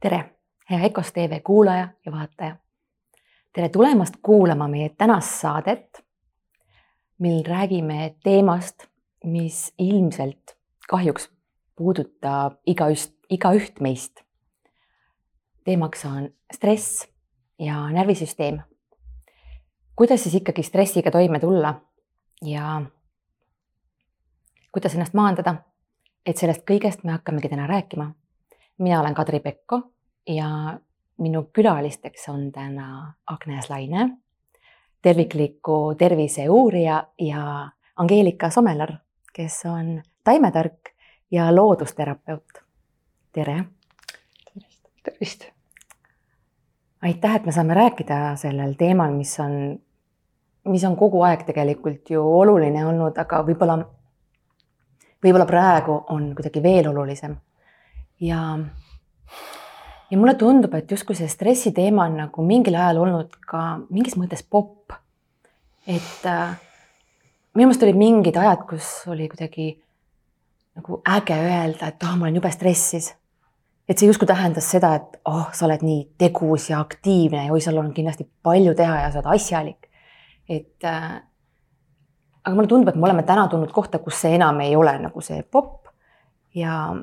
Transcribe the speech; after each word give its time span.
tere, 0.00 0.36
hea 0.70 0.84
EKOS 0.84 1.12
tv 1.12 1.40
kuulaja 1.40 1.88
ja 2.06 2.12
vaataja. 2.12 2.56
tere 3.52 3.68
tulemast 3.68 4.14
kuulama 4.22 4.68
meie 4.68 4.88
tänast 4.88 5.40
saadet, 5.40 6.04
mil 7.18 7.44
räägime 7.44 8.14
teemast, 8.22 8.86
mis 9.24 9.74
ilmselt 9.78 10.56
kahjuks 10.88 11.30
puudutab 11.76 12.60
igaüht, 12.66 13.14
igaüht 13.30 13.80
meist. 13.80 14.20
teemaks 15.64 16.04
on 16.04 16.28
stress 16.54 17.08
ja 17.58 17.90
närvisüsteem. 17.90 18.60
kuidas 19.96 20.22
siis 20.22 20.34
ikkagi 20.34 20.62
stressiga 20.62 21.10
toime 21.10 21.40
tulla 21.40 21.80
ja 22.42 22.82
kuidas 24.72 24.94
ennast 24.94 25.14
maandada, 25.14 25.54
et 26.26 26.36
sellest 26.36 26.68
kõigest 26.70 27.04
me 27.04 27.12
hakkamegi 27.12 27.48
täna 27.48 27.66
rääkima 27.66 28.12
mina 28.78 29.00
olen 29.00 29.14
Kadri 29.14 29.40
Pekko 29.40 29.80
ja 30.28 30.78
minu 31.18 31.42
külalisteks 31.52 32.28
on 32.28 32.52
täna 32.52 33.14
Agnes 33.26 33.70
Laine, 33.70 34.08
tervikliku 35.02 35.94
tervise 35.98 36.48
uurija 36.50 37.06
ja 37.18 37.68
Angeelika 37.96 38.50
Somelar, 38.50 38.92
kes 39.32 39.62
on 39.66 40.02
taimetark 40.24 40.92
ja 41.30 41.54
loodusterapeut. 41.56 42.64
tere. 43.32 43.64
tervist. 44.54 44.88
tervist. 45.02 45.44
aitäh, 47.02 47.34
et 47.34 47.46
me 47.46 47.52
saame 47.52 47.74
rääkida 47.74 48.36
sellel 48.36 48.74
teemal, 48.74 49.12
mis 49.12 49.40
on, 49.40 49.78
mis 50.64 50.84
on 50.84 50.96
kogu 50.96 51.22
aeg 51.22 51.46
tegelikult 51.46 52.10
ju 52.10 52.22
oluline 52.38 52.86
olnud, 52.86 53.18
aga 53.18 53.42
võib-olla, 53.46 53.78
võib-olla 55.24 55.46
praegu 55.46 56.04
on 56.08 56.34
kuidagi 56.34 56.62
veel 56.62 56.88
olulisem 56.88 57.36
ja, 58.20 58.58
ja 60.10 60.18
mulle 60.18 60.34
tundub, 60.34 60.74
et 60.74 60.90
justkui 60.90 61.16
see 61.18 61.28
stressi 61.28 61.72
teema 61.76 62.06
on 62.06 62.16
nagu 62.24 62.44
mingil 62.46 62.78
ajal 62.78 63.02
olnud 63.04 63.36
ka 63.46 63.64
mingis 63.90 64.16
mõttes 64.20 64.44
popp. 64.44 64.94
et 65.86 66.26
äh, 66.26 66.56
minu 67.54 67.68
meelest 67.68 67.84
olid 67.86 68.00
mingid 68.00 68.36
ajad, 68.36 68.64
kus 68.68 68.88
oli 69.12 69.28
kuidagi 69.32 69.70
nagu 70.76 71.00
äge 71.08 71.36
öelda, 71.36 71.88
et 71.88 72.02
oh, 72.04 72.16
ma 72.16 72.26
olen 72.26 72.40
jube 72.40 72.50
stressis. 72.52 73.14
et 73.88 73.98
see 73.98 74.08
justkui 74.08 74.26
tähendas 74.26 74.68
seda, 74.70 74.94
et 74.98 75.20
oh, 75.24 75.48
sa 75.54 75.68
oled 75.68 75.84
nii 75.86 76.02
tegus 76.18 76.70
ja 76.70 76.80
aktiivne 76.80 77.46
ja 77.46 77.52
oi, 77.54 77.62
sul 77.62 77.78
on 77.78 77.92
kindlasti 77.94 78.26
palju 78.42 78.74
teha 78.74 79.00
ja 79.04 79.10
sa 79.12 79.22
oled 79.22 79.32
asjalik. 79.36 79.88
et 80.48 80.84
äh, 80.84 81.16
aga 82.46 82.54
mulle 82.54 82.70
tundub, 82.70 82.88
et 82.88 82.98
me 82.98 83.08
oleme 83.08 83.26
täna 83.26 83.48
tulnud 83.50 83.72
kohta, 83.74 83.98
kus 83.98 84.20
see 84.22 84.36
enam 84.38 84.60
ei 84.62 84.76
ole 84.76 84.94
nagu 85.02 85.20
see 85.24 85.42
popp 85.42 85.88
ja 86.54 86.94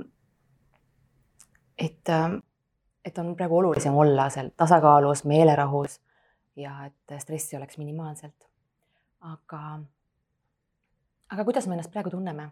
et, 1.77 2.09
ähm, 2.09 2.35
et 3.05 3.17
on 3.17 3.35
praegu 3.35 3.57
olulisem 3.57 3.95
olla 3.95 4.29
seal 4.29 4.49
tasakaalus, 4.57 5.25
meelerahus 5.25 6.01
ja 6.55 6.85
et 6.85 7.19
stressi 7.21 7.57
oleks 7.57 7.77
minimaalselt. 7.77 8.49
aga, 9.21 9.79
aga 11.29 11.43
kuidas 11.43 11.67
me 11.67 11.73
ennast 11.73 11.91
praegu 11.91 12.09
tunneme? 12.09 12.49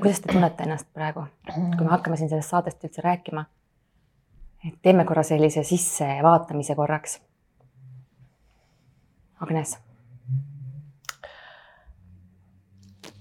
kuidas 0.00 0.20
te 0.20 0.32
tunnete 0.32 0.62
ennast 0.62 0.88
praegu, 0.94 1.24
kui 1.52 1.84
me 1.84 1.90
hakkame 1.90 2.16
siin 2.16 2.28
sellest 2.28 2.50
saatest 2.50 2.84
üldse 2.84 3.02
rääkima? 3.02 3.44
et 4.68 4.78
teeme 4.82 5.04
korra 5.04 5.22
sellise 5.22 5.62
sissevaatamise 5.62 6.74
korraks. 6.74 7.20
Agnes 9.40 9.78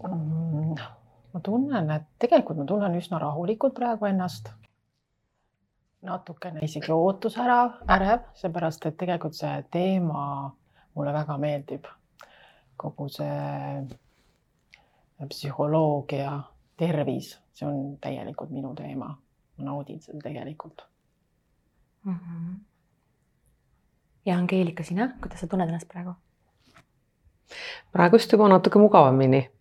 mm, 0.03 0.36
ma 1.37 1.43
tunnen, 1.43 1.91
et 1.93 2.07
tegelikult 2.19 2.57
ma 2.57 2.65
tunnen 2.65 2.95
üsna 2.97 3.19
rahulikult 3.21 3.75
praegu 3.77 4.09
ennast. 4.09 4.49
natukene 6.07 6.61
isegi 6.63 6.91
ootusärav, 6.93 7.81
ärev, 7.91 8.27
seepärast 8.37 8.85
et 8.85 8.97
tegelikult 8.97 9.35
see 9.35 9.63
teema 9.73 10.51
mulle 10.95 11.13
väga 11.13 11.37
meeldib. 11.37 11.85
kogu 12.77 13.09
see 13.09 13.87
psühholoogia, 15.29 16.31
tervis, 16.77 17.31
see 17.53 17.67
on 17.67 17.97
täielikult 18.01 18.49
minu 18.49 18.75
teema. 18.75 19.17
ma 19.57 19.63
naudin 19.63 20.01
seda 20.01 20.19
tegelikult 20.23 20.85
mm. 22.03 22.15
-hmm. 22.15 22.55
ja 24.25 24.37
Angeelika, 24.37 24.83
sina, 24.83 25.09
kuidas 25.21 25.39
sa 25.39 25.47
tunned 25.47 25.69
ennast 25.69 25.87
praegu? 25.87 26.13
praegust 27.91 28.31
juba 28.31 28.47
natuke 28.47 28.79
mugavamini 28.79 29.56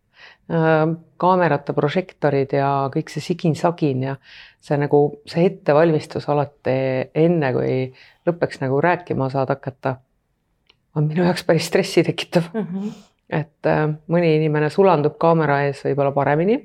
kaamerate 0.46 1.74
prožektorid 1.74 2.52
ja 2.54 2.68
kõik 2.94 3.10
see 3.10 3.24
sigin-sagin 3.24 4.04
ja 4.06 4.14
see 4.62 4.78
nagu 4.78 5.00
see 5.26 5.46
ettevalmistus 5.48 6.28
alati 6.30 6.76
enne, 7.18 7.50
kui 7.56 7.72
lõppeks 8.28 8.62
nagu 8.62 8.78
rääkima 8.82 9.26
saad 9.32 9.50
hakata, 9.50 9.96
on 10.94 11.10
minu 11.10 11.26
jaoks 11.26 11.44
päris 11.46 11.66
stressi 11.66 12.04
tekitav 12.06 12.46
mm. 12.52 12.66
-hmm. 12.66 12.94
et 13.30 13.66
äh, 13.66 13.84
mõni 14.06 14.36
inimene 14.38 14.70
sulandub 14.70 15.18
kaamera 15.18 15.64
ees 15.66 15.82
võib-olla 15.84 16.12
paremini. 16.14 16.62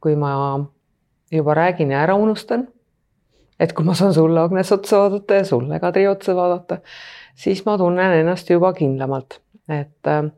kui 0.00 0.14
ma 0.16 0.60
juba 1.32 1.54
räägin 1.54 1.90
ja 1.90 2.02
ära 2.02 2.14
unustan, 2.14 2.68
et 3.60 3.72
kui 3.72 3.84
ma 3.84 3.94
saan 3.94 4.14
sulle, 4.14 4.40
Agnes, 4.40 4.72
otsa 4.72 4.98
vaadata 4.98 5.34
ja 5.34 5.44
sulle, 5.44 5.80
Kadri, 5.80 6.06
otsa 6.08 6.36
vaadata, 6.36 6.78
siis 7.34 7.64
ma 7.66 7.78
tunnen 7.78 8.12
ennast 8.12 8.50
juba 8.50 8.72
kindlamalt, 8.72 9.40
et 9.68 10.06
äh, 10.06 10.30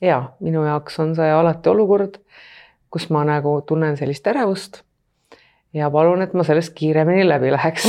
ja 0.00 0.32
minu 0.40 0.64
jaoks 0.64 1.00
on 1.00 1.14
see 1.16 1.30
alati 1.32 1.70
olukord, 1.72 2.18
kus 2.90 3.08
ma 3.10 3.24
nagu 3.28 3.60
tunnen 3.66 3.96
sellist 3.96 4.26
ärevust 4.26 4.82
ja 5.76 5.90
palun, 5.90 6.22
et 6.22 6.34
ma 6.34 6.44
sellest 6.46 6.74
kiiremini 6.76 7.28
läbi 7.28 7.52
läheks 7.52 7.88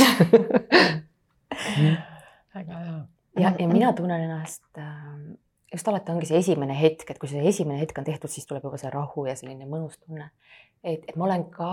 väga 2.54 2.78
hea. 2.78 2.96
ja, 3.40 3.52
ja 3.58 3.68
mina 3.68 3.92
tunnen 3.92 4.20
ennast 4.20 4.64
ähm, 4.78 5.36
just 5.72 5.88
alati 5.88 6.12
ongi 6.12 6.28
see 6.28 6.40
esimene 6.42 6.76
hetk, 6.80 7.10
et 7.10 7.20
kui 7.20 7.30
see 7.30 7.44
esimene 7.48 7.80
hetk 7.82 7.98
on 8.00 8.08
tehtud, 8.08 8.32
siis 8.32 8.46
tuleb 8.48 8.64
juba 8.64 8.80
see 8.80 8.92
rahu 8.92 9.26
ja 9.28 9.36
selline 9.38 9.68
mõnus 9.68 9.98
tunne. 10.00 10.30
et, 10.82 11.04
et 11.04 11.16
ma 11.16 11.28
olen 11.28 11.44
ka 11.52 11.72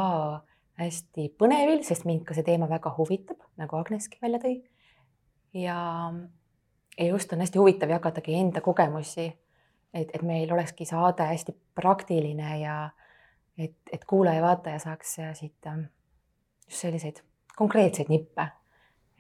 hästi 0.80 1.30
põnevil, 1.40 1.84
sest 1.88 2.08
mind 2.08 2.26
ka 2.28 2.36
see 2.36 2.44
teema 2.48 2.68
väga 2.72 2.92
huvitab, 2.98 3.40
nagu 3.60 3.78
Agneski 3.80 4.20
välja 4.24 4.42
tõi. 4.44 4.58
ja, 5.56 5.80
ja 6.98 7.10
just 7.10 7.34
on 7.34 7.44
hästi 7.44 7.62
huvitav 7.62 7.92
jagadagi 7.96 8.36
enda 8.40 8.64
kogemusi 8.64 9.32
et, 9.96 10.12
et 10.14 10.22
meil 10.22 10.52
olekski 10.52 10.86
saade 10.86 11.28
hästi 11.30 11.56
praktiline 11.76 12.60
ja 12.60 12.76
et, 13.58 13.76
et 13.92 14.06
kuulaja-vaataja 14.06 14.80
saaks 14.84 15.18
siit 15.40 15.70
ähm, 15.72 15.88
just 16.68 16.84
selliseid 16.84 17.22
konkreetseid 17.56 18.12
nippe, 18.12 18.48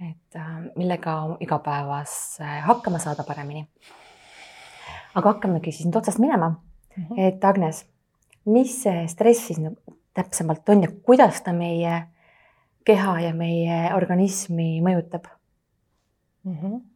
et 0.03 0.39
ähm, 0.39 0.69
millega 0.75 1.15
igapäevas 1.39 2.15
äh, 2.41 2.59
hakkama 2.67 2.99
saada 2.99 3.23
paremini. 3.23 3.67
aga 5.15 5.31
hakkamegi 5.31 5.71
siis 5.71 5.87
nüüd 5.87 5.95
otsast 5.95 6.19
minema 6.19 6.49
mm. 6.49 7.03
-hmm. 7.03 7.19
et 7.27 7.43
Agnes, 7.43 7.85
mis 8.45 8.81
see 8.83 9.07
stress 9.07 9.47
siis 9.47 9.59
täpsemalt 10.13 10.69
on 10.69 10.83
ja 10.83 10.89
kuidas 11.03 11.41
ta 11.41 11.53
meie 11.53 12.03
keha 12.85 13.19
ja 13.19 13.33
meie 13.33 13.93
organismi 13.95 14.81
mõjutab 14.81 15.31
mm? 16.43 16.57
-hmm 16.57 16.94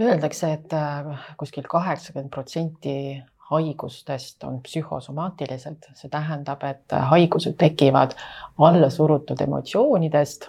Öeldakse, 0.00 0.52
et 0.52 0.72
äh, 0.72 1.26
kuskil 1.36 1.66
kaheksakümmend 1.68 2.30
protsenti 2.32 3.22
haigustest 3.50 4.44
on 4.44 4.62
psühhosomaatilised, 4.64 5.88
see 5.98 6.10
tähendab, 6.10 6.62
et 6.64 6.94
äh, 6.96 7.08
haigused 7.10 7.58
tekivad 7.60 8.16
allasurutud 8.58 9.40
emotsioonidest 9.44 10.48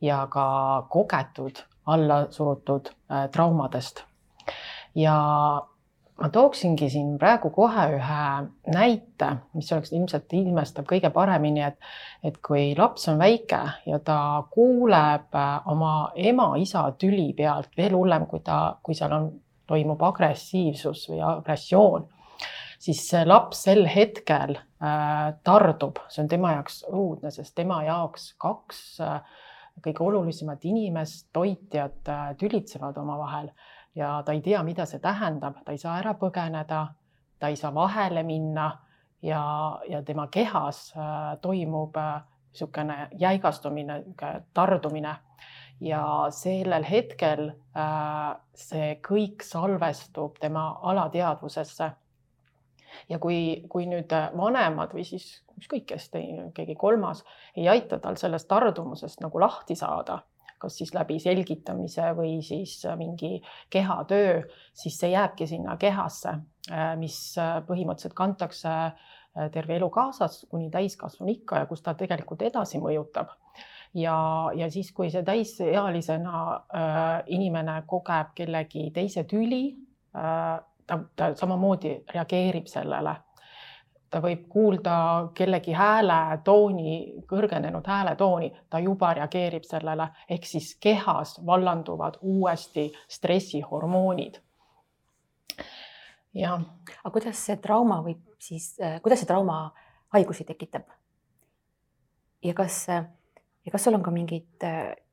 ja 0.00 0.26
ka 0.30 0.46
kogetud 0.90 1.64
allasurutud 1.86 2.92
äh, 3.10 3.26
traumadest. 3.30 4.04
ja 4.94 5.16
ma 6.20 6.28
tooksingi 6.32 6.88
siin 6.90 7.16
praegu 7.20 7.50
kohe 7.52 7.86
ühe 7.96 8.20
näite, 8.72 9.30
mis 9.54 9.68
oleks 9.72 9.92
ilmselt 9.92 10.32
ilmestab 10.32 10.86
kõige 10.88 11.10
paremini, 11.12 11.64
et, 11.66 11.76
et 12.24 12.38
kui 12.44 12.70
laps 12.78 13.08
on 13.12 13.18
väike 13.20 13.60
ja 13.86 13.98
ta 14.04 14.18
kuuleb 14.52 15.36
äh, 15.36 15.56
oma 15.72 15.94
ema-isa 16.16 16.86
tüli 17.00 17.32
pealt 17.36 17.72
veel 17.76 17.96
hullem, 17.98 18.26
kui 18.30 18.40
ta, 18.44 18.78
kui 18.82 18.96
seal 18.96 19.12
on, 19.12 19.32
toimub 19.66 20.02
agressiivsus 20.06 21.08
või 21.10 21.20
agressioon, 21.26 22.06
siis 22.78 23.02
see 23.10 23.24
laps 23.26 23.64
sel 23.66 23.84
hetkel 23.90 24.56
äh, 24.56 25.34
tardub, 25.44 26.00
see 26.12 26.22
on 26.24 26.30
tema 26.30 26.54
jaoks 26.56 26.84
õudne, 26.90 27.32
sest 27.34 27.56
tema 27.58 27.82
jaoks 27.86 28.30
kaks 28.42 28.82
äh, 29.04 29.18
kõige 29.84 30.04
olulisemat 30.06 30.64
inimest, 30.64 31.28
toitjat 31.36 32.08
äh, 32.12 32.28
tülitsevad 32.40 32.96
omavahel 33.02 33.50
ja 33.96 34.22
ta 34.24 34.32
ei 34.32 34.40
tea, 34.40 34.62
mida 34.62 34.86
see 34.86 35.00
tähendab, 35.00 35.62
ta 35.64 35.72
ei 35.72 35.80
saa 35.80 35.96
ära 36.00 36.14
põgeneda, 36.20 36.86
ta 37.40 37.48
ei 37.48 37.56
saa 37.56 37.74
vahele 37.74 38.22
minna. 38.22 38.70
Ja, 39.22 39.42
ja 39.88 40.02
tema 40.04 40.26
kehas 40.30 40.92
äh, 40.92 41.38
toimub 41.40 41.96
niisugune 41.96 42.98
äh, 43.02 43.08
jäigastumine, 43.18 44.02
tardumine. 44.54 45.16
Ja 45.80 46.26
sellel 46.30 46.84
hetkel 46.84 47.48
äh, 47.48 48.36
see 48.54 48.98
kõik 49.08 49.42
salvestub 49.44 50.36
tema 50.40 50.68
alateadvusesse. 50.82 51.90
ja 53.08 53.18
kui, 53.18 53.64
kui 53.68 53.84
nüüd 53.86 54.12
vanemad 54.36 54.94
või 54.94 55.04
siis 55.04 55.42
ükskõik 55.58 55.84
kes, 55.86 56.10
keegi 56.54 56.74
kolmas 56.74 57.24
ei 57.56 57.68
aita 57.68 57.98
tal 57.98 58.16
sellest 58.16 58.48
tardumusest 58.48 59.20
nagu 59.20 59.40
lahti 59.40 59.74
saada, 59.76 60.22
kas 60.58 60.78
siis 60.78 60.94
läbi 60.94 61.18
selgitamise 61.22 62.12
või 62.16 62.38
siis 62.42 62.78
mingi 62.96 63.40
kehatöö, 63.70 64.42
siis 64.74 64.98
see 64.98 65.12
jääbki 65.12 65.46
sinna 65.46 65.76
kehasse, 65.76 66.38
mis 66.98 67.18
põhimõtteliselt 67.68 68.16
kantakse 68.16 68.76
terve 69.52 69.76
elu 69.76 69.90
kaasas 69.92 70.46
kuni 70.50 70.70
täiskasvanuikka 70.72 71.60
ja 71.60 71.66
kus 71.68 71.82
ta 71.84 71.94
tegelikult 71.94 72.42
edasi 72.48 72.80
mõjutab 72.80 73.34
ja, 73.96 74.16
ja 74.54 74.70
siis, 74.70 74.92
kui 74.92 75.10
see 75.12 75.24
täisealisena 75.26 76.40
äh, 76.54 77.04
inimene 77.32 77.80
kogeb 77.88 78.34
kellegi 78.36 78.90
teise 78.94 79.24
tüli 79.28 79.62
äh,, 80.16 80.56
ta, 80.86 80.98
ta 81.16 81.32
samamoodi 81.34 81.96
reageerib 82.14 82.68
sellele. 82.70 83.16
Ta 84.16 84.22
võib 84.24 84.46
kuulda 84.48 84.96
kellegi 85.36 85.74
hääletooni, 85.76 86.92
kõrgenenud 87.28 87.84
hääletooni, 87.84 88.48
ta 88.72 88.80
juba 88.80 89.12
reageerib 89.18 89.66
sellele, 89.68 90.08
ehk 90.32 90.48
siis 90.48 90.70
kehas 90.80 91.36
vallanduvad 91.46 92.16
uuesti 92.22 92.86
stressihormoonid. 93.12 94.40
jah. 96.34 96.64
aga 97.04 97.12
kuidas 97.12 97.44
see 97.46 97.56
trauma 97.60 98.00
võib 98.04 98.22
siis, 98.38 98.72
äh, 98.80 99.00
kuidas 99.02 99.20
see 99.20 99.28
trauma 99.28 99.74
haigusi 100.16 100.48
tekitab? 100.48 100.88
ja 102.44 102.54
kas 102.54 102.86
ja 102.88 103.72
kas 103.72 103.84
sul 103.84 103.94
on 103.94 104.02
ka 104.02 104.10
mingeid 104.10 104.64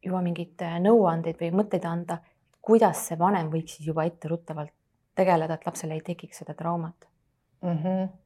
juba 0.03 0.21
mingeid 0.21 0.63
nõuandeid 0.79 1.39
või 1.41 1.51
mõtteid 1.59 1.85
anda, 1.89 2.21
kuidas 2.61 3.07
see 3.07 3.19
vanem 3.19 3.51
võiks 3.51 3.75
siis 3.75 3.87
juba 3.87 4.07
etteruttavalt 4.07 4.71
tegeleda, 5.15 5.53
et 5.53 5.65
lapsel 5.65 5.91
ei 5.91 6.01
tekiks 6.01 6.39
seda 6.43 6.53
traumat 6.53 7.09
mm? 7.61 7.79
-hmm 7.83 8.22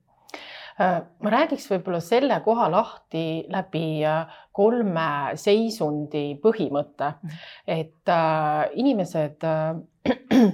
ma 0.77 1.31
räägiks 1.33 1.65
võib-olla 1.71 2.00
selle 2.03 2.38
koha 2.45 2.68
lahti 2.69 3.47
läbi 3.50 4.03
äh, 4.06 4.35
kolme 4.53 5.38
seisundi 5.39 6.38
põhimõtte, 6.44 7.12
mhm. 7.18 7.41
et 7.65 8.13
äh, 8.13 8.77
inimesed 8.83 9.47
äh, 9.47 10.47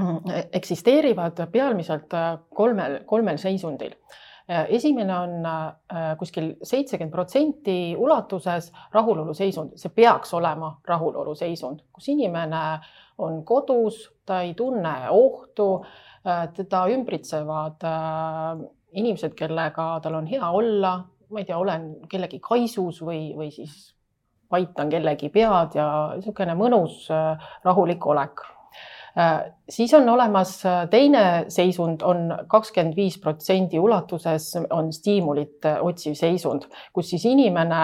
eksisteerivad 0.60 1.44
pealmiselt 1.52 2.12
kolmel, 2.56 3.02
kolmel 3.06 3.38
seisundil. 3.38 3.94
Esimene 4.50 5.14
on 5.14 5.44
kuskil 6.18 6.46
seitsekümmend 6.66 7.12
protsenti 7.14 7.92
ulatuses 7.94 8.72
rahuloluseisund, 8.90 9.76
see 9.78 9.92
peaks 9.94 10.32
olema 10.34 10.72
rahuloluseisund, 10.88 11.84
kus 11.94 12.08
inimene 12.10 12.62
on 13.20 13.44
kodus, 13.44 14.08
ta 14.26 14.40
ei 14.40 14.54
tunne 14.54 14.94
ohtu, 15.10 15.84
äh, 16.26 16.48
teda 16.56 16.84
ümbritsevad 16.94 17.84
äh, 17.86 18.64
inimesed, 18.92 19.34
kellega 19.38 19.92
tal 20.02 20.18
on 20.20 20.28
hea 20.30 20.50
olla, 20.50 20.96
ma 21.30 21.42
ei 21.42 21.48
tea, 21.48 21.58
olen 21.58 21.90
kellegi 22.10 22.40
kaisus 22.42 23.02
või, 23.06 23.30
või 23.36 23.50
siis 23.54 23.92
paitan 24.50 24.90
kellegi 24.90 25.30
pead 25.30 25.76
ja 25.78 25.86
niisugune 26.16 26.56
mõnus 26.58 27.04
äh, 27.14 27.50
rahulik 27.64 28.06
olek 28.06 28.42
Äh, 29.18 29.52
siis 29.68 29.94
on 29.94 30.08
olemas 30.08 30.66
äh, 30.66 30.88
teine 30.90 31.44
seisund 31.48 32.02
on 32.06 32.28
kakskümmend 32.46 32.94
viis 32.96 33.16
protsendi 33.18 33.78
ulatuses 33.78 34.52
on 34.70 34.92
stiimulit 34.94 35.66
otsiv 35.82 36.14
seisund, 36.14 36.68
kus 36.94 37.10
siis 37.10 37.24
inimene 37.26 37.80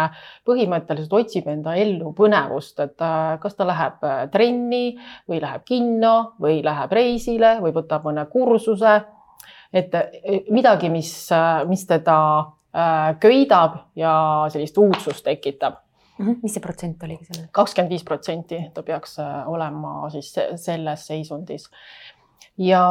põhimõtteliselt 0.47 1.17
otsib 1.19 1.49
enda 1.51 1.75
ellu 1.75 2.13
põnevust, 2.15 2.79
et 2.85 3.03
kas 3.43 3.59
ta 3.59 3.67
läheb 3.67 4.07
trenni 4.31 4.85
või 5.27 5.43
läheb 5.43 5.67
kinno 5.67 6.15
või 6.43 6.61
läheb 6.65 6.95
reisile 6.95 7.57
või 7.65 7.75
võtab 7.75 8.07
mõne 8.07 8.29
kursuse. 8.31 8.95
Et 9.73 9.93
midagi, 10.51 10.91
mis, 10.93 11.11
mis 11.69 11.87
teda 11.87 12.19
köidab 13.21 13.79
ja 13.97 14.13
sellist 14.53 14.79
uudsust 14.79 15.25
tekitab. 15.25 15.83
-hmm. 16.19 16.39
mis 16.43 16.55
see 16.57 16.65
protsent 16.65 17.03
oligi 17.07 17.29
sellel? 17.29 17.49
kakskümmend 17.55 17.95
viis 17.95 18.05
protsenti 18.07 18.61
ta 18.75 18.85
peaks 18.87 19.19
äh, 19.23 19.49
olema 19.51 20.11
siis 20.13 20.33
selles 20.63 21.07
seisundis. 21.11 21.69
ja 22.59 22.83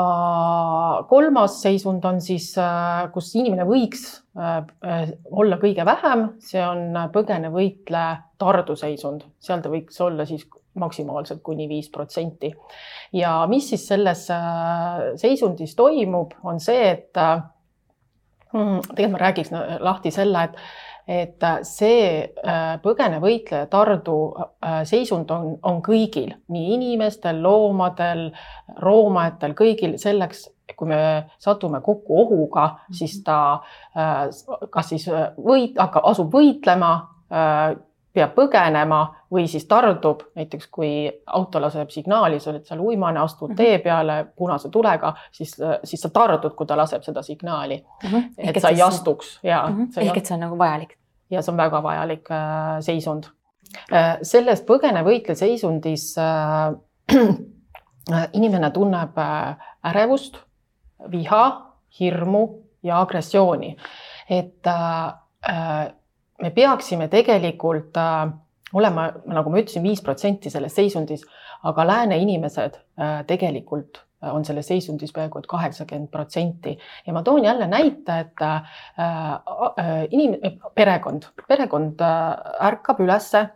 kolmas 1.09 1.57
seisund 1.61 2.05
on 2.05 2.21
siis, 2.21 2.51
äh, 2.61 3.07
kus 3.13 3.31
inimene 3.35 3.65
võiks 3.69 4.05
äh, 4.37 5.15
olla 5.31 5.57
kõige 5.61 5.85
vähem, 5.87 6.27
see 6.39 6.61
on 6.65 6.99
põgene-võitle 7.13 8.05
tarduseisund, 8.41 9.25
seal 9.39 9.63
ta 9.63 9.73
võiks 9.73 10.01
olla 10.05 10.27
siis 10.29 10.45
maksimaalselt 10.75 11.41
kuni 11.43 11.69
viis 11.69 11.89
protsenti. 11.89 12.53
ja 13.13 13.45
mis 13.47 13.69
siis 13.69 13.87
selles 13.87 14.27
seisundis 15.15 15.75
toimub, 15.75 16.33
on 16.43 16.59
see, 16.59 16.89
et 16.89 17.21
mm, 18.53 18.81
tegelikult 18.95 19.11
ma 19.15 19.23
räägiks 19.23 19.55
lahti 19.79 20.11
selle, 20.11 20.43
et 20.43 20.59
et 21.07 21.43
äh, 21.43 21.59
see 21.61 22.05
äh, 22.25 22.75
põgene-võitleja 22.81 23.69
tardu 23.69 24.17
äh, 24.33 24.81
seisund 24.89 25.29
on, 25.33 25.53
on 25.65 25.81
kõigil, 25.85 26.31
nii 26.49 26.73
inimestel, 26.79 27.41
loomadel, 27.45 28.27
roomajatel, 28.81 29.53
kõigil 29.57 29.97
selleks, 30.01 30.47
kui 30.75 30.89
me 30.89 30.99
satume 31.39 31.79
kokku 31.85 32.15
ohuga, 32.23 32.63
siis 32.89 33.19
ta 33.23 33.61
kas 33.93 34.87
siis 34.89 35.05
võit-, 35.37 35.77
hakkab, 35.77 36.07
asub 36.09 36.33
võitlema, 36.33 36.89
peab 38.15 38.33
põgenema 38.35 39.01
või 39.31 39.47
siis 39.51 39.65
tardub, 39.67 40.23
näiteks 40.37 40.69
kui 40.71 40.89
auto 41.37 41.59
laseb 41.61 41.91
signaali, 41.91 42.39
sa 42.39 42.51
oled 42.53 42.65
seal 42.67 42.81
uimane, 42.83 43.19
astud 43.21 43.51
mhm. 43.51 43.57
tee 43.59 43.79
peale 43.83 44.17
punase 44.37 44.71
tulega, 44.73 45.13
siis, 45.35 45.55
siis 45.83 46.05
sa 46.05 46.11
tardud, 46.15 46.55
kui 46.55 46.67
ta 46.69 46.77
laseb 46.79 47.03
seda 47.03 47.23
signaali 47.25 47.77
mm. 47.77 48.09
-hmm. 48.09 48.29
et 48.37 48.61
sa 48.61 48.69
ei 48.69 48.81
astuks 48.81 49.39
ja 49.43 49.65
mm. 49.67 49.85
-hmm. 49.85 50.07
ehk 50.07 50.17
et 50.17 50.25
see 50.25 50.35
on 50.35 50.39
nagu 50.39 50.57
vajalik. 50.57 50.97
ja 51.29 51.41
see 51.41 51.51
on 51.51 51.57
väga 51.57 51.83
vajalik 51.83 52.31
äh, 52.31 52.79
seisund 52.79 53.23
äh,. 53.91 54.17
selles 54.21 54.63
põgene-võitle 54.63 55.35
seisundis 55.35 56.17
äh, 56.17 56.73
äh, 58.11 58.27
inimene 58.37 58.71
tunneb 58.71 59.17
äh, 59.17 59.55
ärevust, 59.83 60.37
viha, 61.11 61.73
hirmu 61.99 62.47
ja 62.83 63.01
agressiooni. 63.01 63.75
et 64.29 64.67
äh, 64.67 65.13
äh 65.49 65.93
me 66.41 66.51
peaksime 66.51 67.07
tegelikult 67.11 67.97
äh, 67.97 68.25
olema, 68.75 69.09
nagu 69.31 69.51
ma 69.51 69.61
ütlesin, 69.61 69.83
viis 69.85 70.01
protsenti 70.03 70.51
selles 70.51 70.75
seisundis, 70.75 71.23
aga 71.65 71.85
lääne 71.87 72.17
inimesed 72.21 72.75
äh, 72.99 73.21
tegelikult 73.27 74.01
äh, 74.23 74.33
on 74.33 74.45
selles 74.47 74.67
seisundis 74.71 75.13
peaaegu 75.15 75.39
et 75.39 75.47
kaheksakümmend 75.51 76.11
protsenti. 76.11 76.75
Ja 77.07 77.15
ma 77.15 77.23
toon 77.23 77.45
jälle 77.45 77.67
näite, 77.71 78.19
et 78.25 78.45
inim-, 80.11 80.37
perekond, 80.75 81.29
perekond 81.47 82.03
ärkab 82.03 82.99
ülesse 83.05 83.47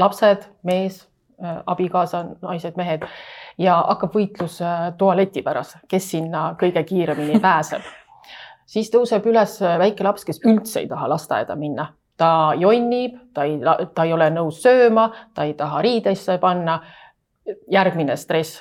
lapsed, 0.00 0.46
mees 0.64 1.02
abikaasa, 1.42 2.22
naised, 2.40 2.78
mehed 2.78 3.04
ja 3.60 3.76
hakkab 3.90 4.14
võitlus 4.16 4.60
tualeti 4.98 5.42
pärast, 5.44 5.82
kes 5.90 6.14
sinna 6.14 6.52
kõige 6.60 6.84
kiiremini 6.88 7.40
pääseb 7.42 7.84
siis 8.72 8.90
tõuseb 8.92 9.26
üles 9.28 9.58
väike 9.60 10.04
laps, 10.06 10.24
kes 10.24 10.40
üldse 10.48 10.80
ei 10.82 10.88
taha 10.90 11.10
lasteaeda 11.12 11.56
minna, 11.58 11.90
ta 12.16 12.52
jonnib, 12.58 13.18
ta 13.34 13.46
ei, 13.48 13.58
ta 13.94 14.06
ei 14.06 14.12
ole 14.16 14.30
nõus 14.32 14.62
sööma, 14.64 15.08
ta 15.34 15.46
ei 15.48 15.54
taha 15.58 15.82
riidesse 15.84 16.38
panna. 16.42 16.80
järgmine 17.70 18.14
stress, 18.16 18.60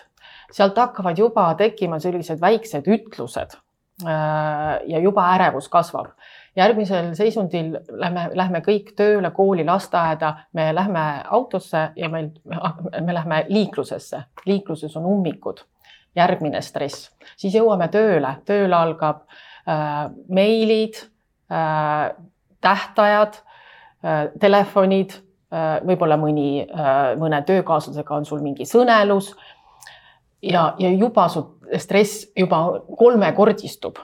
sealt 0.52 0.78
hakkavad 0.78 1.18
juba 1.18 1.44
tekkima 1.54 2.00
sellised 2.02 2.40
väiksed 2.42 2.88
ütlused. 2.90 3.54
Äh, 4.02 4.80
ja 4.90 5.00
juba 5.00 5.28
ärevus 5.36 5.70
kasvab. 5.70 6.08
järgmisel 6.56 7.14
seisundil 7.16 7.78
lähme, 7.88 8.30
lähme 8.34 8.60
kõik 8.66 8.96
tööle, 8.96 9.32
kooli, 9.32 9.64
lasteaeda, 9.66 10.34
me 10.54 10.76
lähme 10.76 11.24
autosse 11.30 11.92
ja 11.96 12.10
meil, 12.10 12.32
me 13.06 13.14
lähme 13.14 13.46
liiklusesse, 13.48 14.24
liikluses 14.46 14.98
on 14.98 15.06
ummikud 15.06 15.62
järgmine 16.16 16.62
stress, 16.62 17.12
siis 17.38 17.56
jõuame 17.56 17.88
tööle, 17.88 18.36
tööle 18.46 18.76
algab 18.76 19.22
äh, 19.22 19.38
Äh, 19.38 19.51
meilid, 20.28 21.02
äh, 21.52 22.12
tähtajad, 22.62 23.42
äh, 24.06 24.30
telefonid, 24.40 25.20
võib-olla 25.84 26.16
mõni, 26.16 26.64
mõne 27.20 27.42
töökaaslasega 27.44 28.16
on 28.16 28.24
sul 28.24 28.40
mingi 28.40 28.64
sõnelus. 28.64 29.34
ja, 30.42 30.76
ja 30.80 30.90
juba 30.90 31.26
su 31.28 31.42
stress 31.78 32.30
juba 32.40 32.80
kolmekordistub 32.98 34.00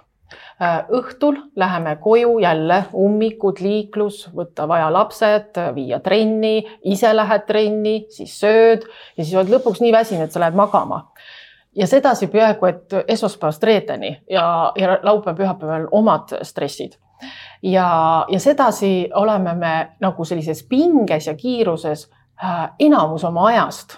õhtul 0.89 1.37
läheme 1.55 1.95
koju 2.01 2.39
jälle 2.39 2.83
ummikud, 2.93 3.61
liiklus, 3.61 4.27
võtta 4.35 4.67
vaja 4.67 4.89
lapsed, 4.93 5.57
viia 5.75 5.99
trenni, 5.99 6.65
ise 6.83 7.13
lähed 7.15 7.45
trenni, 7.47 8.05
siis 8.09 8.39
sööd 8.39 8.87
ja 9.17 9.23
siis 9.23 9.35
oled 9.37 9.53
lõpuks 9.53 9.81
nii 9.81 9.93
väsinud, 9.93 10.25
et 10.25 10.33
sa 10.33 10.41
lähed 10.41 10.57
magama 10.57 11.05
ja 11.77 11.87
sedasi 11.87 12.27
peaaegu 12.27 12.65
et 12.65 12.95
esmaspäevast 13.07 13.63
reedeni 13.63 14.17
ja, 14.29 14.71
ja 14.75 14.99
laupäev-pühapäeval 15.03 15.87
omad 15.91 16.33
stressid. 16.43 16.97
ja, 17.63 18.25
ja 18.29 18.39
sedasi 18.39 19.09
oleme 19.13 19.53
me 19.53 19.75
nagu 19.99 20.25
sellises 20.25 20.63
pinges 20.69 21.27
ja 21.27 21.35
kiiruses 21.35 22.09
äh, 22.43 22.69
enamus 22.79 23.23
oma 23.23 23.47
ajast 23.47 23.97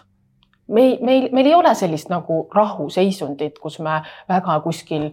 meil, 0.67 0.97
meil, 1.01 1.29
meil 1.31 1.45
ei 1.45 1.55
ole 1.55 1.75
sellist 1.75 2.09
nagu 2.09 2.47
rahuseisundit, 2.55 3.59
kus 3.59 3.79
me 3.79 4.01
väga 4.29 4.59
kuskil 4.63 5.09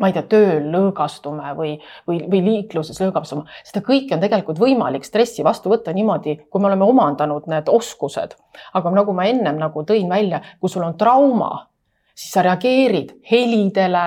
ma 0.00 0.10
ei 0.10 0.14
tea, 0.16 0.24
tööl 0.26 0.64
lõõgastume 0.72 1.52
või, 1.58 1.74
või, 2.08 2.18
või 2.30 2.40
liikluses 2.44 2.98
lõõgastume, 3.02 3.44
seda 3.66 3.82
kõike 3.86 4.16
on 4.16 4.22
tegelikult 4.22 4.58
võimalik 4.58 5.06
stressi 5.06 5.44
vastu 5.46 5.70
võtta 5.70 5.94
niimoodi, 5.94 6.36
kui 6.50 6.62
me 6.62 6.70
oleme 6.70 6.88
omandanud 6.88 7.46
need 7.50 7.70
oskused. 7.70 8.34
aga 8.74 8.90
nagu 8.90 9.14
ma 9.14 9.28
ennem 9.30 9.60
nagu 9.60 9.84
tõin 9.86 10.10
välja, 10.10 10.42
kui 10.60 10.72
sul 10.72 10.82
on 10.86 10.98
trauma, 10.98 11.66
siis 12.14 12.32
sa 12.32 12.42
reageerid 12.42 13.14
helidele, 13.30 14.04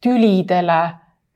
tülidele, 0.00 0.78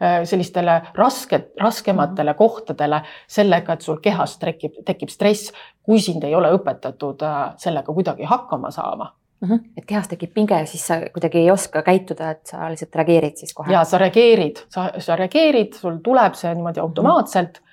äh, 0.03 0.21
sellistele 0.25 0.81
rasket, 0.95 1.53
raskematele 1.61 2.35
kohtadele 2.35 3.03
sellega, 3.27 3.73
et 3.73 3.83
sul 3.83 3.99
kehas 4.03 4.39
tekib, 4.39 4.83
tekib 4.87 5.11
stress, 5.11 5.53
kui 5.83 6.01
sind 6.01 6.25
ei 6.25 6.35
ole 6.35 6.53
õpetatud 6.55 7.27
äh, 7.27 7.43
sellega 7.59 7.93
kuidagi 7.93 8.29
hakkama 8.29 8.71
saama 8.71 9.13
mm. 9.43 9.49
-hmm. 9.49 9.61
et 9.77 9.87
kehas 9.87 10.09
tekib 10.09 10.35
pinge 10.35 10.59
ja 10.59 10.67
siis 10.67 10.87
sa 10.87 11.01
kuidagi 11.13 11.39
ei 11.39 11.51
oska 11.51 11.83
käituda, 11.83 12.31
et 12.31 12.47
sa 12.47 12.71
lihtsalt 12.71 12.95
reageerid 12.95 13.37
siis 13.37 13.55
kohe. 13.55 13.73
ja 13.73 13.85
sa 13.85 13.99
reageerid, 13.99 14.65
sa, 14.69 14.91
sa 14.99 15.17
reageerid, 15.17 15.75
sul 15.75 15.99
tuleb 16.05 16.35
see 16.35 16.55
niimoodi 16.55 16.81
automaatselt 16.81 17.59
mm. 17.61 17.65
-hmm. 17.67 17.72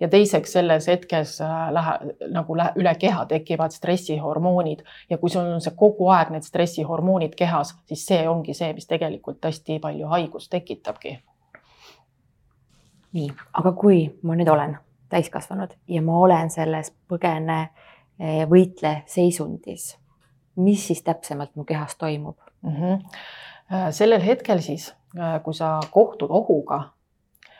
Ja 0.00 0.08
teiseks 0.08 0.52
selles 0.52 0.86
hetkes 0.86 1.40
äh, 1.40 1.72
lähe 1.74 1.94
nagu 2.34 2.56
lähe, 2.56 2.72
üle 2.76 2.94
keha 2.94 3.24
tekivad 3.26 3.74
stressihormoonid 3.74 4.84
ja 5.10 5.18
kui 5.18 5.30
sul 5.30 5.46
on 5.46 5.60
see 5.64 5.74
kogu 5.76 6.10
aeg 6.14 6.32
need 6.34 6.46
stressihormoonid 6.46 7.34
kehas, 7.38 7.74
siis 7.86 8.06
see 8.06 8.28
ongi 8.28 8.54
see, 8.54 8.72
mis 8.74 8.86
tegelikult 8.86 9.44
hästi 9.44 9.78
palju 9.82 10.10
haigust 10.14 10.50
tekitabki. 10.50 11.18
nii, 13.12 13.30
aga 13.52 13.72
kui 13.72 14.02
ma 14.22 14.36
nüüd 14.36 14.50
olen 14.52 14.76
täiskasvanud 15.08 15.72
ja 15.88 16.02
ma 16.02 16.18
olen 16.20 16.50
selles 16.50 16.92
põgene 17.08 17.62
eh, 18.20 18.44
võitle 18.50 19.02
seisundis 19.06 19.94
mis 20.58 20.86
siis 20.86 21.02
täpsemalt 21.02 21.54
mu 21.56 21.64
kehas 21.64 21.96
toimub 21.96 22.36
mm? 22.62 22.70
-hmm. 22.70 23.02
sellel 23.90 24.22
hetkel 24.22 24.58
siis, 24.58 24.94
äh, 25.18 25.42
kui 25.42 25.54
sa 25.54 25.80
kohtud 25.90 26.30
ohuga, 26.30 26.82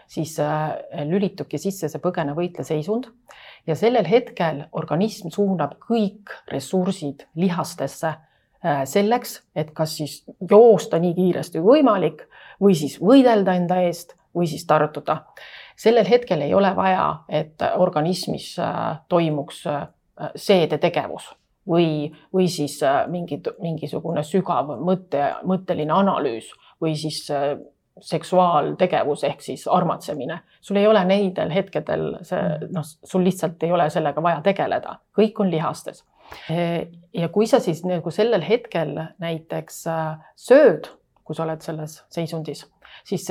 siis 0.09 0.39
äh, 0.41 0.75
lülitubki 1.09 1.61
sisse 1.61 1.91
see 1.91 2.03
põgene-võitle-seisund 2.03 3.11
ja 3.69 3.77
sellel 3.77 4.09
hetkel 4.09 4.65
organism 4.73 5.33
suunab 5.35 5.77
kõik 5.89 6.35
ressursid 6.53 7.29
lihastesse 7.37 8.15
selleks, 8.91 9.37
et 9.55 9.69
kas 9.71 9.93
siis 10.01 10.15
joosta 10.51 10.99
nii 10.99 11.13
kiiresti 11.15 11.61
kui 11.63 11.77
võimalik 11.77 12.25
või 12.59 12.75
siis 12.75 12.97
võidelda 12.99 13.55
enda 13.55 13.77
eest 13.87 14.17
või 14.35 14.49
siis 14.51 14.67
tartuda. 14.67 15.21
sellel 15.79 16.09
hetkel 16.11 16.43
ei 16.43 16.55
ole 16.55 16.73
vaja, 16.75 17.23
et 17.29 17.63
organismis 17.79 18.57
toimuks 19.09 19.63
seedetegevus 20.35 21.31
või, 21.69 22.13
või 22.35 22.49
siis 22.49 22.81
äh, 22.83 23.03
mingi, 23.11 23.41
mingisugune 23.63 24.25
sügav 24.27 24.71
mõtte, 24.85 25.33
mõtteline 25.49 25.93
analüüs 25.95 26.51
või 26.83 26.97
siis 26.99 27.25
äh, 27.35 27.57
seksuaaltegevus 28.01 29.25
ehk 29.25 29.41
siis 29.43 29.67
armatsemine. 29.69 30.41
sul 30.61 30.77
ei 30.77 30.87
ole 30.87 31.05
neidel 31.05 31.51
hetkedel 31.55 32.19
see 32.23 32.41
mm. 32.43 32.71
noh, 32.75 32.87
sul 33.05 33.25
lihtsalt 33.25 33.63
ei 33.63 33.73
ole 33.73 33.91
sellega 33.91 34.23
vaja 34.23 34.41
tegeleda, 34.45 34.99
kõik 35.19 35.41
on 35.41 35.51
lihastes. 35.51 36.05
ja 37.15 37.29
kui 37.29 37.47
sa 37.47 37.61
siis 37.61 37.85
nagu 37.85 38.11
sellel 38.11 38.45
hetkel 38.45 38.95
näiteks 39.19 39.87
äh, 39.87 40.17
sööd, 40.37 40.91
kui 41.25 41.37
sa 41.37 41.45
oled 41.45 41.63
selles 41.65 42.03
seisundis, 42.11 42.67
siis 43.05 43.27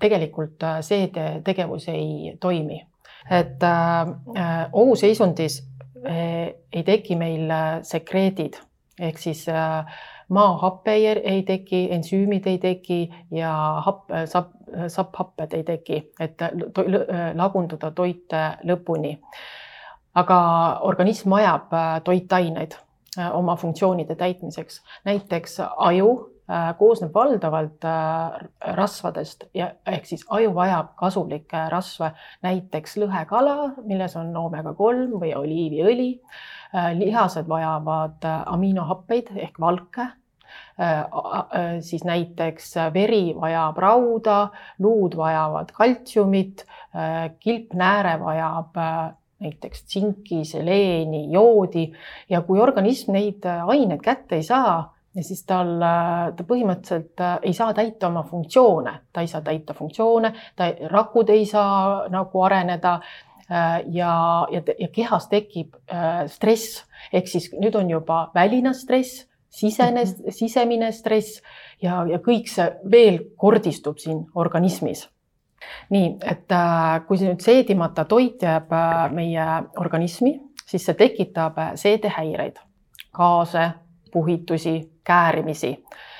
tegelikult 0.00 0.64
see 0.80 1.08
tegevus 1.44 1.88
ei 1.88 2.36
toimi. 2.40 2.84
et 3.30 3.62
äh, 3.62 4.68
ohuseisundis 4.72 5.62
ei 6.04 6.82
teki 6.84 7.16
meil 7.16 7.50
äh, 7.50 7.78
sekreedid 7.82 8.58
ehk 9.00 9.18
siis 9.18 9.46
äh, 9.48 9.84
maahappe 10.28 10.92
ei, 10.92 11.42
teki, 11.46 11.88
ensüümid 11.92 12.46
ei 12.46 12.58
teki 12.58 13.00
ja 13.30 13.52
happ, 13.84 14.10
äh, 14.10 14.24
sapp, 14.30 14.52
sapphapped 14.88 15.54
ei 15.54 15.64
teki, 15.64 16.00
et 16.20 16.36
to, 16.38 16.84
lagunduda 17.34 17.90
toite 17.90 18.46
lõpuni. 18.64 19.18
aga 20.14 20.36
organism 20.86 21.30
vajab 21.30 21.72
toitaineid 22.04 22.76
oma 23.32 23.56
funktsioonide 23.56 24.14
täitmiseks, 24.14 24.80
näiteks 25.04 25.60
aju 25.76 26.34
Äh, 26.44 26.74
koosneb 26.76 27.14
valdavalt 27.14 27.84
äh, 27.88 28.48
rasvadest 28.76 29.46
ja 29.56 29.70
ehk 29.88 30.04
siis 30.04 30.26
aju 30.28 30.50
vajab 30.52 30.90
kasulikke 31.00 31.62
rasve, 31.72 32.10
näiteks 32.44 32.98
lõhekala, 33.00 33.54
milles 33.88 34.12
on 34.20 34.28
oomega 34.36 34.74
kolm 34.76 35.14
või 35.22 35.30
oliiviõli. 35.38 36.10
Äh, 36.74 36.92
lihased 36.98 37.48
vajavad 37.48 38.24
aminohappeid 38.46 39.34
ehk 39.36 39.60
valke. 39.60 40.10
Siis 41.80 42.02
näiteks 42.06 42.72
veri 42.94 43.34
vajab 43.34 43.78
rauda, 43.78 44.36
luud 44.82 45.16
vajavad 45.18 45.70
kaltsiumit, 45.74 46.64
kilpnääre 47.42 48.12
vajab 48.20 48.78
näiteks 49.42 49.84
tsinki, 49.84 50.44
seleeni, 50.44 51.24
joodi. 51.32 51.92
Ja 52.30 52.42
kui 52.42 52.60
organism 52.60 53.14
neid 53.14 53.46
aineid 53.46 54.02
kätte 54.02 54.38
ei 54.38 54.46
saa, 54.46 54.94
siis 55.22 55.44
tal, 55.46 55.76
ta 56.34 56.46
põhimõtteliselt 56.46 57.22
äh, 57.22 57.36
ei 57.42 57.54
saa 57.54 57.74
täita 57.74 58.08
oma 58.08 58.24
funktsioone, 58.26 58.94
ta 59.12 59.22
ei 59.22 59.30
saa 59.30 59.42
täita 59.46 59.74
funktsioone, 59.74 60.32
ta, 60.56 60.70
rakud 60.90 61.30
ei 61.30 61.46
saa 61.46 62.08
nagu 62.10 62.42
areneda. 62.42 62.94
äh, 62.94 63.33
ja, 63.48 64.46
ja, 64.50 64.62
ja 64.78 64.88
kehas 64.92 65.28
tekib 65.28 65.74
äh, 65.92 66.24
stress. 66.32 66.84
Ehk 67.12 67.28
siis 67.28 67.50
nüüd 67.52 67.76
on 67.76 67.90
juba 67.90 68.28
väline 68.34 68.74
stress, 68.74 69.26
sisene, 69.52 70.04
mhm. 70.04 70.34
sisemine 70.34 70.92
stress 70.92 71.42
ja, 71.82 72.04
ja 72.08 72.20
kõik 72.24 72.48
see 72.50 72.70
veel 72.90 73.20
kordistub 73.36 74.00
siin 74.02 74.24
organismis. 74.34 75.08
Nii 75.94 76.08
et 76.28 76.52
kui 77.08 77.16
see 77.16 77.30
nüüd 77.30 77.40
seedimata 77.40 78.04
toit 78.04 78.42
jääb 78.44 78.72
meie 79.16 79.46
organismi, 79.80 80.34
siis 80.68 80.84
see 80.84 80.96
tekitab 80.98 81.56
seedehäireid, 81.80 82.58
gaase, 83.16 83.70
puhitusi, 84.12 84.74
käärimisi. 85.04 85.70
äh, 85.72 86.13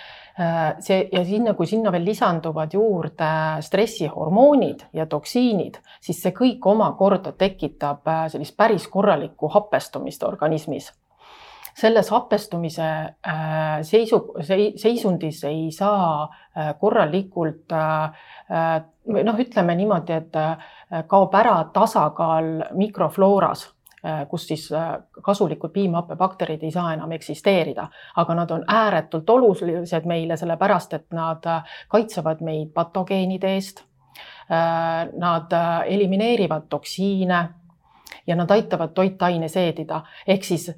see 0.83 1.09
ja 1.13 1.23
sinna, 1.25 1.55
kui 1.55 1.67
sinna 1.71 1.93
veel 1.95 2.05
lisanduvad 2.09 2.73
juurde 2.75 3.29
stressihormoonid 3.63 4.89
ja 4.93 5.07
toksiinid, 5.07 5.79
siis 6.03 6.23
see 6.23 6.35
kõik 6.35 6.67
omakorda 6.67 7.33
tekitab 7.39 8.09
äh, 8.11 8.27
sellist 8.33 8.57
päris 8.57 8.89
korralikku 8.91 9.49
hapestumist 9.55 10.23
organismis. 10.27 10.93
selles 11.75 12.11
hapestumise 12.11 12.89
äh, 13.27 13.83
seisu, 13.83 14.21
seisundis 14.77 15.45
ei 15.45 15.73
saa 15.75 16.29
korralikult 16.79 17.73
noh, 17.75 19.41
ütleme 19.43 19.75
niimoodi, 19.75 20.13
et 20.13 21.09
kaob 21.11 21.35
ära 21.35 21.57
tasakaal 21.75 22.71
mikroflooras 22.79 23.67
Äh, 23.67 23.74
kus 24.29 24.47
siis 24.49 24.73
äh, 24.73 24.99
kasulikud 25.23 25.73
piimhappebakterid 25.73 26.63
ei 26.63 26.71
saa 26.71 26.93
enam 26.93 27.13
eksisteerida, 27.17 27.87
aga 28.17 28.35
nad 28.35 28.51
on 28.51 28.65
ääretult 28.69 29.31
olulised 29.31 30.05
meile, 30.05 30.37
sellepärast 30.37 30.93
et 30.93 31.07
nad 31.17 31.47
äh, 31.49 31.77
kaitsevad 31.89 32.45
meid 32.45 32.73
patogeenide 32.75 33.55
eest. 33.55 33.85
Nad 35.19 35.53
elimineerivad 35.87 36.67
toksiine 36.69 37.39
ja 38.27 38.37
nad 38.37 38.51
aitavad 38.51 38.93
toitaine 38.95 39.49
seedida, 39.49 40.03
ehk 40.27 40.45
siis 40.45 40.69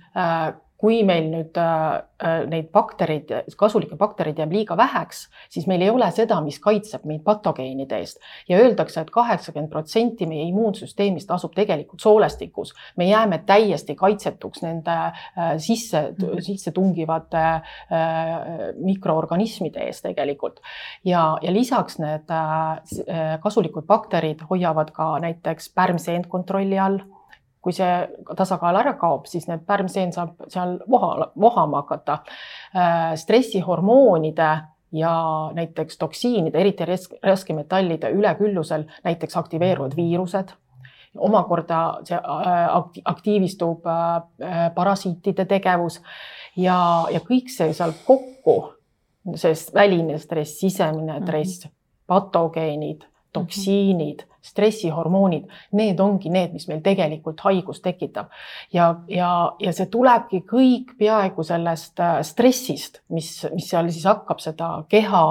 kui 0.80 1.00
meil 1.08 1.30
nüüd 1.32 1.56
äh, 1.56 1.84
äh, 2.20 2.42
neid 2.50 2.68
baktereid, 2.74 3.32
kasulikke 3.58 3.96
baktereid 3.96 4.38
jääb 4.40 4.52
liiga 4.52 4.76
väheks, 4.76 5.22
siis 5.52 5.64
meil 5.70 5.82
ei 5.84 5.90
ole 5.92 6.08
seda, 6.14 6.38
mis 6.44 6.58
kaitseb 6.62 7.06
meid 7.08 7.22
patogeenide 7.24 8.00
eest. 8.02 8.20
Ja 8.48 8.60
öeldakse 8.60 9.00
et, 9.00 9.08
et 9.08 9.14
kaheksakümmend 9.14 9.72
protsenti 9.72 10.28
meie 10.28 10.44
immuunsüsteemist 10.50 11.32
asub 11.32 11.56
tegelikult 11.56 12.04
soolestikus. 12.04 12.74
me 12.96 13.08
jääme 13.08 13.40
täiesti 13.46 13.96
kaitsetuks 13.96 14.62
nende 14.62 14.96
äh, 14.96 15.56
sisse, 15.58 16.12
sisse 16.44 16.72
tungivate 16.76 17.44
mikroorganismide 18.76 19.86
eest 19.86 20.04
tegelikult. 20.04 20.60
Ja, 21.04 21.38
ja 21.42 21.52
lisaks 21.52 21.98
need 22.02 22.30
kasulikud 23.42 23.86
bakterid 23.86 24.42
hoiavad 24.50 24.90
ka 24.92 25.16
näiteks 25.22 25.70
pärmseent 25.74 26.26
kontrolli 26.26 26.78
all 26.78 27.00
kui 27.66 27.74
see 27.74 27.94
tasakaal 28.38 28.76
ära 28.78 28.92
kaob, 28.94 29.24
siis 29.26 29.48
need 29.50 29.64
pärmseen 29.66 30.12
saab 30.14 30.44
seal 30.52 30.76
voha, 30.90 31.32
vohama 31.34 31.82
hakata. 31.82 32.20
Äh, 32.76 33.16
stressihormoonide 33.18 34.50
ja 34.94 35.14
näiteks 35.54 35.98
toksiinide, 35.98 36.60
eriti 36.60 36.86
raskemetallide 37.26 38.12
üleküllusel 38.14 38.86
näiteks 39.04 39.36
aktiveeruvad 39.36 39.96
viirused 39.98 40.54
omakorda 41.18 41.80
see 42.04 42.16
äh, 42.16 42.70
aktiivistub 43.04 43.86
äh, 43.88 44.70
parasiitide 44.74 45.48
tegevus 45.48 45.98
ja, 46.56 46.78
ja 47.10 47.24
kõik 47.24 47.50
see 47.50 47.72
seal 47.74 47.96
kokku, 48.06 48.56
see 49.34 49.58
väline 49.74 50.20
stress, 50.22 50.60
sisemine 50.60 51.18
stress 51.24 51.64
mm, 51.64 51.70
-hmm. 51.70 52.06
patogeenid, 52.06 53.06
toksiinid 53.32 54.22
mm, 54.22 54.30
-hmm 54.30 54.35
stressihormoonid, 54.46 55.48
need 55.78 56.00
ongi 56.00 56.30
need, 56.32 56.54
mis 56.56 56.68
meil 56.70 56.82
tegelikult 56.84 57.40
haigust 57.46 57.82
tekitab. 57.84 58.32
ja, 58.72 58.94
ja, 59.08 59.30
ja 59.60 59.72
see 59.76 59.86
tulebki 59.92 60.42
kõik 60.48 60.96
peaaegu 60.98 61.44
sellest 61.46 62.00
äh, 62.00 62.20
stressist, 62.26 63.02
mis, 63.08 63.30
mis 63.54 63.70
seal 63.70 63.90
siis 63.90 64.06
hakkab 64.08 64.40
seda 64.42 64.70
keha 64.88 65.24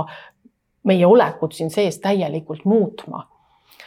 meie 0.85 1.07
olekut 1.07 1.53
siin 1.53 1.71
sees 1.73 1.97
täielikult 1.99 2.65
muutma 2.65 3.25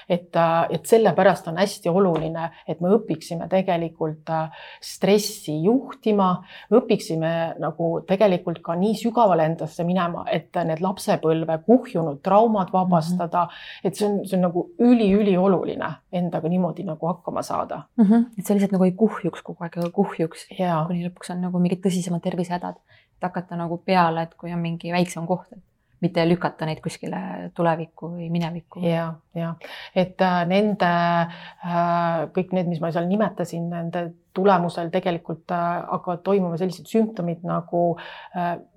et, 0.08 0.36
et 0.70 0.86
sellepärast 0.88 1.48
on 1.50 1.58
hästi 1.60 1.90
oluline, 1.92 2.48
et 2.68 2.80
me 2.80 2.90
õpiksime 2.96 3.48
tegelikult 3.50 4.30
äh, 4.32 4.64
stressi 4.84 5.54
juhtima, 5.64 6.30
õpiksime 6.74 7.32
nagu 7.60 7.90
tegelikult 8.08 8.62
ka 8.64 8.76
nii 8.78 8.96
sügavale 8.98 9.46
endasse 9.50 9.84
minema, 9.88 10.24
et 10.32 10.56
need 10.68 10.82
lapsepõlve 10.84 11.60
kuhjunud 11.66 12.22
traumad 12.24 12.72
vabastada 12.72 13.44
mm. 13.44 13.50
-hmm. 13.50 13.88
et 13.88 14.00
see 14.00 14.08
on, 14.08 14.18
see 14.26 14.38
on 14.38 14.46
nagu 14.48 14.64
üliülioluline 14.78 15.92
endaga 16.12 16.48
niimoodi 16.48 16.86
nagu 16.88 17.06
hakkama 17.12 17.42
saada 17.42 17.82
mm. 17.96 18.04
-hmm. 18.04 18.26
et 18.38 18.46
see 18.46 18.56
lihtsalt 18.56 18.72
nagu 18.72 18.84
ei 18.84 18.92
kuhjuks 18.92 19.42
kogu 19.42 19.64
aeg, 19.64 19.78
aga 19.78 19.90
kuhjuks, 19.90 20.48
kuni 20.56 21.06
lõpuks 21.06 21.32
on 21.34 21.44
nagu 21.44 21.60
mingid 21.60 21.84
tõsisemad 21.84 22.24
tervisehädad, 22.24 22.80
et 23.16 23.22
hakata 23.28 23.56
nagu 23.56 23.76
peale, 23.84 24.22
et 24.22 24.34
kui 24.34 24.52
on 24.52 24.60
mingi 24.62 24.92
väiksem 24.92 25.26
koht, 25.26 25.52
et 25.52 25.62
mitte 26.00 26.24
lükata 26.28 26.66
neid 26.68 26.80
kuskile 26.82 27.50
tulevikku 27.56 28.12
või 28.14 28.28
minevikku. 28.30 28.82
ja, 28.86 29.10
ja 29.34 29.54
et 29.98 30.20
äh, 30.22 30.38
nende 30.48 30.88
äh, 30.88 32.28
kõik 32.34 32.54
need, 32.56 32.70
mis 32.70 32.82
ma 32.82 32.92
seal 32.94 33.08
nimetasin, 33.10 33.68
nende 33.72 34.04
tulemusel 34.36 34.92
tegelikult 34.94 35.50
äh, 35.54 35.66
hakkavad 35.88 36.22
toimuma 36.26 36.58
sellised 36.60 36.86
sümptomid 36.90 37.42
nagu 37.46 37.82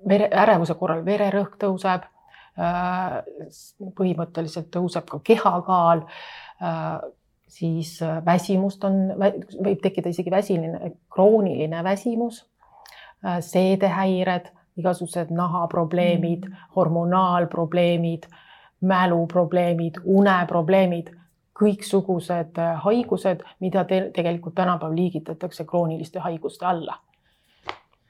vere, 0.07 0.29
ärevuse 0.43 0.77
korral 0.79 1.05
vererõhk 1.05 1.59
tõuseb. 1.61 2.09
põhimõtteliselt 3.95 4.67
tõuseb 4.75 5.05
ka 5.07 5.21
kehakaal 5.23 6.01
siis 7.47 7.93
väsimust 8.25 8.83
on, 8.83 8.97
võib 9.15 9.79
tekkida 9.81 10.11
isegi 10.11 10.31
väsiline, 10.31 10.91
krooniline 11.15 11.79
väsimus, 11.83 12.41
seedehäired 13.47 14.51
igasugused 14.77 15.31
nahaprobleemid 15.35 16.45
mm., 16.47 16.55
hormonaalprobleemid, 16.75 18.27
mäluprobleemid, 18.81 19.99
uneprobleemid, 20.05 21.11
kõiksugused 21.61 22.57
äh, 22.57 22.79
haigused, 22.85 23.43
mida 23.59 23.83
te 23.85 24.01
tegelikult 24.15 24.55
tänapäeval 24.55 24.95
liigitatakse 24.95 25.65
krooniliste 25.65 26.19
haiguste 26.19 26.65
alla. 26.65 26.97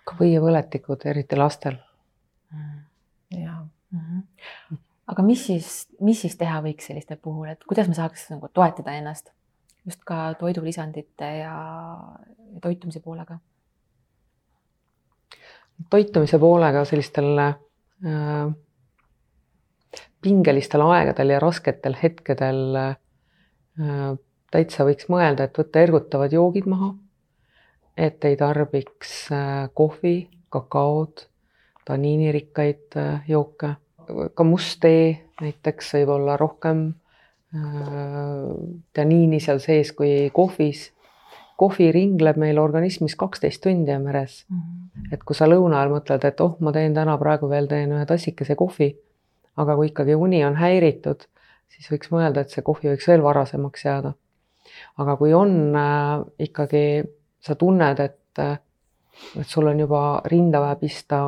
ka 0.06 0.16
võiepõletikud, 0.20 1.04
eriti 1.06 1.38
lastel. 1.38 1.76
ja 3.32 3.52
mm. 3.92 4.00
-hmm. 4.00 4.78
aga 5.08 5.24
mis 5.24 5.46
siis, 5.46 5.88
mis 6.00 6.22
siis 6.22 6.38
teha 6.38 6.62
võiks 6.62 6.88
selliste 6.88 7.16
puhul, 7.16 7.48
et 7.48 7.64
kuidas 7.64 7.88
me 7.88 7.94
saaks 7.94 8.30
nagu 8.30 8.50
toetada 8.54 8.92
ennast 8.92 9.32
just 9.86 10.04
ka 10.06 10.34
toidulisandite 10.40 11.26
ja, 11.38 11.56
ja 12.54 12.60
toitumise 12.62 13.00
poolega 13.00 13.38
toitumise 15.90 16.40
poolega 16.40 16.84
sellistel 16.86 17.40
äh, 17.40 17.56
pingelistel 20.22 20.84
aegadel 20.86 21.34
ja 21.36 21.40
rasketel 21.40 21.96
hetkedel 22.04 22.76
äh, 22.76 22.96
täitsa 24.52 24.86
võiks 24.86 25.10
mõelda, 25.12 25.48
et 25.48 25.58
võtta 25.58 25.82
ergutavad 25.82 26.34
joogid 26.34 26.68
maha. 26.70 26.94
et 27.98 28.24
ei 28.26 28.38
tarbiks 28.40 29.32
äh, 29.36 29.70
kohvi, 29.74 30.30
kakaod, 30.50 31.26
taniinirikkaid 31.86 32.96
äh, 32.98 33.28
jooke, 33.28 33.76
ka 34.34 34.44
must 34.44 34.80
tee 34.82 35.28
näiteks 35.42 35.94
võib 35.98 36.14
olla 36.16 36.38
rohkem 36.40 36.88
äh, 37.56 38.48
taniini 38.94 39.40
seal 39.44 39.60
sees 39.60 39.92
kui 39.92 40.32
kohvis 40.34 40.90
kohvi 41.62 41.92
ringleb 41.94 42.40
meil 42.42 42.60
organismis 42.62 43.16
kaksteist 43.20 43.62
tundi 43.64 43.94
on 43.94 44.08
meres 44.08 44.46
mm. 44.50 44.58
-hmm. 44.58 44.81
Et 45.12 45.24
kui 45.24 45.36
sa 45.38 45.48
lõuna 45.50 45.80
ajal 45.80 45.94
mõtled, 45.96 46.26
et 46.28 46.42
oh, 46.44 46.58
ma 46.60 46.74
teen 46.76 46.96
täna 46.96 47.18
praegu 47.22 47.50
veel 47.52 47.68
teen 47.72 47.94
ühe 47.96 48.06
tassikese 48.08 48.56
kohvi, 48.60 48.92
aga 49.62 49.76
kui 49.78 49.92
ikkagi 49.92 50.16
uni 50.16 50.44
on 50.46 50.58
häiritud, 50.60 51.26
siis 51.72 51.90
võiks 51.92 52.12
mõelda, 52.14 52.44
et 52.44 52.54
see 52.54 52.66
kohvi 52.66 52.92
võiks 52.92 53.08
veel 53.10 53.24
varasemaks 53.26 53.86
jääda. 53.86 54.14
aga 55.02 55.16
kui 55.18 55.34
on 55.34 55.76
äh, 55.76 56.22
ikkagi, 56.48 57.04
sa 57.42 57.56
tunned, 57.56 58.00
et, 58.00 58.40
äh, 58.40 58.60
et 59.40 59.48
sul 59.48 59.68
on 59.68 59.80
juba 59.80 60.22
rinda 60.26 60.62
vaja 60.62 60.76
pista 60.76 61.20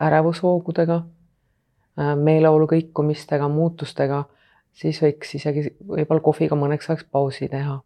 ärevushoogudega 0.00 1.00
äh,, 1.02 2.14
meeleolu 2.16 2.68
kõikumistega, 2.70 3.48
muutustega, 3.48 4.24
siis 4.72 5.02
võiks 5.02 5.34
isegi 5.34 5.68
võib-olla 5.80 6.22
kohviga 6.22 6.56
mõneks 6.56 6.90
ajaks 6.90 7.08
pausi 7.10 7.48
teha 7.48 7.80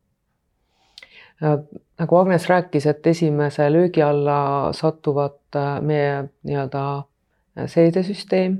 nagu 1.43 2.17
Agnes 2.17 2.49
rääkis, 2.49 2.87
et 2.87 3.07
esimese 3.07 3.73
löögi 3.73 4.03
alla 4.03 4.73
satuvad 4.73 5.57
äh, 5.57 5.81
meie 5.81 6.25
nii-öelda 6.43 6.83
äh, 6.99 7.67
seedesüsteem, 7.67 8.59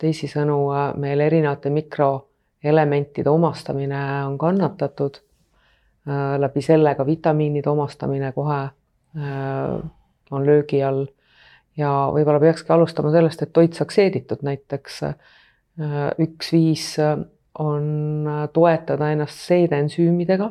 teisisõnu 0.00 0.58
äh, 0.74 0.84
meil 1.00 1.20
erinevate 1.20 1.70
mikroelementide 1.70 3.30
omastamine 3.30 4.00
on 4.26 4.38
kannatatud, 4.38 5.20
läbi 6.40 6.62
selle 6.64 6.94
ka 6.96 7.04
vitamiinide 7.06 7.68
omastamine 7.70 8.30
kohe 8.32 8.60
on 10.30 10.46
löögi 10.46 10.80
all. 10.82 11.04
Ja 11.76 11.90
võib-olla 12.10 12.40
peakski 12.40 12.72
alustama 12.72 13.12
sellest, 13.12 13.42
et 13.44 13.52
toit 13.52 13.76
saaks 13.76 13.98
seeditud, 14.00 14.40
näiteks 14.42 14.96
üks 16.24 16.50
viis 16.56 16.86
on 17.60 17.84
toetada 18.56 19.10
ennast 19.12 19.44
seedensüümidega 19.44 20.48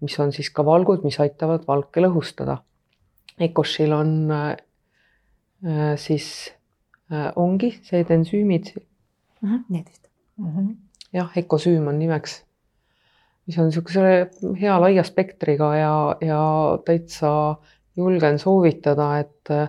mis 0.00 0.18
on 0.20 0.32
siis 0.32 0.50
ka 0.54 0.64
valgud, 0.66 1.04
mis 1.06 1.18
aitavad 1.22 1.66
valke 1.68 2.02
lõhustada. 2.04 2.58
Ecoshil 3.40 3.92
on 3.92 4.12
äh, 4.32 4.56
siis 6.00 6.28
äh, 7.12 7.30
ongi 7.36 7.74
seedensüümid 7.84 8.72
mm. 8.76 9.48
-hmm, 9.48 9.64
need 9.68 9.88
vist 9.88 10.08
mm. 10.36 10.50
-hmm. 10.50 10.74
jah, 11.12 11.32
Ecosüüm 11.36 11.88
on 11.88 11.98
nimeks, 11.98 12.44
mis 13.46 13.58
on 13.58 13.64
niisuguse 13.64 14.30
hea 14.60 14.80
laia 14.80 15.02
spektriga 15.02 15.74
ja, 15.76 16.16
ja 16.20 16.42
täitsa 16.84 17.56
julgen 17.96 18.38
soovitada, 18.38 19.18
et 19.18 19.50
äh, 19.50 19.68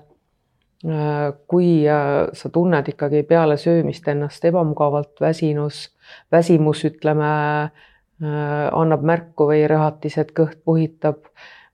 kui 1.48 1.88
äh, 1.88 2.30
sa 2.34 2.50
tunned 2.50 2.88
ikkagi 2.88 3.24
peale 3.24 3.58
söömist 3.58 4.08
ennast 4.08 4.46
ebamugavalt 4.46 5.22
väsinus, 5.22 5.96
väsimus, 6.32 6.86
ütleme 6.86 7.32
Äh, 7.68 7.97
annab 8.22 9.04
märku 9.06 9.46
või 9.52 9.68
rõhatised 9.70 10.32
kõht 10.34 10.64
puhitab 10.66 11.28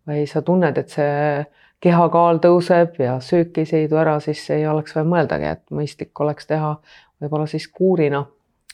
või 0.08 0.26
sa 0.28 0.42
tunned, 0.42 0.78
et 0.78 0.90
see 0.92 1.46
kehakaal 1.84 2.40
tõuseb 2.44 3.00
ja 3.00 3.18
söök 3.24 3.58
ei 3.60 3.68
seidu 3.68 4.00
ära, 4.00 4.18
siis 4.24 4.44
ei 4.56 4.66
oleks 4.68 4.96
vaja 4.96 5.08
mõeldagi, 5.08 5.50
et 5.52 5.64
mõistlik 5.76 6.20
oleks 6.24 6.48
teha 6.48 6.76
võib-olla 7.22 7.48
siis 7.48 7.68
kuurina 7.68 8.26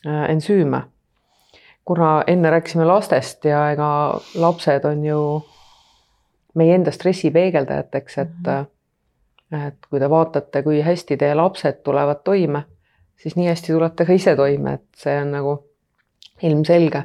äh, 0.06 0.26
ensüüme. 0.30 0.84
kuna 1.86 2.24
enne 2.28 2.50
rääkisime 2.50 2.86
lastest 2.86 3.46
ja 3.46 3.72
ega 3.72 4.20
lapsed 4.36 4.84
on 4.86 5.06
ju 5.06 5.22
meie 6.54 6.76
enda 6.76 6.92
stressi 6.92 7.32
peegeldajateks, 7.32 8.18
et 8.18 8.30
mm 8.46 8.66
-hmm. 9.54 9.68
et 9.68 9.86
kui 9.90 10.00
te 10.00 10.10
vaatate, 10.10 10.64
kui 10.64 10.82
hästi 10.82 11.18
teie 11.18 11.36
lapsed 11.36 11.82
tulevad 11.84 12.22
toime, 12.24 12.64
siis 13.18 13.36
nii 13.36 13.48
hästi 13.48 13.74
tulete 13.74 14.06
ka 14.06 14.14
ise 14.14 14.36
toime, 14.36 14.74
et 14.74 14.86
see 14.96 15.22
on 15.22 15.32
nagu 15.32 15.66
ilmselge 16.44 17.04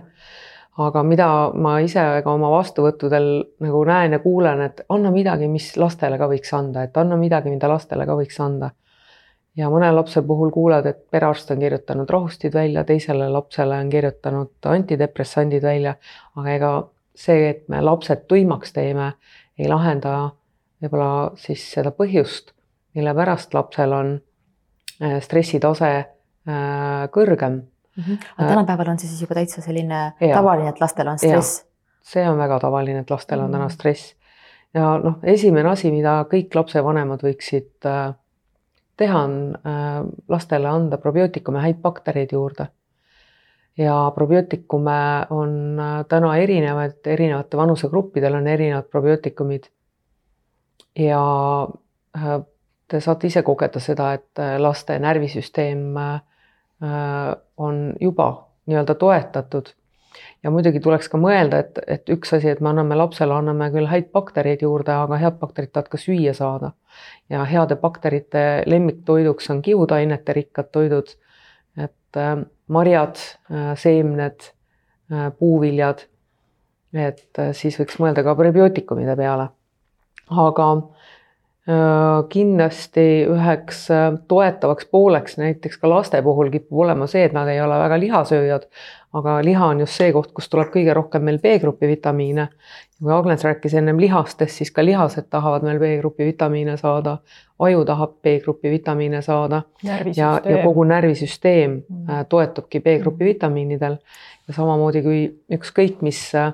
aga 0.76 1.02
mida 1.06 1.26
ma 1.54 1.76
ise 1.84 2.02
ka 2.24 2.32
oma 2.32 2.50
vastuvõttudel 2.50 3.28
nagu 3.62 3.82
näen 3.86 4.16
ja 4.16 4.18
kuulen, 4.22 4.62
et 4.64 4.80
anna 4.90 5.12
midagi, 5.14 5.46
mis 5.48 5.68
lastele 5.78 6.18
ka 6.18 6.26
võiks 6.30 6.50
anda, 6.56 6.82
et 6.82 6.96
anna 6.98 7.18
midagi, 7.18 7.52
mida 7.52 7.70
lastele 7.70 8.06
ka 8.06 8.16
võiks 8.18 8.40
anda. 8.42 8.70
ja 9.54 9.68
mõne 9.70 9.86
lapse 9.94 10.18
puhul 10.26 10.50
kuuled, 10.50 10.86
et 10.86 11.04
perearst 11.14 11.50
on 11.54 11.60
kirjutanud 11.62 12.10
rohustid 12.10 12.54
välja, 12.54 12.82
teisele 12.84 13.28
lapsele 13.30 13.76
on 13.78 13.90
kirjutanud 13.90 14.66
antidepressandid 14.66 15.62
välja, 15.62 15.94
aga 16.34 16.54
ega 16.54 16.70
see, 17.14 17.50
et 17.50 17.68
me 17.68 17.80
lapsed 17.80 18.26
tuimaks 18.26 18.72
teeme, 18.74 19.12
ei 19.58 19.68
lahenda 19.70 20.32
võib-olla 20.82 21.36
siis 21.38 21.62
seda 21.70 21.92
põhjust, 21.94 22.50
mille 22.98 23.14
pärast 23.14 23.54
lapsel 23.54 23.94
on 23.94 24.10
äh, 24.18 25.20
stressitase 25.22 25.92
äh, 25.94 27.06
kõrgem 27.14 27.62
mm. 27.96 28.02
-hmm. 28.02 28.18
aga 28.38 28.48
tänapäeval 28.48 28.88
on 28.88 28.98
see 28.98 29.08
siis 29.08 29.20
juba 29.20 29.34
täitsa 29.34 29.62
selline 29.62 30.12
ja. 30.20 30.34
tavaline, 30.34 30.68
et 30.68 30.80
lastel 30.80 31.08
on 31.08 31.18
stress? 31.18 31.64
see 32.02 32.28
on 32.28 32.38
väga 32.38 32.58
tavaline, 32.60 32.98
et 32.98 33.10
lastel 33.10 33.40
on 33.40 33.50
mm 33.50 33.52
täna 33.52 33.68
stress. 33.68 34.14
ja 34.74 34.98
noh, 34.98 35.18
esimene 35.22 35.68
asi, 35.68 35.90
mida 35.90 36.24
kõik 36.30 36.54
lapsevanemad 36.54 37.22
võiksid 37.22 37.86
äh, 37.86 38.14
teha, 38.96 39.20
on 39.24 39.36
äh, 39.66 40.00
lastele 40.28 40.68
anda 40.68 40.98
probiootikume, 40.98 41.60
häid 41.60 41.82
baktereid 41.82 42.32
juurde. 42.32 42.66
ja 43.78 44.12
probiootikume 44.14 45.26
on 45.30 45.80
äh, 45.80 46.04
täna 46.08 46.36
erinevaid, 46.36 47.00
erinevate 47.06 47.56
vanusegruppidel 47.56 48.34
on 48.34 48.46
erinevad 48.46 48.90
probiootikumid. 48.90 49.64
ja 50.98 51.24
te 52.88 53.00
saate 53.00 53.26
ise 53.26 53.42
kogeda 53.42 53.80
seda, 53.80 54.12
et 54.12 54.40
laste 54.58 54.98
närvisüsteem 54.98 55.96
äh, 55.96 56.20
Äh, 56.20 56.33
on 57.56 57.92
juba 58.00 58.28
nii-öelda 58.66 58.94
toetatud. 58.94 59.66
ja 60.42 60.50
muidugi 60.50 60.80
tuleks 60.80 61.08
ka 61.08 61.18
mõelda, 61.18 61.58
et, 61.64 61.78
et 61.86 62.10
üks 62.12 62.34
asi, 62.36 62.48
et 62.52 62.60
me 62.60 62.68
anname 62.70 62.96
lapsele, 62.96 63.34
anname 63.34 63.70
küll 63.74 63.88
häid 63.90 64.10
baktereid 64.14 64.62
juurde, 64.62 64.92
aga 64.92 65.18
head 65.18 65.38
bakterid 65.40 65.72
tahavad 65.72 65.90
ka 65.90 65.98
süüa 65.98 66.34
saada. 66.36 66.72
ja 67.30 67.44
heade 67.44 67.76
bakterite 67.76 68.62
lemmiktoiduks 68.66 69.50
on 69.50 69.62
kihudainete 69.62 70.32
rikkad 70.32 70.70
toidud. 70.72 71.16
et 71.76 72.16
äh, 72.16 72.36
marjad, 72.68 73.16
seemned, 73.76 74.50
puuviljad. 75.38 76.06
et 76.94 77.40
siis 77.52 77.76
võiks 77.80 77.98
mõelda 77.98 78.22
ka 78.22 78.34
prebiootikumide 78.38 79.16
peale. 79.16 79.48
aga 80.30 80.68
kindlasti 82.28 83.24
üheks 83.24 83.86
toetavaks 84.28 84.84
pooleks 84.92 85.38
näiteks 85.40 85.78
ka 85.80 85.88
laste 85.88 86.20
puhul 86.22 86.50
kipub 86.52 86.82
olema 86.84 87.06
see, 87.08 87.22
et 87.24 87.32
nad 87.32 87.48
ei 87.48 87.62
ole 87.64 87.78
väga 87.80 87.96
lihasööjad, 88.02 88.66
aga 89.16 89.38
liha 89.46 89.68
on 89.72 89.80
just 89.80 89.96
see 89.96 90.10
koht, 90.12 90.32
kust 90.36 90.50
tuleb 90.52 90.68
kõige 90.74 90.94
rohkem 90.96 91.24
meil 91.24 91.38
B-grupi 91.42 91.88
vitamiine. 91.88 92.48
kui 93.04 93.12
Agnes 93.12 93.44
rääkis 93.44 93.74
ennem 93.74 93.98
lihastest, 94.00 94.58
siis 94.60 94.70
ka 94.72 94.84
lihased 94.84 95.26
tahavad 95.30 95.64
meil 95.66 95.78
B-grupi 95.78 96.24
vitamiine 96.24 96.76
saada, 96.80 97.18
aju 97.58 97.84
tahab 97.84 98.14
B-grupi 98.22 98.70
vitamiine 98.70 99.22
saada 99.22 99.62
ja, 99.82 99.98
ja 100.44 100.60
kogu 100.62 100.84
närvisüsteem 100.84 101.80
mm. 101.88 102.10
Äh, 102.10 102.26
toetubki 102.28 102.80
B-grupi 102.80 103.24
vitamiinidel 103.24 103.98
ja 104.48 104.54
samamoodi 104.54 105.02
kui 105.02 105.20
ükskõik 105.52 106.02
mis 106.02 106.20
äh, 106.34 106.52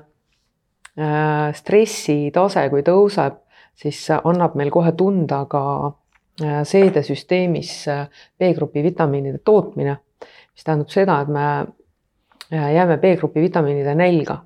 stressitase, 1.55 2.67
kui 2.69 2.83
tõuseb, 2.83 3.40
siis 3.75 4.03
annab 4.23 4.55
meil 4.59 4.71
kohe 4.71 4.91
tunda 4.97 5.45
ka 5.49 5.63
äh, 5.87 6.61
seedesüsteemis 6.67 7.73
äh, 7.87 8.05
B-grupi 8.39 8.83
vitamiinide 8.83 9.41
tootmine, 9.43 9.97
mis 10.51 10.63
tähendab 10.63 10.89
seda, 10.93 11.21
et 11.21 11.31
me 11.31 11.45
jääme 12.51 12.97
B-grupi 12.97 13.41
vitamiinide 13.41 13.95
nälga. 13.95 14.41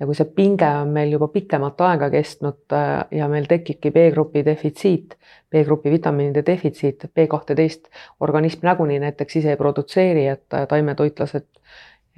Ja 0.00 0.06
kui 0.06 0.16
see 0.18 0.28
pinge 0.34 0.66
on 0.82 0.90
meil 0.92 1.12
juba 1.14 1.28
pikemat 1.32 1.80
aega 1.86 2.08
kestnud 2.12 2.74
äh, 2.76 3.04
ja 3.18 3.28
meil 3.30 3.46
tekibki 3.48 3.92
B-grupi 3.94 4.42
defitsiit, 4.44 5.16
B-grupi 5.52 5.92
vitamiinide 5.92 6.42
defitsiit, 6.46 7.06
B12 7.14 7.92
organism 8.20 8.66
nagunii 8.66 8.98
näiteks 9.04 9.38
ise 9.40 9.54
ei 9.54 9.60
produtseeri, 9.60 10.26
et 10.34 10.56
äh, 10.58 10.66
taimetoitlased 10.68 11.46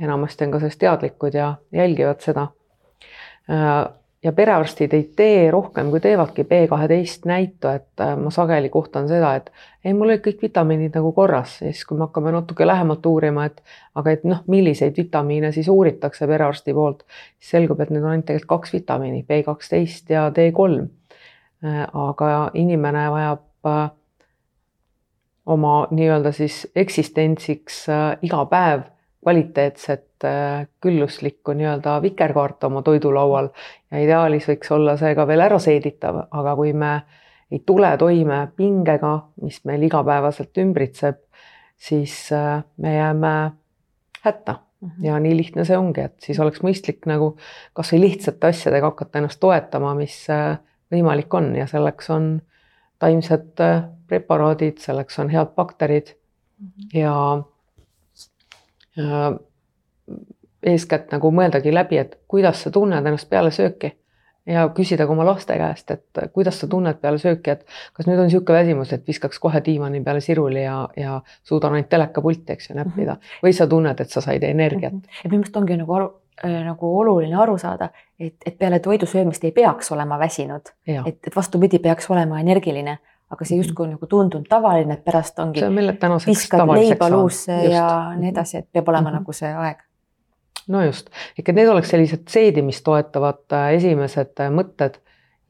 enamasti 0.01 0.47
on 0.47 0.55
ka 0.55 0.63
sellest 0.63 0.81
teadlikud 0.83 1.37
ja 1.37 1.55
jälgivad 1.73 2.25
seda. 2.25 2.49
Äh, 3.51 3.85
ja 4.25 4.33
perearstid 4.33 4.93
ei 4.97 5.05
tee 5.17 5.51
rohkem, 5.51 5.91
kui 5.93 6.01
teevadki 6.01 6.43
B12 6.49 7.29
näitu, 7.29 7.69
et 7.69 8.01
äh, 8.01 8.15
ma 8.17 8.31
sageli 8.33 8.71
kohtan 8.73 9.09
seda, 9.09 9.35
et 9.37 9.51
ei, 9.85 9.93
mul 9.93 10.09
olid 10.09 10.23
kõik 10.25 10.41
vitamiinid 10.47 10.97
nagu 10.97 11.13
korras, 11.17 11.59
siis 11.61 11.85
kui 11.85 11.99
me 11.99 12.07
hakkame 12.07 12.33
natuke 12.33 12.67
lähemalt 12.67 13.07
uurima, 13.07 13.45
et 13.51 13.61
aga 14.01 14.15
et 14.17 14.25
noh, 14.29 14.41
milliseid 14.51 14.97
vitamiine 14.97 15.53
siis 15.53 15.69
uuritakse 15.69 16.29
perearsti 16.31 16.75
poolt, 16.75 17.05
siis 17.39 17.57
selgub, 17.59 17.83
et 17.85 17.93
need 17.93 18.05
on 18.05 18.15
ainult 18.15 18.29
tegelikult 18.31 18.65
kaks 18.65 18.73
vitamiini, 18.79 19.27
B12 19.29 20.17
ja 20.17 20.31
D3. 20.33 20.89
Äh, 21.65 21.85
aga 21.93 22.33
inimene 22.55 23.05
vajab 23.13 23.69
äh, 23.69 23.85
oma 25.47 25.77
nii-öelda 25.93 26.33
siis 26.33 26.63
eksistentsiks 26.77 27.85
iga 28.25 28.45
päev 28.49 28.87
kvaliteetset 29.25 30.09
külluslikku 30.83 31.55
nii-öelda 31.57 31.99
vikerkaart 32.03 32.65
oma 32.65 32.83
toidulaual 32.83 33.51
ja 33.91 34.01
ideaalis 34.03 34.49
võiks 34.49 34.73
olla 34.75 34.97
see 35.01 35.15
ka 35.17 35.27
veel 35.29 35.45
ära 35.45 35.59
seeditav, 35.63 36.25
aga 36.31 36.55
kui 36.59 36.73
me 36.73 36.95
ei 37.53 37.63
tule 37.67 37.91
toime 38.01 38.41
pingega, 38.57 39.15
mis 39.43 39.61
meil 39.69 39.85
igapäevaselt 39.87 40.59
ümbritseb, 40.63 41.21
siis 41.77 42.17
äh, 42.33 42.65
me 42.77 42.95
jääme 42.97 43.35
hätta 44.25 44.59
mhm. 44.81 45.05
ja 45.05 45.21
nii 45.21 45.37
lihtne 45.37 45.67
see 45.69 45.79
ongi, 45.79 46.09
et 46.09 46.17
siis 46.25 46.41
oleks 46.41 46.65
mõistlik 46.65 47.07
nagu 47.11 47.35
kasvõi 47.77 48.05
lihtsate 48.07 48.51
asjadega 48.51 48.93
hakata 48.93 49.21
ennast 49.21 49.41
toetama, 49.43 49.95
mis 49.99 50.17
äh, 50.33 50.57
võimalik 50.93 51.35
on 51.35 51.53
ja 51.59 51.69
selleks 51.71 52.11
on 52.15 52.37
taimsed 53.03 53.61
preparaadid, 54.09 54.79
selleks 54.81 55.19
on 55.19 55.33
head 55.33 55.53
bakterid 55.57 56.15
mhm. 56.59 56.95
ja 56.97 57.17
eeskätt 60.65 61.13
nagu 61.13 61.31
mõeldagi 61.35 61.75
läbi, 61.75 61.99
et 62.01 62.17
kuidas 62.29 62.63
sa 62.65 62.73
tunned 62.73 63.07
ennast 63.07 63.29
peale 63.31 63.51
sööki 63.55 63.93
ja 64.47 64.67
küsida 64.77 65.07
ka 65.07 65.13
oma 65.13 65.25
laste 65.25 65.57
käest, 65.57 65.91
et 65.91 66.19
kuidas 66.33 66.59
sa 66.61 66.69
tunned 66.69 66.99
peale 67.01 67.21
sööki, 67.21 67.55
et 67.55 67.65
kas 67.97 68.09
nüüd 68.09 68.21
on 68.21 68.29
niisugune 68.29 68.59
väsimus, 68.59 68.93
et 68.93 69.07
viskaks 69.09 69.41
kohe 69.41 69.61
diivani 69.65 70.03
peale 70.05 70.21
siruli 70.25 70.65
ja, 70.65 70.83
ja 70.97 71.21
suudan 71.45 71.77
ainult 71.77 71.89
telekapulti, 71.93 72.53
eks 72.53 72.71
ju, 72.71 72.77
näppida 72.77 73.17
-hmm. 73.17 73.41
või 73.47 73.57
sa 73.57 73.67
tunned, 73.67 74.01
et 74.01 74.11
sa 74.11 74.21
said 74.21 74.43
energiat. 74.43 74.93
-hmm. 74.93 75.25
et 75.25 75.31
minu 75.31 75.41
meelest 75.41 75.57
ongi 75.57 75.77
nagu 75.77 75.95
aru, 75.95 76.11
äh, 76.45 76.61
nagu 76.65 76.99
oluline 76.99 77.37
aru 77.37 77.59
saada, 77.59 77.89
et, 78.21 78.35
et 78.47 78.59
peale 78.59 78.79
toidu 78.79 79.07
söömist 79.07 79.45
ei 79.45 79.53
peaks 79.53 79.93
olema 79.93 80.19
väsinud, 80.19 80.73
et, 80.87 81.27
et 81.27 81.37
vastupidi, 81.37 81.79
peaks 81.79 82.11
olema 82.11 82.41
energiline 82.41 82.99
aga 83.31 83.45
see 83.45 83.57
justkui 83.59 83.89
nagu 83.89 84.07
tundunud 84.07 84.47
tavaline, 84.49 84.95
et 84.95 85.05
pärast 85.05 85.39
ongi. 85.39 85.61
see 85.61 85.69
on 85.69 85.75
meile 85.75 85.93
tänaseks 85.93 86.29
viskad 86.29 86.69
leiba 86.69 87.11
luusse 87.11 87.53
ja 87.73 88.13
nii 88.19 88.31
edasi, 88.31 88.59
et 88.59 88.69
peab 88.73 88.89
olema 88.89 89.11
mm 89.11 89.15
-hmm. 89.15 89.19
nagu 89.19 89.33
see 89.33 89.53
aeg. 89.55 89.79
No 90.69 90.83
just, 90.85 91.11
ikka 91.39 91.55
need 91.57 91.69
oleks 91.69 91.91
sellised 91.93 92.29
seedimist 92.33 92.85
toetavad 92.87 93.45
äh, 93.53 93.75
esimesed 93.79 94.41
äh, 94.41 94.53
mõtted. 94.53 95.01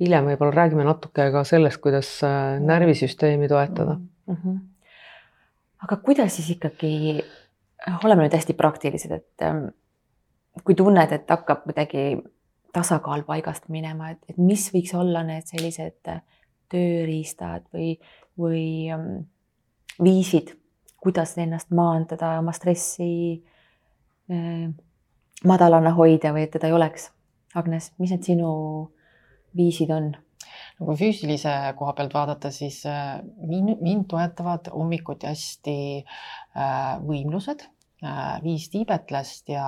hiljem 0.00 0.26
võib-olla 0.26 0.50
räägime 0.56 0.84
natuke 0.84 1.28
ka 1.30 1.44
sellest, 1.46 1.78
kuidas 1.82 2.08
äh, 2.26 2.58
närvisüsteemi 2.60 3.48
toetada 3.48 3.96
mm. 4.26 4.36
-hmm. 4.36 4.58
aga 5.86 5.96
kuidas 5.96 6.36
siis 6.36 6.50
ikkagi, 6.56 7.24
oleme 8.04 8.26
nüüd 8.26 8.34
hästi 8.34 8.54
praktilised, 8.58 9.12
et 9.12 9.42
ähm, 9.42 9.66
kui 10.64 10.74
tunned, 10.74 11.12
et 11.12 11.30
hakkab 11.30 11.62
kuidagi 11.64 12.22
tasakaal 12.72 13.22
paigast 13.22 13.68
minema, 13.68 14.10
et, 14.10 14.18
et 14.28 14.38
mis 14.38 14.70
võiks 14.74 14.94
olla 14.98 15.22
need 15.22 15.46
sellised 15.46 16.10
tööriistad 16.68 17.62
või, 17.72 17.98
või 18.38 18.90
ähm, 18.90 19.26
viisid, 20.02 20.56
kuidas 20.98 21.38
ennast 21.38 21.70
maandada, 21.70 22.38
oma 22.38 22.52
stressi 22.52 23.44
madalana 25.44 25.94
hoida 25.96 26.32
või 26.34 26.46
et 26.46 26.52
teda 26.54 26.70
ei 26.70 26.76
oleks. 26.76 27.10
Agnes, 27.54 27.92
mis 28.02 28.10
need 28.10 28.26
sinu 28.26 28.50
viisid 29.56 29.92
on? 29.94 30.14
no 30.78 30.86
kui 30.88 30.98
füüsilise 30.98 31.52
koha 31.78 31.92
pealt 31.94 32.14
vaadata, 32.16 32.50
siis 32.54 32.80
äh, 32.90 33.20
mind, 33.46 33.76
mind 33.82 34.08
toetavad 34.10 34.70
hommikuti 34.74 35.28
hästi 35.30 35.76
äh, 36.02 36.96
võimlused 37.04 37.62
äh,, 38.02 38.40
viis 38.42 38.68
tiibetlast 38.72 39.52
ja 39.54 39.66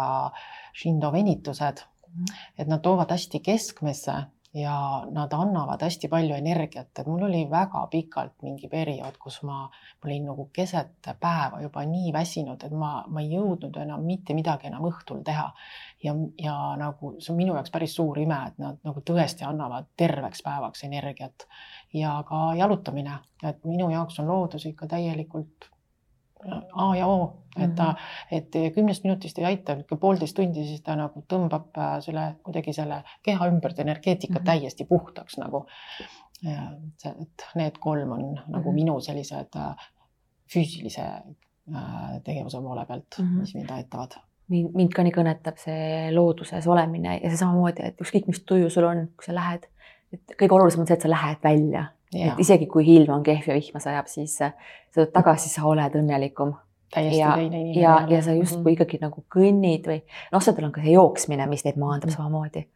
Shindo 0.76 1.12
venitused. 1.14 1.84
Mhm. 2.06 2.36
et 2.58 2.68
nad 2.70 2.80
toovad 2.80 3.10
hästi 3.12 3.42
keskmesse 3.44 4.12
ja 4.56 5.04
nad 5.10 5.32
annavad 5.32 5.82
hästi 5.84 6.08
palju 6.08 6.34
energiat, 6.34 6.88
et 6.98 7.06
mul 7.06 7.26
oli 7.28 7.42
väga 7.50 7.82
pikalt 7.92 8.32
mingi 8.42 8.70
periood, 8.72 9.18
kus 9.20 9.42
ma, 9.44 9.58
ma 9.68 10.08
olin 10.08 10.24
nagu 10.30 10.48
keset 10.52 11.10
päeva 11.20 11.60
juba 11.60 11.84
nii 11.84 12.12
väsinud, 12.14 12.64
et 12.64 12.72
ma, 12.72 12.92
ma 13.08 13.20
ei 13.20 13.34
jõudnud 13.34 13.76
enam 13.82 14.06
mitte 14.08 14.34
midagi 14.38 14.70
enam 14.70 14.88
õhtul 14.88 15.20
teha. 15.26 15.50
ja, 16.04 16.14
ja 16.40 16.56
nagu 16.80 17.12
see 17.18 17.34
on 17.34 17.40
minu 17.42 17.54
jaoks 17.58 17.74
päris 17.74 17.96
suur 18.00 18.18
ime, 18.22 18.40
et 18.48 18.58
nad 18.62 18.80
nagu 18.84 19.04
tõesti 19.04 19.44
annavad 19.44 19.92
terveks 19.96 20.42
päevaks 20.46 20.84
energiat 20.88 21.46
ja 21.92 22.16
ka 22.28 22.52
jalutamine, 22.56 23.20
et 23.44 23.64
minu 23.64 23.90
jaoks 23.92 24.20
on 24.24 24.32
loodus 24.32 24.66
ikka 24.72 24.88
täielikult 24.96 25.70
A 26.72 26.96
ja 26.96 27.06
O, 27.08 27.46
et 27.56 27.74
ta, 27.74 27.92
mhm. 27.92 28.36
et 28.38 28.74
kümnest 28.74 29.04
minutist 29.04 29.38
ei 29.38 29.48
aita, 29.48 29.78
poolteist 30.00 30.36
tundi, 30.36 30.66
siis 30.68 30.82
ta 30.84 30.96
nagu 30.98 31.22
tõmbab 31.28 31.78
äh, 31.80 31.96
selle 32.04 32.26
kuidagi 32.46 32.74
selle 32.76 33.02
keha 33.26 33.48
ümbert 33.52 33.78
energeetika 33.80 34.38
mm 34.38 34.42
-hmm. 34.42 34.46
täiesti 34.52 34.84
puhtaks 34.84 35.38
nagu. 35.38 35.66
et 36.46 37.44
need 37.54 37.78
kolm 37.80 38.10
on 38.12 38.34
nagu 38.34 38.44
mm 38.46 38.62
-hmm. 38.62 38.74
minu 38.74 39.00
sellised 39.00 39.56
äh, 39.56 39.88
füüsilise 40.54 41.02
äh, 41.02 42.22
tegevuse 42.24 42.60
poole 42.60 42.86
pealt 42.86 43.18
mm, 43.18 43.24
-hmm. 43.24 43.40
mis 43.40 43.54
mind 43.54 43.70
aitavad 43.70 44.20
mind, 44.48 44.74
mind 44.74 44.92
ka 44.92 45.02
nii 45.02 45.12
kõnetab 45.12 45.58
see 45.60 46.12
looduses 46.14 46.66
olemine 46.66 47.18
ja 47.22 47.30
see 47.30 47.40
samamoodi, 47.40 47.82
et 47.82 48.00
ükskõik, 48.00 48.28
mis 48.30 48.42
tuju 48.46 48.70
sul 48.70 48.84
on, 48.84 49.08
kui 49.16 49.26
sa 49.28 49.34
lähed, 49.34 49.66
et 50.12 50.36
kõige 50.38 50.58
olulisem 50.58 50.84
on 50.84 50.86
see, 50.86 50.98
et 50.98 51.06
sa 51.06 51.10
lähed 51.10 51.42
välja 51.42 51.86
et 52.24 52.40
isegi 52.42 52.68
kui 52.70 52.86
ilm 52.96 53.12
on 53.18 53.24
kehv 53.26 53.50
ja 53.50 53.56
vihma 53.58 53.82
sajab, 53.82 54.08
siis 54.10 54.38
äh, 54.44 54.54
sa 54.90 55.00
tuled 55.00 55.12
tagasi, 55.14 55.50
sa 55.52 55.66
oled 55.68 55.98
õnnelikum. 56.00 56.54
täiesti 56.94 57.18
ja, 57.18 57.32
teine 57.34 57.60
inimene. 57.60 57.80
ja, 57.80 57.94
ja 58.08 58.22
sa 58.22 58.32
justkui 58.32 58.60
mm 58.60 58.64
-hmm. 58.64 58.72
ikkagi 58.72 58.98
nagu 59.02 59.24
kõnnid 59.34 59.88
või 59.90 60.00
noh, 60.32 60.38
osadel 60.38 60.68
on 60.68 60.72
ka 60.72 60.80
see 60.80 60.92
jooksmine, 60.92 61.46
mis 61.50 61.64
neid 61.64 61.76
maandab 61.76 62.08
mm 62.08 62.12
-hmm. 62.12 62.16
samamoodi. 62.16 62.66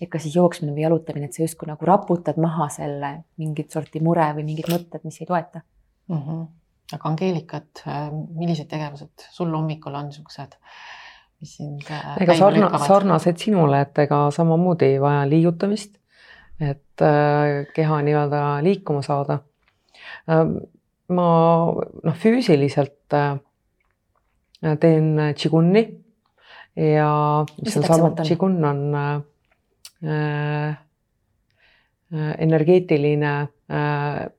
et 0.00 0.08
ka 0.08 0.18
siis 0.18 0.34
jooksmine 0.36 0.72
või 0.72 0.82
jalutamine, 0.82 1.26
et 1.26 1.32
sa 1.32 1.42
justkui 1.42 1.68
nagu 1.68 1.86
raputad 1.86 2.36
maha 2.36 2.68
selle 2.68 3.24
mingit 3.36 3.70
sorti 3.70 4.00
mure 4.00 4.32
või 4.34 4.44
mingid 4.44 4.72
mõtted, 4.72 5.04
mis 5.04 5.20
ei 5.20 5.26
toeta 5.26 5.60
mm. 6.08 6.16
-hmm. 6.16 6.46
aga 6.94 7.08
Angeelika, 7.08 7.56
et 7.56 7.82
äh, 7.86 8.10
millised 8.34 8.68
tegevused 8.68 9.28
sul 9.30 9.54
hommikul 9.54 9.94
on 9.94 10.06
niisugused? 10.06 10.58
mis 11.40 11.56
sind 11.56 11.82
äh, 11.90 12.22
ega 12.22 12.34
sarna, 12.34 12.78
sarnased 12.78 13.36
sinule, 13.36 13.80
et 13.80 13.98
ega 13.98 14.30
samamoodi 14.30 14.84
ei 14.84 15.00
vaja 15.00 15.28
liigutamist 15.28 15.99
et 16.60 17.02
äh, 17.02 17.66
keha 17.74 18.02
nii-öelda 18.04 18.60
liikuma 18.64 19.02
saada. 19.02 19.38
Ähm, 20.30 20.56
ma 21.08 21.28
noh, 22.04 22.16
füüsiliselt 22.20 23.16
äh, 23.16 23.38
teen 24.80 25.16
Qiguni 25.40 25.84
ja 26.76 27.10
mis 27.62 27.76
on 27.80 27.88
sama, 27.88 28.12
Qigun 28.20 28.60
on 28.64 28.94
äh, 28.94 30.76
energeetiline, 32.10 33.32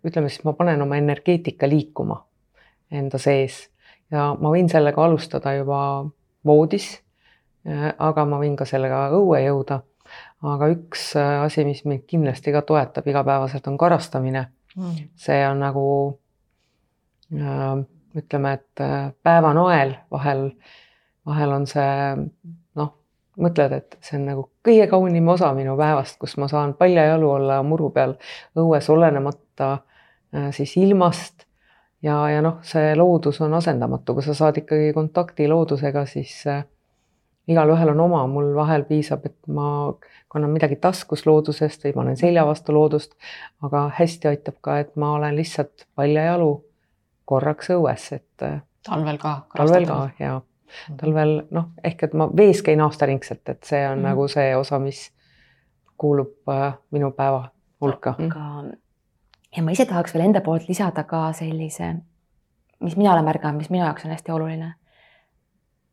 ütleme 0.03 0.29
siis 0.29 0.41
ma 0.43 0.51
panen 0.57 0.81
oma 0.83 0.97
energeetika 0.99 1.69
liikuma 1.71 2.17
enda 2.91 3.19
sees 3.21 3.61
ja 4.11 4.33
ma 4.35 4.51
võin 4.51 4.67
sellega 4.67 5.05
alustada 5.05 5.53
juba 5.55 5.79
voodis. 6.45 6.89
aga 7.97 8.25
ma 8.25 8.41
võin 8.41 8.57
ka 8.57 8.65
sellega 8.65 9.05
õue 9.15 9.39
jõuda. 9.45 9.79
Aga 10.41 10.71
üks 10.73 11.11
asi, 11.17 11.65
mis 11.67 11.83
mind 11.85 12.07
kindlasti 12.09 12.53
ka 12.53 12.63
toetab 12.65 13.07
igapäevaselt, 13.07 13.67
on 13.67 13.77
karastamine. 13.77 14.47
Mm.. 14.71 15.09
see 15.19 15.41
on 15.43 15.59
nagu 15.59 15.85
ütleme, 18.15 18.53
et 18.53 18.83
päevanoel 19.23 19.91
vahel, 20.11 20.45
vahel 21.27 21.55
on 21.57 21.67
see 21.67 21.91
noh, 22.79 22.93
mõtled, 23.43 23.75
et 23.75 23.97
see 23.99 24.15
on 24.19 24.25
nagu 24.29 24.45
kõige 24.63 24.87
kaunim 24.91 25.27
osa 25.33 25.51
minu 25.57 25.75
päevast, 25.79 26.15
kus 26.19 26.37
ma 26.39 26.47
saan 26.51 26.73
paljajalu 26.79 27.31
olla 27.35 27.61
muru 27.67 27.89
peal 27.91 28.15
õues, 28.55 28.89
olenemata 28.91 29.77
siis 30.55 30.77
ilmast. 30.77 31.45
Ja, 32.01 32.15
ja 32.29 32.41
noh, 32.41 32.61
see 32.65 32.95
loodus 32.97 33.37
on 33.45 33.53
asendamatu, 33.53 34.15
kui 34.17 34.25
sa 34.25 34.33
saad 34.33 34.57
ikkagi 34.57 34.89
kontakti 34.95 35.45
loodusega, 35.51 36.01
siis 36.09 36.33
äh, 36.49 36.63
igalühel 37.47 37.89
on 37.89 37.99
oma, 37.99 38.25
mul 38.27 38.51
vahel 38.55 38.83
piisab, 38.85 39.25
et 39.25 39.37
ma 39.47 39.93
kannan 40.31 40.51
midagi 40.53 40.77
taskus 40.81 41.25
loodusest 41.25 41.83
või 41.87 41.95
panen 41.95 42.19
selja 42.19 42.45
vastu 42.47 42.73
loodust, 42.75 43.15
aga 43.65 43.87
hästi 43.97 44.29
aitab 44.31 44.59
ka, 44.61 44.77
et 44.83 44.95
ma 44.95 45.13
olen 45.17 45.35
lihtsalt 45.35 45.87
paljajalu 45.95 46.51
korraks 47.25 47.71
õues, 47.75 48.11
et 48.15 48.45
äh, 48.47 48.61
talvel 48.87 49.17
ka? 49.21 49.33
talvel 49.55 49.87
ka 49.89 50.01
ja 50.19 50.35
mhm. 50.37 50.99
talvel 51.01 51.33
noh, 51.51 51.71
ehk 51.83 52.05
et 52.07 52.13
ma 52.17 52.29
vees 52.37 52.61
käin 52.65 52.83
aastaringselt, 52.85 53.43
et 53.49 53.63
see 53.63 53.81
on 53.87 53.97
mm 53.97 54.03
-hmm. 54.03 54.07
nagu 54.09 54.27
see 54.27 54.55
osa, 54.55 54.79
mis 54.79 55.09
kuulub 55.97 56.49
äh, 56.49 56.73
minu 56.91 57.11
päeva 57.11 57.49
hulka. 57.81 58.15
aga 58.19 58.45
ja 59.57 59.63
ma 59.63 59.71
ise 59.71 59.85
tahaks 59.85 60.13
veel 60.13 60.25
enda 60.25 60.41
poolt 60.41 60.67
lisada 60.69 61.03
ka 61.03 61.31
sellise, 61.33 61.95
mis 62.79 62.97
mina 62.97 63.13
olen 63.13 63.25
märganud, 63.25 63.57
mis 63.57 63.69
minu 63.69 63.83
jaoks 63.83 64.05
on 64.05 64.11
hästi 64.11 64.31
oluline, 64.31 64.73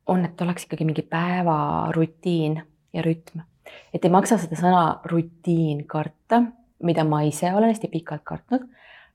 on, 0.08 0.24
et 0.24 0.40
oleks 0.40 0.64
ikkagi 0.64 0.84
mingi 0.88 1.02
päevarutiin 1.02 2.62
ja 2.92 3.02
rütm. 3.02 3.44
et 3.94 4.04
ei 4.04 4.10
maksa 4.10 4.38
seda 4.38 4.56
sõna 4.56 4.82
rutiin 5.04 5.84
karta, 5.86 6.42
mida 6.82 7.04
ma 7.04 7.22
ise 7.28 7.52
olen 7.54 7.68
hästi 7.68 7.88
pikalt 7.92 8.24
kartnud. 8.24 8.68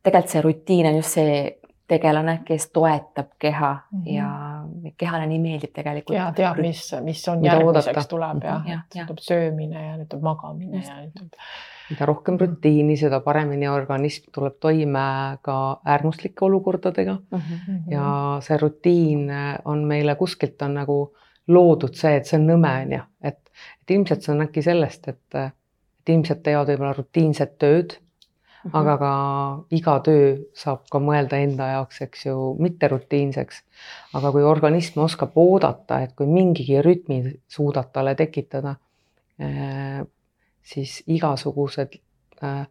tegelikult 0.04 0.32
see 0.32 0.42
rutiin 0.42 0.88
on 0.88 0.96
just 0.96 1.20
see 1.20 1.60
tegelane, 1.94 2.40
kes 2.46 2.70
toetab 2.76 3.34
keha 3.40 3.74
mm 3.74 4.00
-hmm. 4.00 4.16
ja 4.16 4.94
kehale 4.98 5.28
nii 5.30 5.40
meeldib 5.40 5.74
tegelikult. 5.74 6.18
ja 6.18 6.32
teab, 6.36 6.60
mis, 6.62 6.88
mis 7.02 7.28
on 7.28 7.46
järgmiseks 7.46 8.08
tuleb 8.08 8.44
ja, 8.44 8.62
ja, 8.68 8.80
ja. 8.96 9.06
tuleb 9.06 9.22
söömine 9.22 9.86
ja 9.86 9.96
nüüd 9.98 10.10
tuleb 10.10 10.24
magamine 10.32 10.78
just. 10.78 10.90
ja 10.90 11.02
nüüd 11.02 11.16
tuleb 11.20 11.40
mida 11.90 12.06
rohkem 12.06 12.38
rutiini, 12.40 12.96
seda 12.98 13.20
paremini 13.20 13.68
organism 13.70 14.30
tuleb 14.34 14.56
toime 14.60 15.08
ka 15.42 15.58
äärmuslike 15.86 16.46
olukordadega 16.46 17.18
mm. 17.32 17.40
-hmm. 17.40 17.92
ja 17.92 18.38
see 18.42 18.58
rutiin 18.58 19.32
on 19.66 19.84
meile 19.84 20.16
kuskilt 20.16 20.62
on 20.62 20.74
nagu 20.74 21.16
loodud 21.48 21.96
see, 21.96 22.16
et 22.16 22.26
see 22.26 22.40
on 22.40 22.48
nõme, 22.48 22.72
on 22.86 22.96
ju, 22.98 23.02
et, 23.22 23.40
et 23.82 23.96
ilmselt 23.98 24.24
see 24.24 24.34
on 24.36 24.46
äkki 24.46 24.64
sellest, 24.64 25.08
et, 25.08 25.36
et 25.36 26.10
inimesed 26.10 26.44
teevad 26.44 26.72
võib-olla 26.72 26.96
rutiinset 26.98 27.58
tööd. 27.60 27.98
Aga 28.71 28.95
ka 28.97 29.13
iga 29.76 29.97
töö 30.06 30.28
saab 30.56 30.86
ka 30.91 31.02
mõelda 31.04 31.39
enda 31.43 31.67
jaoks, 31.73 32.02
eks 32.06 32.26
ju, 32.26 32.36
mitterutiinseks. 32.63 33.63
aga 34.15 34.32
kui 34.32 34.43
organism 34.47 35.02
oskab 35.04 35.36
oodata, 35.36 36.02
et 36.04 36.13
kui 36.15 36.28
mingigi 36.30 36.80
rütmi 36.82 37.19
suudad 37.47 37.91
talle 37.91 38.15
tekitada 38.15 38.76
eh, 39.39 40.04
siis 40.63 41.02
igasugused 41.12 41.97
äh, 42.43 42.63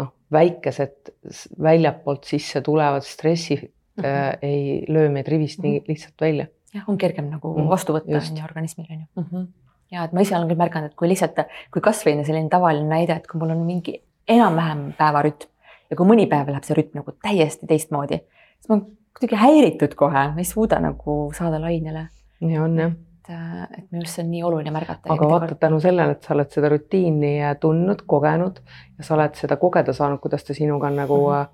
noh, 0.00 0.12
väikesed 0.32 1.14
väljapoolt 1.62 2.24
sisse 2.24 2.60
tulevad 2.60 3.06
stressid 3.06 3.62
mm 3.62 4.04
-hmm. 4.04 4.38
ei 4.42 4.84
löö 4.88 5.08
meid 5.10 5.28
rivist 5.28 5.62
nii 5.62 5.78
mhm. 5.78 5.84
lihtsalt 5.88 6.20
välja. 6.20 6.46
jah, 6.74 6.88
on 6.88 6.98
kergem 6.98 7.30
nagu 7.30 7.54
-hmm. 7.54 7.68
vastu 7.68 7.92
võtta 7.92 8.16
on 8.30 8.36
ju 8.36 8.44
organismil 8.44 8.86
on 8.90 9.26
ju 9.32 9.46
ja 9.90 10.04
et 10.04 10.12
ma 10.12 10.20
ise 10.20 10.36
olen 10.36 10.48
küll 10.48 10.58
märganud, 10.58 10.90
et 10.90 10.94
kui 10.94 11.08
lihtsalt, 11.08 11.38
kui 11.70 11.82
kasvõi 11.82 12.24
selline 12.24 12.48
tavaline 12.48 12.88
näide, 12.88 13.16
et 13.16 13.26
kui 13.26 13.40
mul 13.40 13.50
on 13.50 13.66
mingi 13.66 14.02
enam-vähem 14.30 14.86
päevarütm 14.98 15.50
ja 15.90 15.98
kui 15.98 16.06
mõni 16.06 16.26
päev 16.30 16.52
läheb 16.52 16.66
see 16.66 16.78
rütm 16.78 17.02
nagu 17.02 17.14
täiesti 17.22 17.66
teistmoodi, 17.66 18.22
siis 18.58 18.70
ma 18.70 18.78
olen 18.78 18.86
kuidagi 19.18 19.38
häiritud 19.42 19.94
kohe, 19.98 20.26
ma 20.34 20.42
ei 20.42 20.48
suuda 20.48 20.80
nagu 20.80 21.20
saada 21.36 21.60
lainele. 21.62 22.08
nii 22.40 22.58
on 22.58 22.78
jah 22.78 22.98
et, 23.30 23.78
et 23.78 23.86
minu 23.90 24.02
arust 24.02 24.16
see 24.16 24.24
on 24.24 24.30
nii 24.32 24.42
oluline 24.46 24.72
märgata. 24.74 25.12
aga 25.12 25.28
vaata 25.28 25.56
tänu 25.60 25.80
sellele, 25.82 26.16
et 26.16 26.26
sa 26.26 26.34
oled 26.34 26.50
seda 26.54 26.70
rutiini 26.72 27.34
tundnud, 27.60 28.04
kogenud 28.10 28.60
ja 28.98 29.06
sa 29.06 29.14
oled 29.16 29.36
seda 29.38 29.58
kogeda 29.60 29.94
saanud, 29.96 30.20
kuidas 30.22 30.46
ta 30.46 30.56
sinuga 30.56 30.88
on 30.90 30.96
nagu 30.96 31.18
mm 31.18 31.34
-hmm. 31.34 31.48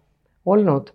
olnud. 0.46 0.90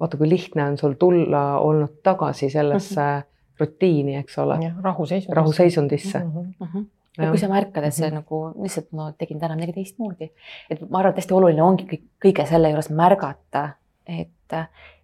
vaata, 0.00 0.16
kui 0.16 0.28
lihtne 0.28 0.64
on 0.64 0.78
sul 0.78 0.92
tulla 0.92 1.58
olnud 1.58 2.00
tagasi 2.02 2.50
sellesse 2.50 3.00
mm 3.00 3.20
-hmm. 3.20 3.60
rutiini, 3.60 4.16
eks 4.16 4.38
ole. 4.38 4.58
rahuseisundisse. 4.82 5.34
rahuseisundisse 5.34 6.18
mm. 6.18 6.54
-hmm. 6.60 6.84
Ja 7.18 7.30
kui 7.30 7.40
sa 7.40 7.48
märkad, 7.48 7.84
et 7.84 7.94
see 7.94 8.10
mm 8.10 8.12
-hmm. 8.12 8.20
nagu 8.20 8.62
lihtsalt 8.62 8.92
ma 8.92 9.12
tegin 9.12 9.40
täna 9.40 9.56
midagi 9.56 9.72
teistmoodi, 9.72 10.30
et 10.70 10.90
ma 10.90 10.98
arvan, 10.98 11.10
et 11.10 11.16
hästi 11.22 11.34
oluline 11.34 11.62
ongi 11.62 11.86
kõik, 11.90 12.04
kõige 12.24 12.46
selle 12.46 12.70
juures 12.70 12.90
märgata, 12.90 13.68
et, 14.06 14.52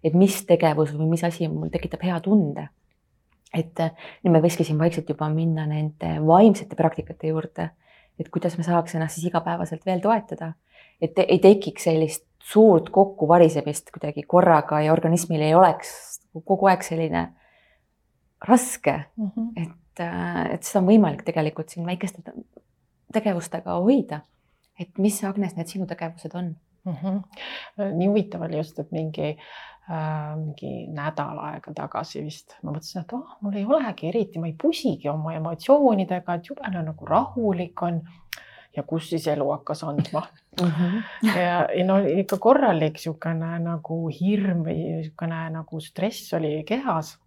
et 0.03 0.13
mis 0.13 0.45
tegevus 0.45 0.93
või 0.93 1.09
mis 1.09 1.23
asi 1.23 1.47
mul 1.47 1.69
tekitab 1.69 2.03
hea 2.03 2.19
tunde. 2.19 2.67
Et 3.53 3.79
äh, 3.79 3.91
nüüd 4.23 4.33
me 4.33 4.41
võikski 4.41 4.63
siin 4.63 4.79
vaikselt 4.79 5.09
juba 5.09 5.29
minna 5.29 5.65
nende 5.69 6.17
vaimsete 6.25 6.75
praktikate 6.75 7.27
juurde, 7.27 7.69
et 8.19 8.29
kuidas 8.29 8.57
me 8.57 8.63
saaks 8.63 8.95
ennast 8.95 9.15
siis 9.15 9.27
igapäevaselt 9.27 9.85
veel 9.85 10.01
toetada, 10.01 10.53
et 11.01 11.19
ei 11.19 11.39
tekiks 11.39 11.83
sellist 11.83 12.25
suurt 12.43 12.89
kokkuvarisemist 12.89 13.91
kuidagi 13.91 14.23
korraga 14.27 14.81
ja 14.81 14.93
organismil 14.93 15.41
ei 15.41 15.55
oleks 15.55 16.19
kogu 16.45 16.67
aeg 16.67 16.83
selline 16.83 17.27
raske. 18.47 19.03
Mm, 19.15 19.31
-hmm. 19.35 19.61
et, 19.61 19.69
et 19.99 20.63
seda 20.63 20.81
on 20.81 20.89
võimalik 20.89 21.23
tegelikult 21.27 21.69
siin 21.69 21.85
väikeste 21.85 22.23
tegevustega 23.13 23.77
hoida. 23.77 24.21
et 24.79 24.97
mis, 24.97 25.23
Agnes, 25.23 25.55
need 25.55 25.67
sinu 25.67 25.85
tegevused 25.85 26.33
on 26.35 26.55
mm? 26.85 26.93
-hmm. 27.01 27.93
nii 27.93 28.07
huvitav 28.07 28.41
oli 28.41 28.57
just, 28.57 28.79
et 28.79 28.91
mingi 28.91 29.29
äh, 29.29 29.73
Äh, 29.91 30.35
mingi 30.39 30.87
nädal 30.95 31.41
aega 31.43 31.73
tagasi 31.75 32.21
vist 32.23 32.53
ma 32.63 32.71
mõtlesin, 32.71 33.01
et 33.01 33.09
oh, 33.17 33.33
mul 33.43 33.57
ei 33.59 33.65
olegi 33.67 34.07
eriti, 34.07 34.39
ma 34.39 34.47
ei 34.47 34.53
pusigi 34.55 35.09
oma 35.11 35.33
emotsioonidega, 35.35 36.37
et 36.39 36.47
jube 36.47 36.69
nagu 36.71 37.07
rahulik 37.09 37.83
on. 37.83 37.99
ja 38.73 38.81
kus 38.87 39.09
siis 39.11 39.27
elu 39.27 39.45
hakkas 39.51 39.83
andma 39.83 40.21
mm. 40.61 40.69
-hmm. 40.69 41.03
ja, 41.27 41.67
ja 41.77 41.83
no 41.85 41.99
ikka 41.99 42.37
korralik 42.41 42.95
niisugune 42.95 43.59
nagu 43.59 43.97
hirm 44.07 44.63
või 44.63 44.77
niisugune 44.79 45.41
nagu 45.57 45.81
stress 45.81 46.33
oli 46.33 46.63
kehas 46.63 47.19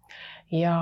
ja, 0.51 0.75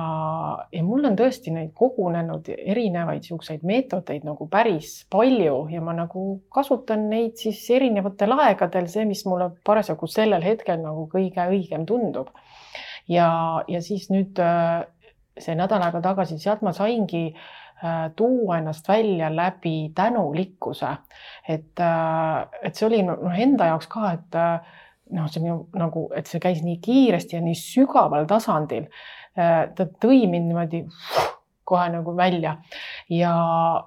ja 0.71 0.84
mul 0.86 1.08
on 1.10 1.15
tõesti 1.17 1.54
neid 1.54 1.71
kogunenud 1.78 2.49
erinevaid 2.54 3.23
niisuguseid 3.23 3.65
meetodeid 3.65 4.25
nagu 4.28 4.47
päris 4.51 4.99
palju 5.12 5.65
ja 5.73 5.82
ma 5.82 5.95
nagu 5.97 6.25
kasutan 6.54 7.08
neid 7.10 7.39
siis 7.41 7.63
erinevatel 7.73 8.36
aegadel, 8.38 8.89
see, 8.91 9.08
mis 9.10 9.25
mulle 9.25 9.49
parasjagu 9.65 10.10
sellel 10.12 10.45
hetkel 10.45 10.82
nagu 10.84 11.08
kõige 11.12 11.49
õigem 11.49 11.88
tundub. 11.89 12.30
ja, 13.10 13.63
ja 13.67 13.82
siis 13.82 14.10
nüüd 14.13 14.39
äh, 14.41 14.86
see 15.39 15.58
nädal 15.58 15.84
aega 15.84 16.01
tagasi, 16.01 16.38
sealt 16.39 16.62
ma 16.62 16.71
saingi 16.73 17.25
äh, 17.34 18.12
tuua 18.15 18.60
ennast 18.62 18.88
välja 18.88 19.34
läbi 19.34 19.91
tänulikkuse. 19.95 20.95
et, 21.47 21.73
äh, 21.80 22.45
et 22.62 22.75
see 22.75 22.88
oli 22.88 23.04
noh, 23.04 23.34
enda 23.34 23.73
jaoks 23.73 23.89
ka, 23.89 24.13
et 24.13 24.41
noh, 25.13 25.28
see 25.30 25.41
minu 25.41 25.67
nagu, 25.78 26.08
et 26.17 26.30
see 26.30 26.41
käis 26.41 26.63
nii 26.65 26.80
kiiresti 26.82 27.38
ja 27.38 27.41
nii 27.45 27.58
sügaval 27.58 28.25
tasandil, 28.30 28.88
ta 29.36 29.88
tõi 30.02 30.26
mind 30.32 30.50
niimoodi 30.50 30.86
kohe 31.65 31.89
nagu 31.89 32.15
välja. 32.17 32.56
Ja, 33.10 33.36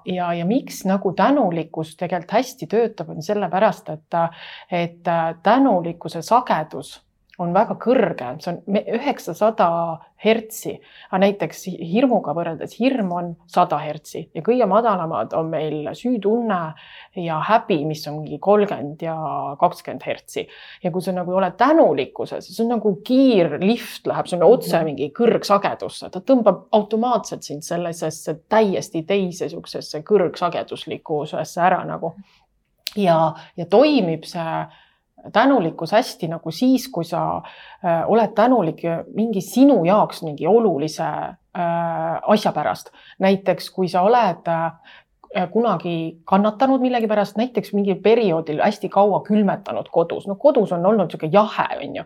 ja, 0.05 0.31
ja 0.33 0.45
miks 0.45 0.83
nagu 0.85 1.13
tänulikkus 1.15 1.95
tegelikult 1.99 2.35
hästi 2.37 2.67
töötab, 2.67 3.13
on 3.15 3.23
sellepärast, 3.23 3.89
et, 3.89 4.17
et 4.71 5.13
tänulikkuse 5.43 6.21
sagedus 6.25 6.97
on 7.39 7.53
väga 7.55 7.75
kõrge, 7.79 8.33
see 8.43 8.51
on 8.51 8.79
üheksasada 8.99 9.67
hertsi, 10.19 10.73
aga 11.07 11.21
näiteks 11.23 11.61
hirmuga 11.69 12.33
võrreldes 12.35 12.73
hirm 12.75 13.11
on 13.15 13.29
sada 13.47 13.77
hertsi 13.79 14.25
ja 14.35 14.43
kõige 14.43 14.67
madalamad 14.67 15.31
on 15.37 15.47
meil 15.53 15.87
süütunne 15.95 16.59
ja 17.23 17.37
häbi, 17.47 17.77
mis 17.87 18.03
ongi 18.11 18.39
kolmkümmend 18.43 19.05
ja 19.05 19.15
kakskümmend 19.61 20.03
hertsi. 20.05 20.47
ja 20.83 20.91
kui 20.91 21.01
sa 21.01 21.13
nagu 21.15 21.35
oled 21.35 21.55
tänulikkuses, 21.57 22.49
siis 22.49 22.59
on 22.59 22.73
nagu 22.75 22.95
kiirlift 23.07 24.07
läheb 24.11 24.27
sulle 24.27 24.45
otse 24.45 24.75
mhm. 24.75 24.85
mingi 24.91 25.09
kõrgsagedusse, 25.15 26.11
ta 26.11 26.19
tõmbab 26.19 26.67
automaatselt 26.75 27.47
sind 27.47 27.63
sellisesse 27.63 28.35
täiesti 28.49 29.03
teise 29.07 29.47
niisugusesse 29.47 30.03
kõrgsageduslikkusesse 30.07 31.61
ära 31.63 31.81
nagu 31.87 32.13
ja, 32.99 33.17
ja 33.57 33.65
toimib 33.69 34.27
see 34.27 34.53
tänulikkus 35.33 35.91
hästi 35.91 36.27
nagu 36.27 36.51
siis, 36.51 36.87
kui 36.91 37.05
sa 37.07 37.23
äh, 37.37 38.03
oled 38.07 38.33
tänulik 38.35 38.83
mingi 39.15 39.41
sinu 39.41 39.83
jaoks 39.85 40.23
mingi 40.23 40.47
olulise 40.47 41.03
äh, 41.03 42.19
asja 42.27 42.51
pärast. 42.51 42.91
näiteks 43.19 43.69
kui 43.69 43.87
sa 43.87 44.01
oled 44.01 44.47
äh, 44.47 44.71
kunagi 45.53 46.21
kannatanud 46.25 46.81
millegipärast, 46.81 47.37
näiteks 47.37 47.73
mingil 47.73 47.99
perioodil 48.01 48.61
hästi 48.63 48.89
kaua 48.89 49.19
külmetanud 49.27 49.89
kodus, 49.93 50.25
no 50.27 50.35
kodus 50.35 50.71
on 50.73 50.85
olnud 50.85 51.05
niisugune 51.05 51.29
jahe, 51.33 51.67
on 51.83 51.99
ju. 51.99 52.03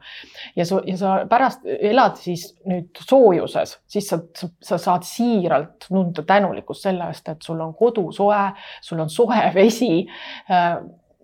ja 0.56 0.66
sa, 0.66 0.82
ja 0.86 0.98
sa 0.98 1.14
pärast 1.30 1.64
elad 1.64 2.20
siis 2.20 2.50
nüüd 2.68 3.00
soojuses, 3.00 3.78
siis 3.88 4.10
sa, 4.12 4.20
sa 4.64 4.78
saad 4.78 5.08
siiralt 5.08 5.88
tunda 5.88 6.26
tänulikkust 6.28 6.84
selle 6.90 7.08
eest, 7.14 7.30
et 7.32 7.48
sul 7.48 7.62
on 7.64 7.72
kodu 7.80 8.10
soe, 8.12 8.44
sul 8.82 9.00
on 9.00 9.10
soe 9.14 9.46
vesi 9.56 10.04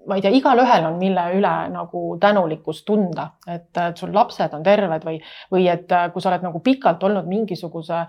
ma 0.07 0.15
ei 0.15 0.21
tea, 0.21 0.31
igalühel 0.31 0.85
on, 0.88 0.97
mille 0.97 1.23
üle 1.38 1.55
nagu 1.69 2.03
tänulikkust 2.19 2.85
tunda, 2.85 3.31
et 3.47 3.79
sul 3.95 4.13
lapsed 4.15 4.53
on 4.53 4.63
terved 4.63 5.03
või, 5.05 5.19
või 5.51 5.67
et 5.69 5.91
kui 6.13 6.21
sa 6.21 6.29
oled 6.31 6.45
nagu 6.47 6.59
pikalt 6.65 7.03
olnud 7.03 7.27
mingisuguse 7.27 8.05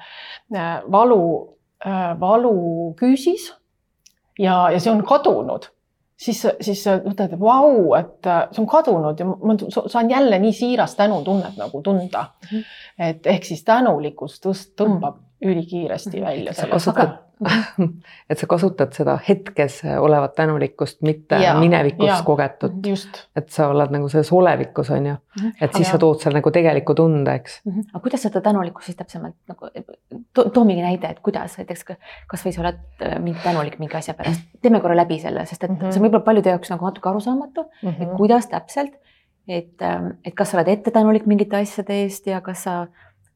valu 0.90 1.22
Äh, 1.80 2.20
valu 2.20 2.92
küüsis 3.00 3.46
ja, 4.38 4.68
ja 4.68 4.76
see 4.76 4.90
on 4.92 4.98
kadunud, 5.08 5.64
siis, 6.12 6.42
siis 6.60 6.82
mõtled, 7.06 7.32
et 7.32 7.40
vau, 7.40 7.94
et 7.96 8.28
äh, 8.28 8.42
see 8.52 8.60
on 8.60 8.66
kadunud 8.68 9.16
ja 9.16 9.24
ma 9.24 9.54
saan 9.88 10.10
jälle 10.12 10.36
nii 10.42 10.52
siirast 10.52 10.98
tänutunnet 11.00 11.56
nagu 11.56 11.80
tunda. 11.80 12.26
-hmm. 12.44 12.66
et 13.06 13.30
ehk 13.32 13.48
siis 13.48 13.64
tänulikkus 13.64 14.42
tõst-, 14.44 14.74
tõmbab 14.76 15.16
-hmm. 15.16 15.48
ülikiiresti 15.54 16.20
välja. 16.20 16.52
sa 16.52 16.68
kasutad 16.68 17.16
et 18.30 18.38
sa 18.38 18.46
kasutad 18.46 18.92
seda 18.92 19.16
hetkes 19.28 19.80
olevat 19.98 20.34
tänulikkust, 20.36 21.00
mitte 21.06 21.38
ja, 21.40 21.54
minevikus 21.58 22.08
ja, 22.08 22.18
kogetud. 22.24 22.76
et 23.36 23.48
sa 23.48 23.68
oled 23.72 23.94
nagu 23.94 24.08
selles 24.12 24.32
olevikus 24.36 24.90
on 24.90 25.06
ju, 25.06 25.14
mhm. 25.40 25.52
et 25.56 25.72
siis 25.72 25.86
aga... 25.88 25.92
sa 25.92 26.00
tood 26.02 26.20
seal 26.20 26.36
nagu 26.36 26.52
tegeliku 26.54 26.94
tunde, 26.94 27.34
eks 27.40 27.60
mm. 27.64 27.72
-hmm. 27.72 27.90
aga 27.92 28.02
kuidas 28.06 28.22
seda 28.26 28.40
tänulikkust 28.44 28.90
siis 28.90 28.96
täpsemalt 28.96 29.36
nagu 29.48 29.70
to, 30.34 30.44
too 30.44 30.64
mingi 30.64 30.82
näide, 30.82 31.10
et 31.10 31.20
kuidas 31.20 31.56
näiteks 31.58 31.84
kasvõi 32.30 32.52
sa 32.52 32.64
oled 32.64 32.80
äh, 33.02 33.18
mingi 33.18 33.40
tänulik 33.44 33.78
mingi 33.78 33.96
asja 33.96 34.14
pärast, 34.14 34.42
teeme 34.62 34.80
korra 34.80 34.96
läbi 34.96 35.18
selle, 35.18 35.46
sest 35.46 35.64
et 35.64 35.70
mm 35.70 35.76
-hmm. 35.76 35.92
see 35.92 36.00
on 36.02 36.08
võib-olla 36.08 36.24
paljude 36.24 36.50
jaoks 36.50 36.70
nagu 36.70 36.84
natuke 36.84 37.08
arusaamatu 37.08 37.62
mm, 37.62 37.88
-hmm. 37.88 38.02
et 38.02 38.08
mhm. 38.08 38.16
kuidas 38.16 38.46
täpselt, 38.46 38.92
et, 39.48 39.82
ähm, 39.82 40.12
et 40.24 40.34
kas 40.34 40.50
sa 40.50 40.58
oled 40.58 40.68
ette 40.68 40.90
tänulik 40.90 41.26
mingite 41.26 41.56
asjade 41.56 42.02
eest 42.02 42.26
ja 42.26 42.40
kas 42.40 42.62
sa 42.62 42.86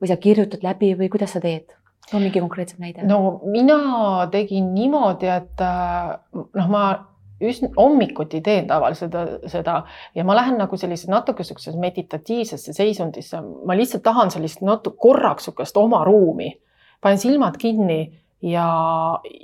või 0.02 0.08
sa 0.08 0.16
kirjutad 0.16 0.62
läbi 0.62 0.94
või 0.98 1.08
kuidas 1.08 1.32
sa 1.32 1.40
teed 1.40 1.72
too 2.10 2.20
mingi 2.20 2.40
konkreetsem 2.40 2.84
näide. 2.84 3.06
no 3.06 3.40
mina 3.44 4.28
tegin 4.32 4.72
niimoodi, 4.74 5.30
et 5.32 5.64
äh, 5.64 6.14
noh, 6.34 6.70
ma 6.70 6.84
üsna 7.44 7.68
hommikuti 7.76 8.40
teen 8.44 8.66
tavaliselt 8.70 9.14
seda 9.50 9.80
ja 10.14 10.24
ma 10.24 10.36
lähen 10.38 10.58
nagu 10.60 10.76
sellise 10.80 11.10
natuke 11.10 11.44
siuksesse 11.44 11.78
meditatiivsesse 11.80 12.72
seisundisse, 12.72 13.40
ma 13.66 13.76
lihtsalt 13.76 14.04
tahan 14.06 14.30
sellist 14.34 14.62
natuke 14.64 15.00
korraks 15.02 15.48
niisugust 15.48 15.76
oma 15.80 16.04
ruumi, 16.06 16.52
panen 17.02 17.18
silmad 17.20 17.58
kinni 17.60 18.00
ja, 18.42 18.68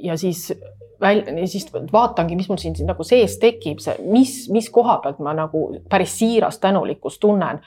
ja 0.03 0.16
siis 0.16 0.53
välja, 1.01 1.46
siis 1.46 1.66
vaatangi, 1.92 2.37
mis 2.37 2.49
mul 2.49 2.61
siin, 2.61 2.77
siin 2.77 2.88
nagu 2.90 3.05
sees 3.07 3.38
tekib, 3.40 3.81
see, 3.83 3.96
mis, 4.12 4.35
mis 4.53 4.70
koha 4.73 4.99
pealt 5.03 5.20
ma 5.25 5.35
nagu 5.37 5.66
päris 5.90 6.16
siirast 6.18 6.61
tänulikkust 6.61 7.20
tunnen. 7.20 7.61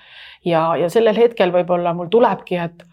Ja, 0.46 0.74
ja 0.78 0.90
sellel 0.92 1.18
hetkel 1.18 1.54
võib-olla 1.54 1.94
mul 1.96 2.12
tulebki, 2.12 2.60
et 2.60 2.84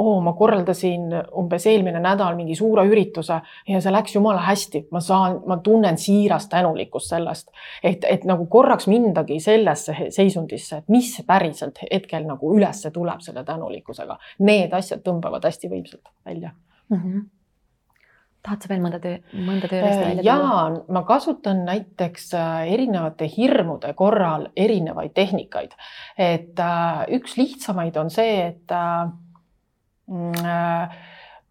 oo, 0.00 0.20
ma 0.24 0.32
korraldasin 0.38 1.14
umbes 1.38 1.66
eelmine 1.70 2.00
nädal 2.02 2.36
mingi 2.38 2.56
suure 2.58 2.86
ürituse 2.88 3.40
ja 3.68 3.80
see 3.80 3.92
läks 3.92 4.14
jumala 4.16 4.42
hästi, 4.46 4.86
ma 4.94 5.02
saan, 5.04 5.40
ma 5.50 5.60
tunnen 5.64 5.98
siirast 6.00 6.50
tänulikkust 6.52 7.14
sellest, 7.14 7.50
et, 7.84 8.06
et 8.08 8.24
nagu 8.28 8.46
korraks 8.50 8.88
mindagi 8.90 9.40
sellesse 9.42 10.10
seisundisse, 10.14 10.82
et 10.82 10.92
mis 10.92 11.12
päriselt 11.26 11.82
hetkel 11.84 12.24
nagu 12.28 12.54
ülesse 12.56 12.92
tuleb 12.94 13.20
selle 13.24 13.44
tänulikkusega. 13.44 14.16
Need 14.46 14.72
asjad 14.76 15.04
tõmbavad 15.06 15.44
hästi 15.48 15.70
võimsalt 15.72 16.08
välja 16.24 16.54
mm. 16.88 16.96
-hmm 16.96 17.28
tahad 18.40 18.64
sa 18.64 18.70
veel 18.70 18.80
mõnda 18.82 19.00
töö, 19.02 19.16
mõnda 19.36 19.68
töövest 19.68 20.00
välja 20.00 20.22
tuua? 20.22 20.28
jaa, 20.30 20.84
ma 20.96 21.02
kasutan 21.08 21.64
näiteks 21.66 22.30
äh, 22.38 22.72
erinevate 22.72 23.28
hirmude 23.28 23.92
korral 23.98 24.48
erinevaid 24.56 25.12
tehnikaid. 25.16 25.74
et 26.18 26.60
äh, 26.60 27.02
üks 27.18 27.36
lihtsamaid 27.36 27.96
on 28.00 28.10
see, 28.10 28.38
et 28.46 28.72
äh, 28.72 29.02
äh, 29.02 29.10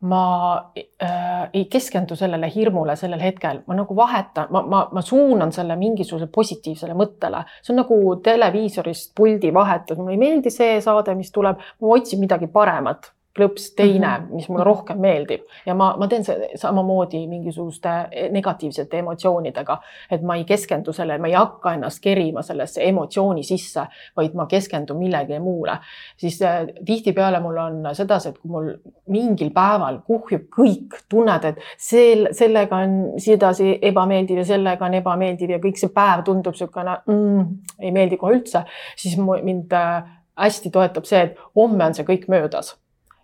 ma 0.01 0.71
äh, 0.77 1.49
ei 1.53 1.65
keskendu 1.65 2.15
sellele 2.15 2.47
hirmule 2.55 2.95
sellel 2.95 3.19
hetkel, 3.19 3.61
ma 3.67 3.75
nagu 3.75 3.95
vahetan, 3.95 4.47
ma, 4.51 4.61
ma, 4.63 4.85
ma 4.95 5.01
suunan 5.03 5.51
selle 5.51 5.75
mingisugusele 5.79 6.31
positiivsele 6.35 6.95
mõttele, 6.95 7.43
see 7.59 7.73
on 7.73 7.81
nagu 7.81 7.97
televiisorist 8.23 9.11
puldi 9.15 9.51
vahetus, 9.53 9.99
mulle 9.99 10.15
ei 10.15 10.21
meeldi 10.21 10.53
see 10.55 10.79
saade, 10.83 11.15
mis 11.19 11.33
tuleb, 11.35 11.59
ma 11.81 11.95
otsin 11.97 12.23
midagi 12.23 12.47
paremat 12.47 13.11
klõps 13.39 13.69
teine 13.75 14.07
mm, 14.07 14.25
-hmm. 14.25 14.35
mis 14.35 14.49
mulle 14.49 14.67
rohkem 14.67 14.99
meeldib 15.01 15.45
ja 15.65 15.75
ma, 15.75 15.93
ma 15.97 16.07
teen 16.07 16.25
samamoodi 16.55 17.21
mingisuguste 17.27 17.89
negatiivsete 18.31 18.99
emotsioonidega, 18.99 19.77
et 20.11 20.21
ma 20.21 20.35
ei 20.35 20.45
keskendu 20.45 20.93
sellele, 20.93 21.19
ma 21.21 21.27
ei 21.31 21.37
hakka 21.37 21.73
ennast 21.77 22.03
kerima 22.03 22.43
sellesse 22.45 22.83
emotsiooni 22.87 23.43
sisse, 23.43 23.85
vaid 24.17 24.35
ma 24.35 24.45
keskendun 24.49 24.97
millegi 24.99 25.39
muule. 25.39 25.77
siis 26.17 26.41
äh, 26.41 26.67
tihtipeale 26.85 27.39
mul 27.39 27.57
on 27.57 27.81
sedasi, 27.93 28.29
et 28.29 28.37
kui 28.39 28.51
mul 28.51 28.69
mingil 29.07 29.51
päeval 29.55 30.01
kuhjub 30.07 30.47
kõik, 30.59 30.99
tunned, 31.09 31.45
et 31.45 31.63
sel, 31.77 32.27
sellega 32.31 32.83
on 32.85 32.99
sedasi 33.17 33.77
ebameeldiv 33.81 34.43
ja 34.43 34.45
sellega 34.45 34.85
on 34.85 34.99
ebameeldiv 34.99 35.55
ja 35.55 35.61
kõik 35.63 35.79
see 35.79 35.93
päev 35.93 36.23
tundub 36.27 36.53
niisugune 36.53 36.97
mm, 37.07 37.47
ei 37.79 37.91
meeldi 37.95 38.17
kohe 38.17 38.39
üldse, 38.39 38.65
siis 38.99 39.17
mind 39.17 39.73
äh, 39.73 40.03
hästi 40.39 40.71
toetab 40.73 41.07
see, 41.09 41.21
et 41.29 41.41
homme 41.55 41.85
on 41.85 41.97
see 41.97 42.07
kõik 42.07 42.29
möödas 42.31 42.75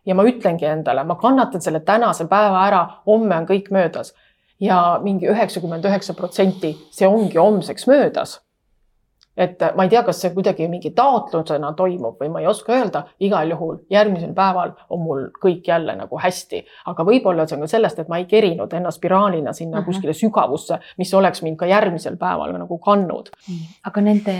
ja 0.05 0.15
ma 0.15 0.23
ütlengi 0.23 0.65
endale, 0.69 1.03
ma 1.03 1.15
kannatan 1.15 1.61
selle 1.61 1.79
tänase 1.79 2.27
päeva 2.29 2.67
ära, 2.67 2.85
homme 3.07 3.35
on 3.37 3.49
kõik 3.49 3.71
möödas 3.71 4.13
ja 4.59 4.99
mingi 5.03 5.27
üheksakümmend 5.27 5.85
üheksa 5.85 6.15
protsenti, 6.15 6.75
see 6.91 7.07
ongi 7.07 7.39
homseks 7.39 7.87
möödas. 7.91 8.41
et 9.35 9.59
ma 9.75 9.83
ei 9.83 9.89
tea, 9.91 9.99
kas 10.07 10.21
see 10.23 10.29
kuidagi 10.31 10.63
mingi 10.71 10.93
taotlusena 10.95 11.73
toimub 11.75 12.21
või 12.23 12.29
ma 12.31 12.39
ei 12.39 12.45
oska 12.47 12.71
öelda, 12.71 13.01
igal 13.19 13.49
juhul 13.51 13.81
järgmisel 13.91 14.31
päeval 14.31 14.71
on 14.89 15.01
mul 15.03 15.25
kõik 15.43 15.67
jälle 15.67 15.91
nagu 15.99 16.15
hästi, 16.23 16.61
aga 16.87 17.03
võib-olla 17.03 17.43
see 17.43 17.57
on 17.57 17.65
ka 17.65 17.67
sellest, 17.73 17.99
et 17.99 18.07
ma 18.07 18.21
ei 18.21 18.29
kerinud 18.31 18.71
ennast 18.79 19.01
spiraalina 19.01 19.51
sinna 19.53 19.73
mm 19.73 19.81
-hmm. 19.81 19.85
kuskile 19.85 20.13
sügavusse, 20.13 20.79
mis 20.97 21.13
oleks 21.13 21.43
mind 21.43 21.57
ka 21.59 21.67
järgmisel 21.67 22.15
päeval 22.15 22.55
nagu 22.55 22.77
kandnud. 22.77 23.29
aga 23.83 24.01
nende 24.01 24.37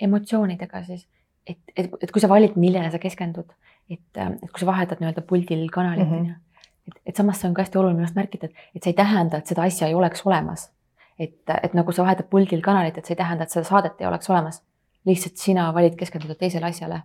emotsioonidega 0.00 0.82
siis, 0.82 1.06
et, 1.46 1.58
et, 1.76 1.90
et 2.02 2.10
kui 2.10 2.20
sa 2.20 2.28
valid, 2.28 2.56
millele 2.56 2.90
sa 2.90 2.98
keskendud 2.98 3.54
et, 3.90 4.18
äh, 4.18 4.32
et 4.42 4.50
kui 4.52 4.60
sa 4.60 4.68
vahetad 4.70 5.02
nii-öelda 5.02 5.24
puldil 5.28 5.68
kanalit 5.72 6.06
mm, 6.06 6.24
-hmm. 6.26 6.62
et, 6.88 7.00
et 7.06 7.16
samas 7.16 7.40
see 7.40 7.48
on 7.48 7.54
ka 7.54 7.62
hästi 7.62 7.78
oluline 7.78 7.96
minu 7.96 8.06
arust 8.06 8.16
märkida, 8.16 8.46
et, 8.46 8.66
et 8.76 8.82
see 8.82 8.90
ei 8.94 9.00
tähenda, 9.02 9.38
et 9.38 9.46
seda 9.46 9.62
asja 9.62 9.88
ei 9.88 9.94
oleks 9.94 10.26
olemas. 10.26 10.70
et, 11.18 11.50
et 11.62 11.74
nagu 11.74 11.92
sa 11.92 12.02
vahetad 12.02 12.26
puldil 12.30 12.60
kanalit, 12.62 12.98
et 12.98 13.06
see 13.06 13.14
ei 13.14 13.22
tähenda, 13.22 13.44
et 13.44 13.50
seda 13.50 13.64
saadet 13.64 14.00
ei 14.00 14.06
oleks 14.06 14.30
olemas. 14.30 14.62
lihtsalt 15.06 15.36
sina 15.36 15.74
valid 15.74 15.96
keskenduda 15.96 16.34
teisele 16.34 16.66
asjale. 16.66 17.02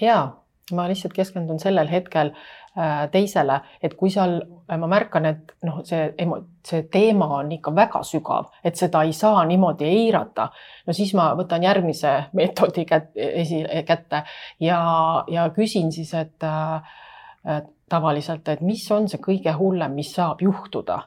ja 0.00 0.36
ma 0.72 0.88
lihtsalt 0.88 1.12
keskendun 1.12 1.60
sellel 1.60 1.88
hetkel 1.88 2.32
teisele, 3.12 3.60
et 3.82 3.94
kui 3.96 4.10
seal 4.12 4.36
äh, 4.40 4.76
ma 4.76 4.88
märkan, 4.90 5.28
et 5.30 5.54
noh, 5.64 5.80
see, 5.86 6.10
see 6.66 6.82
teema 6.92 7.28
on 7.38 7.52
ikka 7.56 7.72
väga 7.76 8.02
sügav, 8.04 8.50
et 8.64 8.76
seda 8.76 9.02
ei 9.06 9.14
saa 9.16 9.44
niimoodi 9.48 9.88
eirata, 9.88 10.50
no 10.86 10.96
siis 10.96 11.14
ma 11.16 11.30
võtan 11.38 11.64
järgmise 11.64 12.14
meetodi 12.38 12.84
kät, 12.88 13.10
esi, 13.16 13.62
kätte 13.88 14.22
ja, 14.60 14.80
ja 15.32 15.48
küsin 15.56 15.92
siis, 15.94 16.12
et 16.14 16.46
äh, 16.46 16.94
tavaliselt, 17.88 18.48
et 18.48 18.64
mis 18.66 18.84
on 18.90 19.08
see 19.08 19.22
kõige 19.22 19.54
hullem, 19.56 19.94
mis 19.96 20.12
saab 20.14 20.42
juhtuda 20.42 21.04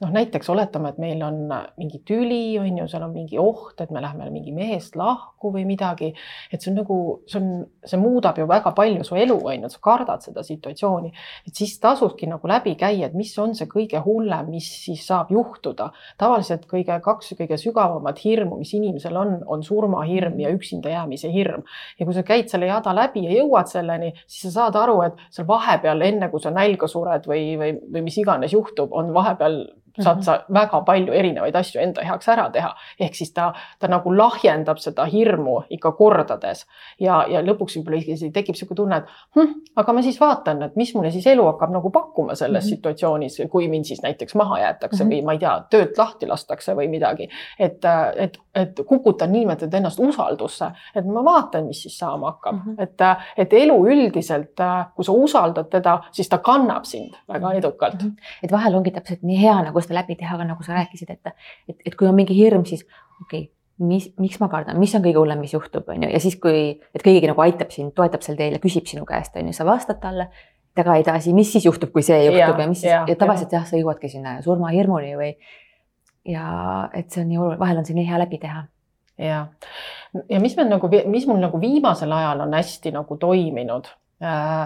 noh, 0.00 0.10
näiteks 0.14 0.48
oletame, 0.50 0.94
et 0.94 1.00
meil 1.00 1.20
on 1.24 1.42
mingi 1.76 2.00
tüli, 2.08 2.56
on 2.60 2.78
ju, 2.80 2.86
seal 2.88 3.04
on 3.04 3.12
mingi 3.12 3.38
oht, 3.40 3.80
et 3.84 3.90
me 3.92 4.00
läheme 4.00 4.30
mingi 4.32 4.52
mehest 4.56 4.96
lahku 4.96 5.50
või 5.52 5.66
midagi. 5.68 6.12
et 6.52 6.62
see 6.62 6.70
on 6.72 6.78
nagu, 6.80 6.96
see 7.28 7.40
on, 7.40 7.50
see 7.84 8.00
muudab 8.00 8.38
ju 8.40 8.46
väga 8.48 8.72
palju 8.76 9.04
su 9.04 9.18
elu, 9.20 9.36
on 9.52 9.66
ju, 9.66 9.70
sa 9.72 9.82
kardad 9.84 10.24
seda 10.24 10.44
situatsiooni. 10.46 11.12
et 11.46 11.54
siis 11.54 11.76
tasubki 11.80 12.28
nagu 12.30 12.48
läbi 12.48 12.74
käia, 12.80 13.10
et 13.10 13.14
mis 13.14 13.32
on 13.38 13.52
see 13.54 13.68
kõige 13.68 14.00
hullem, 14.04 14.48
mis 14.54 14.70
siis 14.86 15.04
saab 15.06 15.32
juhtuda. 15.34 15.90
tavaliselt 16.18 16.64
kõige, 16.70 16.96
kaks 17.04 17.34
kõige 17.36 17.60
sügavamat 17.60 18.24
hirmu, 18.24 18.56
mis 18.62 18.72
inimesel 18.74 19.16
on, 19.16 19.36
on 19.46 19.62
surmahirm 19.62 20.40
ja 20.40 20.54
üksinda 20.54 20.94
jäämise 20.94 21.32
hirm. 21.32 21.66
ja 21.98 22.06
kui 22.06 22.16
sa 22.16 22.24
käid 22.24 22.48
selle 22.48 22.70
jada 22.72 22.94
läbi 22.96 23.26
ja 23.26 23.36
jõuad 23.42 23.68
selleni, 23.68 24.14
siis 24.26 24.48
sa 24.48 24.62
saad 24.62 24.80
aru, 24.80 24.96
et 25.04 25.20
seal 25.30 25.48
vahepeal, 25.48 26.08
enne 26.08 26.30
kui 26.32 26.40
sa 26.40 26.54
nälga 26.54 26.88
sured 26.88 27.28
või, 27.28 27.44
või, 27.60 27.76
või 27.92 28.06
mis 28.08 28.16
iganes 28.22 28.56
juhtub, 28.56 28.96
on 28.96 29.12
vahepeal 29.12 29.60
saad 29.98 30.16
mhm. 30.16 30.22
sa 30.22 30.38
väga 30.48 30.80
palju 30.86 31.12
erinevaid 31.12 31.56
asju 31.56 31.80
enda 31.80 32.04
heaks 32.04 32.28
ära 32.28 32.50
teha. 32.50 32.74
ehk 33.00 33.14
siis 33.14 33.32
ta, 33.32 33.52
ta 33.78 33.88
nagu 33.88 34.16
lahjendab 34.16 34.78
seda 34.78 35.04
hirmu 35.04 35.62
ikka 35.70 35.92
kordades 35.92 36.66
ja, 37.00 37.24
ja 37.28 37.42
lõpuks 37.42 37.76
võib-olla 37.78 38.00
isegi 38.00 38.32
tekib 38.34 38.54
niisugune 38.54 38.76
tunne, 38.76 38.96
et 38.96 39.36
hm, 39.36 39.54
aga 39.76 39.92
ma 39.92 40.02
siis 40.02 40.20
vaatan, 40.20 40.62
et 40.62 40.76
mis 40.76 40.92
mulle 40.94 41.10
siis 41.14 41.26
elu 41.30 41.44
hakkab 41.52 41.72
nagu 41.74 41.90
pakkuma 41.90 42.34
selles 42.34 42.64
mm 42.64 42.68
-hmm. 42.68 42.76
situatsioonis, 42.76 43.40
kui 43.50 43.68
mind 43.68 43.84
siis 43.84 44.02
näiteks 44.02 44.34
maha 44.34 44.58
jäetakse 44.60 45.04
mm 45.04 45.10
-hmm. 45.10 45.20
või 45.20 45.24
ma 45.24 45.32
ei 45.32 45.38
tea, 45.38 45.54
töölt 45.70 45.98
lahti 45.98 46.26
lastakse 46.26 46.74
või 46.74 46.88
midagi. 46.88 47.28
et, 47.58 47.84
et, 48.16 48.38
et 48.54 48.80
kukutan 48.86 49.32
niimoodi 49.32 49.76
ennast 49.76 50.00
usaldusse, 50.00 50.70
et 50.94 51.06
ma 51.06 51.24
vaatan, 51.24 51.66
mis 51.66 51.82
siis 51.82 51.98
saama 51.98 52.26
hakkab 52.26 52.54
mm, 52.54 52.74
-hmm. 52.76 52.82
et, 52.82 53.00
et 53.36 53.52
elu 53.52 53.86
üldiselt, 53.86 54.60
kui 54.94 55.04
sa 55.04 55.12
usaldad 55.12 55.68
teda, 55.70 56.00
siis 56.12 56.28
ta 56.28 56.38
kannab 56.38 56.84
sind 56.84 57.14
väga 57.28 57.52
edukalt 57.52 58.02
mm. 58.02 58.08
-hmm. 58.08 58.38
et 58.42 58.52
vahel 58.52 58.74
ongi 58.74 58.90
täpselt 58.90 59.22
nii 59.22 59.42
hea 59.42 59.62
nagu 59.62 59.79
nagu 59.80 59.88
seda 59.88 60.00
läbi 60.00 60.18
teha, 60.20 60.36
aga 60.36 60.50
nagu 60.52 60.66
sa 60.66 60.76
rääkisid, 60.76 61.16
et, 61.16 61.48
et, 61.70 61.80
et 61.90 61.96
kui 61.98 62.08
on 62.08 62.14
mingi 62.18 62.36
hirm, 62.36 62.66
siis 62.68 62.84
okei 62.84 63.48
okay,, 63.48 63.48
mis, 63.80 64.10
miks 64.20 64.40
ma 64.42 64.50
kardan, 64.52 64.78
mis 64.80 64.94
on 64.96 65.04
kõige 65.04 65.20
hullem, 65.22 65.40
mis 65.42 65.54
juhtub, 65.56 65.88
on 65.88 66.04
ju, 66.04 66.12
ja 66.12 66.20
siis, 66.22 66.36
kui, 66.40 66.62
et 66.94 67.04
keegi 67.04 67.30
nagu 67.30 67.42
aitab 67.44 67.72
sind, 67.74 67.94
toetab 67.96 68.24
sel 68.24 68.38
teel 68.38 68.56
ja 68.56 68.62
küsib 68.62 68.88
sinu 68.90 69.06
käest, 69.08 69.36
on 69.40 69.48
ju, 69.50 69.56
sa 69.56 69.66
vastad 69.68 70.00
talle 70.02 70.28
taga 70.76 70.96
edasi, 71.00 71.32
mis 71.34 71.50
siis 71.52 71.66
juhtub, 71.66 71.92
kui 71.94 72.04
see 72.06 72.18
juhtub 72.26 72.38
ja, 72.38 72.50
ja 72.52 72.68
mis 72.70 72.82
siis 72.82 72.92
ja, 72.92 73.00
ja 73.08 73.16
tavaliselt 73.18 73.54
jah, 73.56 73.64
sa 73.66 73.80
jõuadki 73.80 74.10
sinna 74.12 74.36
surmahirmuni 74.44 75.16
või. 75.18 75.32
ja 76.28 76.44
et 76.94 77.10
see 77.10 77.24
on 77.24 77.32
nii 77.32 77.40
oluline, 77.40 77.60
vahel 77.62 77.80
on 77.80 77.88
see 77.88 77.96
nii 77.96 78.06
hea 78.06 78.20
läbi 78.20 78.38
teha. 78.42 78.62
ja, 79.18 79.40
ja 80.30 80.42
mis 80.42 80.54
meil 80.58 80.70
nagu, 80.70 80.92
mis 81.10 81.26
mul 81.26 81.40
nagu 81.42 81.60
viimasel 81.60 82.12
ajal 82.14 82.46
on 82.46 82.54
hästi 82.54 82.94
nagu 82.94 83.18
toiminud 83.18 83.90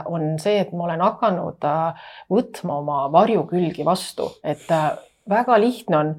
on 0.05 0.38
see, 0.42 0.59
et 0.59 0.72
ma 0.72 0.88
olen 0.88 1.02
hakanud 1.05 1.66
äh, 1.68 2.07
võtma 2.32 2.78
oma 2.82 3.00
varjukülgi 3.12 3.84
vastu, 3.86 4.30
et 4.44 4.70
äh, 4.74 4.90
väga 5.30 5.57
lihtne 5.61 5.96
on 5.96 6.11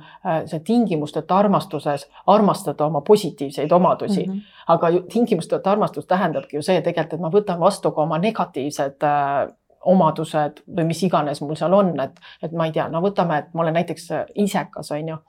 see 0.50 0.64
tingimusteta 0.66 1.36
armastuses 1.38 2.08
armastada 2.26 2.88
oma 2.88 3.04
positiivseid 3.06 3.72
omadusi 3.72 4.24
mm, 4.24 4.34
-hmm. 4.34 4.64
aga 4.68 4.88
tingimusteta 5.14 5.72
armastus 5.72 6.06
tähendabki 6.06 6.58
ju 6.58 6.62
see 6.62 6.82
tegelikult, 6.82 7.14
et 7.14 7.22
ma 7.22 7.30
võtan 7.30 7.60
vastu 7.60 7.92
ka 7.92 8.02
oma 8.02 8.18
negatiivsed 8.18 9.06
omadused 9.86 10.62
või 10.78 10.90
mis 10.90 11.04
iganes 11.06 11.42
mul 11.42 11.58
seal 11.60 11.74
on, 11.78 11.94
et, 12.02 12.20
et 12.44 12.54
ma 12.58 12.68
ei 12.68 12.74
tea, 12.76 12.88
no 12.92 13.02
võtame, 13.04 13.40
et 13.44 13.54
ma 13.54 13.66
olen 13.66 13.78
näiteks 13.80 14.12
äh, 14.16 14.26
isekas, 14.46 14.92
on 14.96 15.14
ju. 15.14 15.20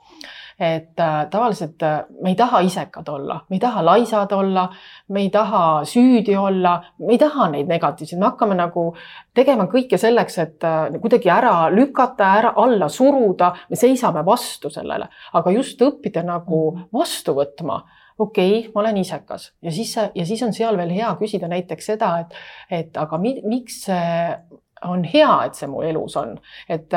Et 0.59 1.01
äh, 1.01 1.27
tavaliselt 1.31 1.83
äh, 1.83 2.05
me 2.23 2.31
ei 2.33 2.37
taha 2.37 2.63
isekad 2.65 3.09
olla, 3.09 3.41
me 3.49 3.57
ei 3.57 3.61
taha 3.61 3.83
laisad 3.85 4.33
olla, 4.33 4.65
me 5.09 5.21
ei 5.21 5.31
taha 5.31 5.85
süüdi 5.85 6.37
olla, 6.37 6.79
me 6.99 7.13
ei 7.13 7.19
taha 7.21 7.51
neid 7.53 7.69
negatiivseid, 7.69 8.21
me 8.21 8.31
hakkame 8.31 8.57
nagu 8.57 8.87
tegema 9.37 9.67
kõike 9.73 10.01
selleks, 10.01 10.39
et 10.41 10.65
äh, 10.65 10.97
kuidagi 11.03 11.31
ära 11.33 11.69
lükata, 11.73 12.31
ära 12.41 12.55
alla 12.63 12.89
suruda, 12.89 13.53
me 13.69 13.77
seisame 13.77 14.25
vastu 14.25 14.73
sellele, 14.73 15.11
aga 15.37 15.55
just 15.59 15.83
õppida 15.85 16.25
nagu 16.25 16.63
mhm. 16.73 16.91
vastu 16.97 17.37
võtma. 17.37 17.83
Okei 18.17 18.61
okay,, 18.63 18.73
ma 18.73 18.81
olen 18.81 18.97
isekas. 18.97 19.51
Ja 19.61 19.69
siis, 19.71 19.91
ja 19.93 20.25
siis 20.25 20.41
on 20.43 20.55
seal 20.57 20.79
veel 20.81 20.95
hea 20.97 21.11
küsida 21.21 21.51
näiteks 21.53 21.93
seda, 21.93 22.15
et, 22.23 22.39
et 22.73 22.97
aga 22.97 23.19
mi, 23.21 23.35
miks 23.45 23.83
see 23.91 24.31
on 24.89 25.05
hea, 25.05 25.33
et 25.45 25.59
see 25.59 25.69
mu 25.69 25.83
elus 25.85 26.17
on, 26.17 26.33
et 26.73 26.97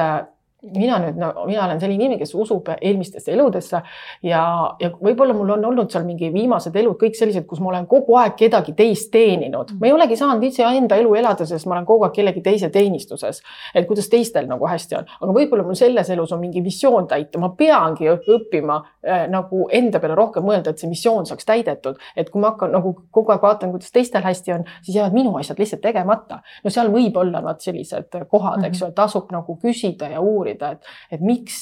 mina 0.62 0.98
nüüd, 1.00 1.16
no 1.20 1.32
mina 1.48 1.64
olen 1.66 1.80
selline 1.80 2.04
inimene, 2.04 2.20
kes 2.20 2.34
usub 2.36 2.68
eelmistesse 2.76 3.32
eludesse 3.32 3.80
ja, 4.26 4.42
ja 4.82 4.90
võib-olla 4.92 5.32
mul 5.36 5.54
on 5.56 5.64
olnud 5.70 5.92
seal 5.92 6.04
mingi 6.04 6.28
viimased 6.34 6.76
elud 6.76 6.98
kõik 7.00 7.16
sellised, 7.16 7.46
kus 7.48 7.62
ma 7.64 7.72
olen 7.72 7.86
kogu 7.88 8.18
aeg 8.20 8.36
kedagi 8.40 8.74
teist 8.76 9.08
teeninud, 9.14 9.72
ma 9.80 9.88
ei 9.88 9.96
olegi 9.96 10.18
saanud 10.20 10.44
iseenda 10.44 10.98
elu 11.00 11.14
elada, 11.16 11.48
sest 11.48 11.68
ma 11.70 11.78
olen 11.78 11.88
kogu 11.88 12.04
aeg 12.08 12.18
kellegi 12.18 12.44
teise 12.44 12.70
teenistuses. 12.74 13.40
et 13.74 13.88
kuidas 13.88 14.10
teistel 14.12 14.50
nagu 14.50 14.68
hästi 14.68 14.98
on, 15.00 15.08
aga 15.22 15.38
võib-olla 15.38 15.64
mul 15.64 15.80
selles 15.80 16.10
elus 16.12 16.34
on 16.36 16.44
mingi 16.44 16.62
missioon 16.66 17.08
täita, 17.08 17.40
ma 17.40 17.54
peangi 17.56 18.12
õppima 18.12 18.82
äh, 18.84 19.26
nagu 19.32 19.70
enda 19.72 20.04
peale 20.04 20.20
rohkem 20.20 20.44
mõelda, 20.44 20.76
et 20.76 20.84
see 20.84 20.92
missioon 20.92 21.30
saaks 21.30 21.48
täidetud, 21.48 22.04
et 22.20 22.34
kui 22.34 22.44
ma 22.44 22.52
hakkan 22.52 22.76
nagu 22.76 22.98
kogu 23.16 23.32
aeg 23.32 23.48
vaatan, 23.48 23.72
kuidas 23.72 23.96
teistel 23.96 24.28
hästi 24.28 24.58
on, 24.58 24.68
siis 24.82 25.00
jäävad 25.00 25.16
minu 25.16 25.38
asjad 25.40 25.64
lihtsalt 25.64 25.86
tegemata. 25.88 26.44
no 26.64 26.70
seal 26.74 26.92
võib 26.92 27.16
olla 27.16 27.40
nad 27.48 27.64
sellised 27.64 28.12
kohad, 28.28 28.68
eks 28.68 28.84
ju, 28.84 28.92
et 28.92 29.00
tasub 29.00 29.32
nagu 29.32 29.56
küsida 29.64 30.12
ja 30.12 30.20
uurida 30.20 30.49
uurida, 30.50 30.72
et, 30.72 30.90
et 31.12 31.22
miks, 31.22 31.60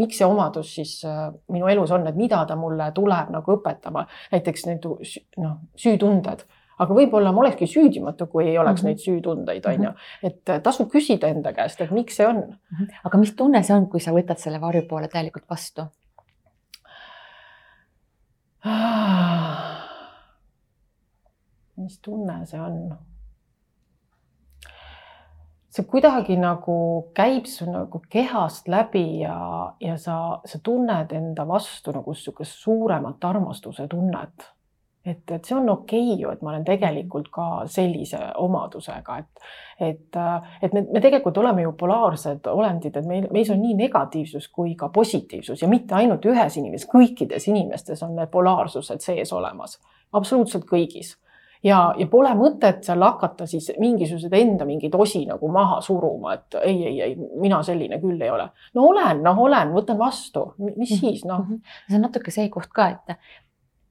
miks 0.00 0.18
see 0.20 0.28
omadus 0.28 0.74
siis 0.78 0.96
äh, 1.08 1.28
minu 1.52 1.68
elus 1.68 1.92
on, 1.92 2.06
et 2.08 2.16
mida 2.16 2.44
ta 2.48 2.56
mulle 2.56 2.90
tuleb 2.94 3.30
nagu 3.32 3.56
õpetama, 3.56 4.06
näiteks 4.32 4.66
need 4.70 4.88
noh, 5.42 5.56
süütunded 5.76 6.44
aga 6.82 6.94
võib-olla 6.96 7.30
ma 7.34 7.44
olekski 7.44 7.68
süüdimatu, 7.70 8.26
kui 8.26 8.48
ei 8.48 8.58
oleks 8.58 8.82
mm 8.82 8.86
-hmm. 8.86 8.88
neid 8.88 8.98
süütundeid, 9.04 9.66
on 9.66 9.84
ju, 9.84 9.90
mhm. 9.90 10.26
et 10.26 10.48
äh, 10.48 10.62
tasub 10.62 10.90
küsida 10.90 11.28
enda 11.28 11.52
käest, 11.52 11.80
et 11.80 11.90
miks 11.90 12.16
see 12.16 12.26
on 12.26 12.36
mm. 12.36 12.76
-hmm. 12.80 13.00
aga 13.04 13.18
mis 13.18 13.34
tunne 13.36 13.62
see 13.62 13.76
on, 13.76 13.88
kui 13.88 14.00
sa 14.00 14.12
võtad 14.12 14.38
selle 14.38 14.60
varju 14.60 14.82
poole 14.88 15.08
täielikult 15.08 15.48
vastu? 15.50 15.86
mis 21.76 21.98
tunne 21.98 22.46
see 22.46 22.60
on? 22.60 22.98
See 25.72 25.88
kuidagi 25.88 26.36
nagu 26.36 26.76
käib 27.16 27.46
su 27.48 27.66
nagu 27.70 28.02
kehast 28.12 28.68
läbi 28.68 29.22
ja, 29.22 29.36
ja 29.80 29.96
sa, 30.00 30.16
sa 30.44 30.58
tunned 30.64 31.12
enda 31.16 31.46
vastu 31.48 31.94
nagu 31.96 32.12
niisugust 32.12 32.58
suuremat 32.64 33.24
armastuse 33.24 33.86
tunnet. 33.88 34.50
et, 35.04 35.30
et 35.34 35.44
see 35.44 35.56
on 35.56 35.70
okei 35.72 36.12
okay 36.12 36.20
ju, 36.20 36.30
et 36.30 36.42
ma 36.42 36.52
olen 36.52 36.64
tegelikult 36.64 37.30
ka 37.32 37.46
sellise 37.66 38.20
omadusega, 38.38 39.16
et, 39.18 39.40
et, 39.88 40.18
et 40.62 40.76
me, 40.76 40.84
me 40.92 41.00
tegelikult 41.02 41.40
oleme 41.42 41.64
ju 41.64 41.72
polaarsed 41.80 42.46
olendid, 42.52 43.00
et 43.00 43.08
meil, 43.08 43.26
meis 43.34 43.50
on 43.50 43.58
nii 43.64 43.74
negatiivsus 43.80 44.46
kui 44.52 44.76
ka 44.78 44.92
positiivsus 44.94 45.64
ja 45.64 45.70
mitte 45.72 45.96
ainult 45.98 46.28
ühes 46.30 46.60
inimeses, 46.60 46.86
kõikides 46.92 47.48
inimestes 47.50 48.04
on 48.06 48.14
need 48.20 48.30
polaarsused 48.30 49.02
sees 49.02 49.32
olemas, 49.34 49.80
absoluutselt 50.12 50.68
kõigis 50.70 51.16
ja, 51.64 51.78
ja 51.98 52.06
pole 52.10 52.32
mõtet 52.38 52.82
seal 52.86 53.02
hakata 53.04 53.46
siis 53.50 53.70
mingisuguseid 53.80 54.34
enda 54.38 54.66
mingeid 54.68 54.94
osi 54.98 55.24
nagu 55.28 55.50
maha 55.52 55.80
suruma, 55.84 56.36
et 56.38 56.58
ei, 56.62 56.76
ei, 56.90 57.00
ei, 57.06 57.16
mina 57.40 57.62
selline 57.66 58.00
küll 58.02 58.20
ei 58.20 58.32
ole. 58.32 58.48
no 58.74 58.88
olen, 58.90 59.22
noh, 59.24 59.40
olen, 59.46 59.72
võtan 59.76 60.00
vastu, 60.00 60.52
mis 60.58 60.90
mhm. 60.90 61.00
siis 61.00 61.24
noh 61.28 61.46
-hmm.. 61.46 61.62
see 61.88 61.98
on 61.98 62.06
natuke 62.08 62.34
see 62.34 62.48
koht 62.52 62.72
ka, 62.74 62.88
et, 62.94 63.18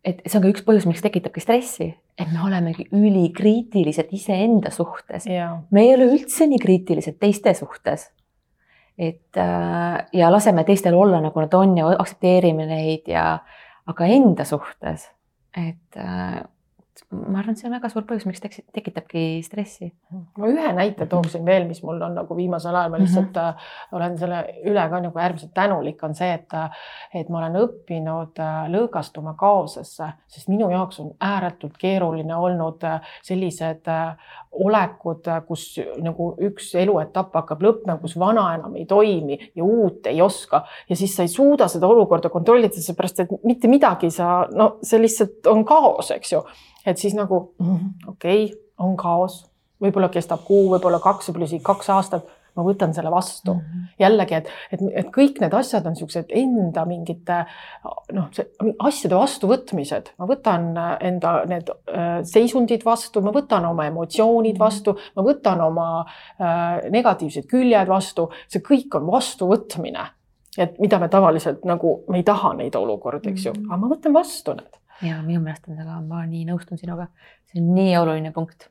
et 0.03 0.23
see 0.25 0.39
on 0.39 0.45
ka 0.45 0.53
üks 0.53 0.65
põhjus, 0.67 0.87
miks 0.89 1.03
tekitabki 1.05 1.43
stressi, 1.43 1.91
et 2.19 2.31
me 2.31 2.43
olemegi 2.45 2.87
ülikriitilised 2.91 4.11
iseenda 4.11 4.71
suhtes. 4.71 5.27
me 5.71 5.85
ei 5.85 5.93
ole 5.95 6.11
üldse 6.15 6.47
nii 6.47 6.59
kriitilised 6.59 7.19
teiste 7.19 7.53
suhtes 7.57 8.11
et 9.01 9.37
äh, 9.37 10.05
ja 10.13 10.31
laseme 10.31 10.63
teistel 10.63 10.93
olla, 10.93 11.21
nagu 11.21 11.41
nad 11.41 11.53
on 11.57 11.77
ja 11.77 11.87
aktsepteerime 11.97 12.67
neid 12.69 13.07
ja, 13.09 13.39
aga 13.89 14.05
enda 14.05 14.45
suhtes, 14.45 15.07
et 15.57 15.97
äh, 15.97 16.41
ma 17.11 17.41
arvan, 17.41 17.55
et 17.55 17.59
see 17.59 17.67
on 17.67 17.75
väga 17.75 17.89
suur 17.91 18.05
põhjus, 18.07 18.25
miks 18.29 18.41
tekitabki 18.71 19.23
stressi. 19.43 19.89
ma 20.39 20.47
ühe 20.47 20.71
näite 20.75 21.07
tooksin 21.11 21.43
veel, 21.45 21.65
mis 21.67 21.81
mul 21.83 21.99
on 22.01 22.15
nagu 22.15 22.37
viimasel 22.37 22.75
ajal, 22.75 22.91
ma 22.93 23.01
lihtsalt 23.01 23.35
mm 23.35 23.49
-hmm. 23.49 23.97
olen 23.97 24.17
selle 24.17 24.39
üle 24.71 24.85
ka 24.89 24.99
nagu 25.03 25.19
äärmiselt 25.19 25.53
tänulik, 25.53 26.03
on 26.03 26.15
see, 26.15 26.33
et, 26.33 26.55
et 27.13 27.29
ma 27.29 27.41
olen 27.41 27.57
õppinud 27.65 28.39
äh, 28.39 28.69
lõõgastuma 28.71 29.35
kaosesse, 29.35 30.13
sest 30.27 30.47
minu 30.47 30.69
jaoks 30.71 30.99
on 30.99 31.11
ääretult 31.19 31.77
keeruline 31.77 32.35
olnud 32.35 32.83
äh, 32.83 33.01
sellised 33.21 33.87
olekud, 34.51 35.27
kus 35.47 35.79
nagu 36.03 36.33
üks 36.43 36.73
eluetapp 36.75 37.35
hakkab 37.35 37.61
lõppema, 37.63 37.99
kus 38.01 38.17
vana 38.19 38.49
enam 38.55 38.75
ei 38.75 38.85
toimi 38.85 39.37
ja 39.55 39.63
uut 39.63 40.07
ei 40.07 40.21
oska 40.21 40.65
ja 40.89 40.95
siis 40.95 41.15
sa 41.15 41.23
ei 41.23 41.31
suuda 41.31 41.67
seda 41.67 41.87
olukorda 41.87 42.29
kontrollida, 42.29 42.81
seepärast 42.81 43.19
et 43.19 43.31
mitte 43.43 43.67
midagi 43.71 44.11
sa, 44.11 44.47
no 44.51 44.77
see 44.83 44.99
lihtsalt 44.99 45.47
on 45.47 45.63
kaos, 45.65 46.11
eks 46.11 46.35
ju 46.35 46.43
et 46.85 46.97
siis 46.97 47.15
nagu 47.17 47.53
mm, 47.59 48.11
okei 48.15 48.45
okay,, 48.45 48.59
on 48.81 48.95
kaos, 48.97 49.43
võib-olla 49.81 50.09
kestab 50.13 50.45
kuu, 50.45 50.69
võib-olla 50.73 51.01
kaks, 51.01 51.29
võib-olla 51.29 51.49
isegi 51.49 51.65
kaks 51.65 51.89
aastat, 51.93 52.29
ma 52.57 52.63
võtan 52.65 52.93
selle 52.93 53.11
vastu 53.11 53.53
mm. 53.53 53.59
-hmm. 53.59 53.91
jällegi, 53.99 54.35
et, 54.35 54.49
et, 54.75 54.81
et 55.01 55.11
kõik 55.15 55.39
need 55.41 55.53
asjad 55.55 55.85
on 55.87 55.95
niisugused 55.95 56.33
enda 56.35 56.83
mingite 56.85 57.37
noh, 58.17 58.27
asjade 58.87 59.15
vastuvõtmised, 59.15 60.11
ma 60.19 60.27
võtan 60.29 60.71
enda 60.99 61.33
need 61.49 61.71
äh, 61.71 62.09
seisundid 62.27 62.83
vastu, 62.85 63.23
ma 63.23 63.33
võtan 63.35 63.67
oma 63.69 63.87
emotsioonid 63.87 64.57
mhm. 64.57 64.63
vastu, 64.63 64.97
ma 65.15 65.25
võtan 65.27 65.63
oma 65.63 65.87
äh, 66.01 66.89
negatiivsed 66.91 67.47
küljed 67.51 67.87
vastu, 67.87 68.29
see 68.51 68.63
kõik 68.65 68.99
on 68.99 69.07
vastuvõtmine. 69.11 70.09
et 70.57 70.79
mida 70.83 70.99
me 70.99 71.07
tavaliselt 71.07 71.63
nagu, 71.63 72.03
me 72.11 72.17
ei 72.19 72.23
taha 72.27 72.53
neid 72.53 72.75
olukordi, 72.75 73.31
eks 73.31 73.45
ju, 73.45 73.53
mhm. 73.55 73.71
aga 73.71 73.79
ma 73.79 73.95
võtan 73.95 74.13
vastu 74.13 74.59
need 74.59 74.81
ja 75.05 75.21
minu 75.25 75.41
meelest 75.43 75.67
on 75.69 75.77
see 75.77 75.87
ka, 75.87 75.97
ma 76.05 76.25
nii 76.29 76.43
nõustun 76.49 76.79
sinuga, 76.79 77.07
see 77.51 77.61
on 77.61 77.71
nii 77.77 77.95
oluline 77.99 78.31
punkt. 78.35 78.69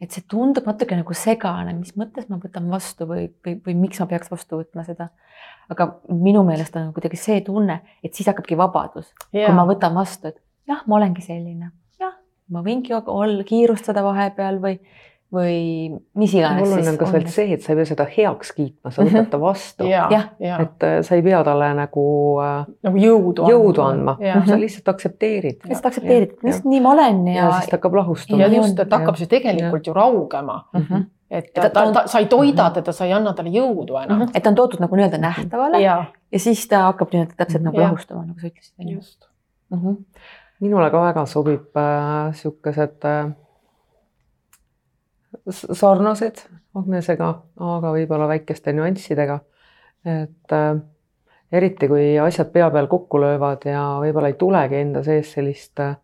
et 0.00 0.14
see 0.16 0.24
tundub 0.32 0.64
natuke 0.64 0.96
nagu 0.96 1.14
segane, 1.16 1.74
mis 1.76 1.92
mõttes 2.00 2.30
ma 2.30 2.38
võtan 2.40 2.70
vastu 2.72 3.04
või, 3.08 3.26
või, 3.44 3.58
või 3.66 3.74
miks 3.82 4.00
ma 4.00 4.06
peaks 4.08 4.30
vastu 4.32 4.62
võtma 4.62 4.84
seda. 4.86 5.10
aga 5.72 5.90
minu 6.08 6.44
meelest 6.46 6.76
on 6.80 6.92
kuidagi 6.96 7.20
see 7.20 7.42
tunne, 7.46 7.80
et 8.02 8.14
siis 8.14 8.30
hakkabki 8.30 8.56
vabadus, 8.58 9.12
kui 9.30 9.52
ma 9.54 9.66
võtan 9.68 9.94
vastu, 9.94 10.32
et 10.32 10.40
jah, 10.70 10.82
ma 10.86 10.96
olengi 10.96 11.24
selline, 11.24 11.70
jah, 12.00 12.16
ma 12.48 12.64
võingi 12.64 12.96
olla, 12.96 13.44
kiirustada 13.44 14.04
vahepeal 14.06 14.60
või 14.62 14.80
või 15.34 15.90
mis 16.18 16.32
iganes. 16.34 16.66
oluline 16.66 16.90
on 16.90 16.98
ka 16.98 17.06
veel 17.12 17.26
see, 17.30 17.54
et 17.54 17.62
sa 17.62 17.72
ei 17.72 17.78
pea 17.78 17.88
seda 17.88 18.06
heaks 18.10 18.50
kiitma, 18.56 18.90
sa 18.90 19.04
võtad 19.06 19.28
ta 19.30 19.38
vastu 19.40 19.86
mm. 19.86 20.16
-hmm. 20.40 20.64
et 20.64 20.86
äh, 20.88 20.96
sa 21.06 21.14
ei 21.18 21.22
pea 21.22 21.42
talle 21.46 21.70
nagu 21.78 22.06
äh,. 22.42 22.66
nagu 22.88 23.04
jõudu, 23.04 23.46
jõudu 23.50 23.84
andma, 23.86 24.16
andma., 24.18 24.42
sa 24.48 24.58
lihtsalt 24.58 24.90
aktsepteerid. 24.94 25.62
lihtsalt 25.68 25.86
aktsepteerid, 25.92 26.34
lihtsalt 26.42 26.68
nii 26.72 26.82
ma 26.82 26.92
olen 26.96 27.22
ja. 27.28 27.44
ja 27.44 27.52
siis 27.58 27.70
ta 27.70 27.78
hakkab 27.78 27.94
lahustuma. 28.00 28.42
ja 28.42 28.50
just, 28.56 28.78
et 28.78 28.98
hakkab 28.98 29.20
siis 29.20 29.30
tegelikult 29.30 29.86
ja. 29.86 29.90
ju 29.90 29.98
raugema 30.00 30.64
mm. 30.72 30.86
-hmm 30.90 31.08
et 31.30 31.52
ta, 31.54 31.68
ta, 31.70 31.92
ta, 31.92 32.06
sa 32.10 32.18
ei 32.18 32.26
toida 32.26 32.64
mhm. 32.64 32.74
teda, 32.74 32.92
sa 32.92 33.06
ei 33.06 33.12
anna 33.14 33.32
talle 33.32 33.52
jõudu 33.54 34.00
enam. 34.02 34.18
-hmm. 34.18 34.30
et 34.34 34.42
ta 34.42 34.50
on 34.50 34.56
toodud 34.58 34.80
nagu 34.82 34.96
nii-öelda 34.96 35.18
nähtavale 35.18 35.80
ja. 35.80 36.04
ja 36.32 36.38
siis 36.38 36.66
ta 36.68 36.82
hakkab 36.88 37.12
nii-öelda 37.12 37.36
täpselt 37.36 37.62
nagu 37.62 37.78
lahustama, 37.78 38.24
nagu 38.24 38.40
sa 38.40 38.46
ütlesid. 38.46 38.90
just 38.94 39.28
mm. 39.70 39.78
-hmm. 39.78 39.96
minule 40.60 40.90
ka 40.90 41.02
väga 41.02 41.26
sobib 41.26 41.76
äh, 41.76 42.34
siukesed 42.34 43.04
äh, 43.04 43.30
sarnased 45.50 46.42
Agnesega, 46.74 47.28
aga 47.56 47.92
võib-olla 47.92 48.28
väikeste 48.30 48.72
nüanssidega. 48.72 49.40
et 50.04 50.52
äh, 50.52 50.80
eriti 51.52 51.88
kui 51.88 52.18
asjad 52.18 52.52
pea 52.52 52.70
peal 52.70 52.86
kokku 52.86 53.20
löövad 53.20 53.66
ja 53.66 53.82
võib-olla 54.02 54.30
ei 54.30 54.38
tulegi 54.38 54.78
enda 54.80 55.02
sees 55.02 55.32
sellist 55.34 55.80
äh, 55.80 55.96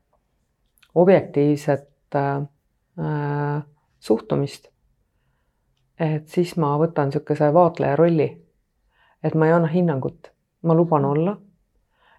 objektiivset 0.94 2.14
äh, 2.14 2.36
äh, 2.98 3.62
suhtumist. 3.98 4.68
et 6.00 6.28
siis 6.28 6.56
ma 6.56 6.74
võtan 6.78 7.08
niisuguse 7.08 7.52
vaatleja 7.54 7.96
rolli. 7.96 8.28
et 9.22 9.34
ma 9.34 9.46
ei 9.46 9.52
anna 9.52 9.68
hinnangut, 9.68 10.32
ma 10.62 10.74
luban 10.74 11.04
olla. 11.04 11.36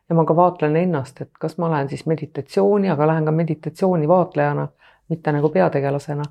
ja 0.10 0.16
ma 0.16 0.26
ka 0.26 0.36
vaatlen 0.36 0.76
ennast, 0.76 1.22
et 1.22 1.32
kas 1.40 1.58
ma 1.58 1.72
lähen 1.72 1.90
siis 1.90 2.06
meditatsiooni, 2.06 2.90
aga 2.90 3.08
lähen 3.08 3.26
ka 3.26 3.32
meditatsiooni 3.32 4.08
vaatlejana, 4.08 4.68
mitte 5.10 5.32
nagu 5.32 5.50
peategelasena. 5.50 6.24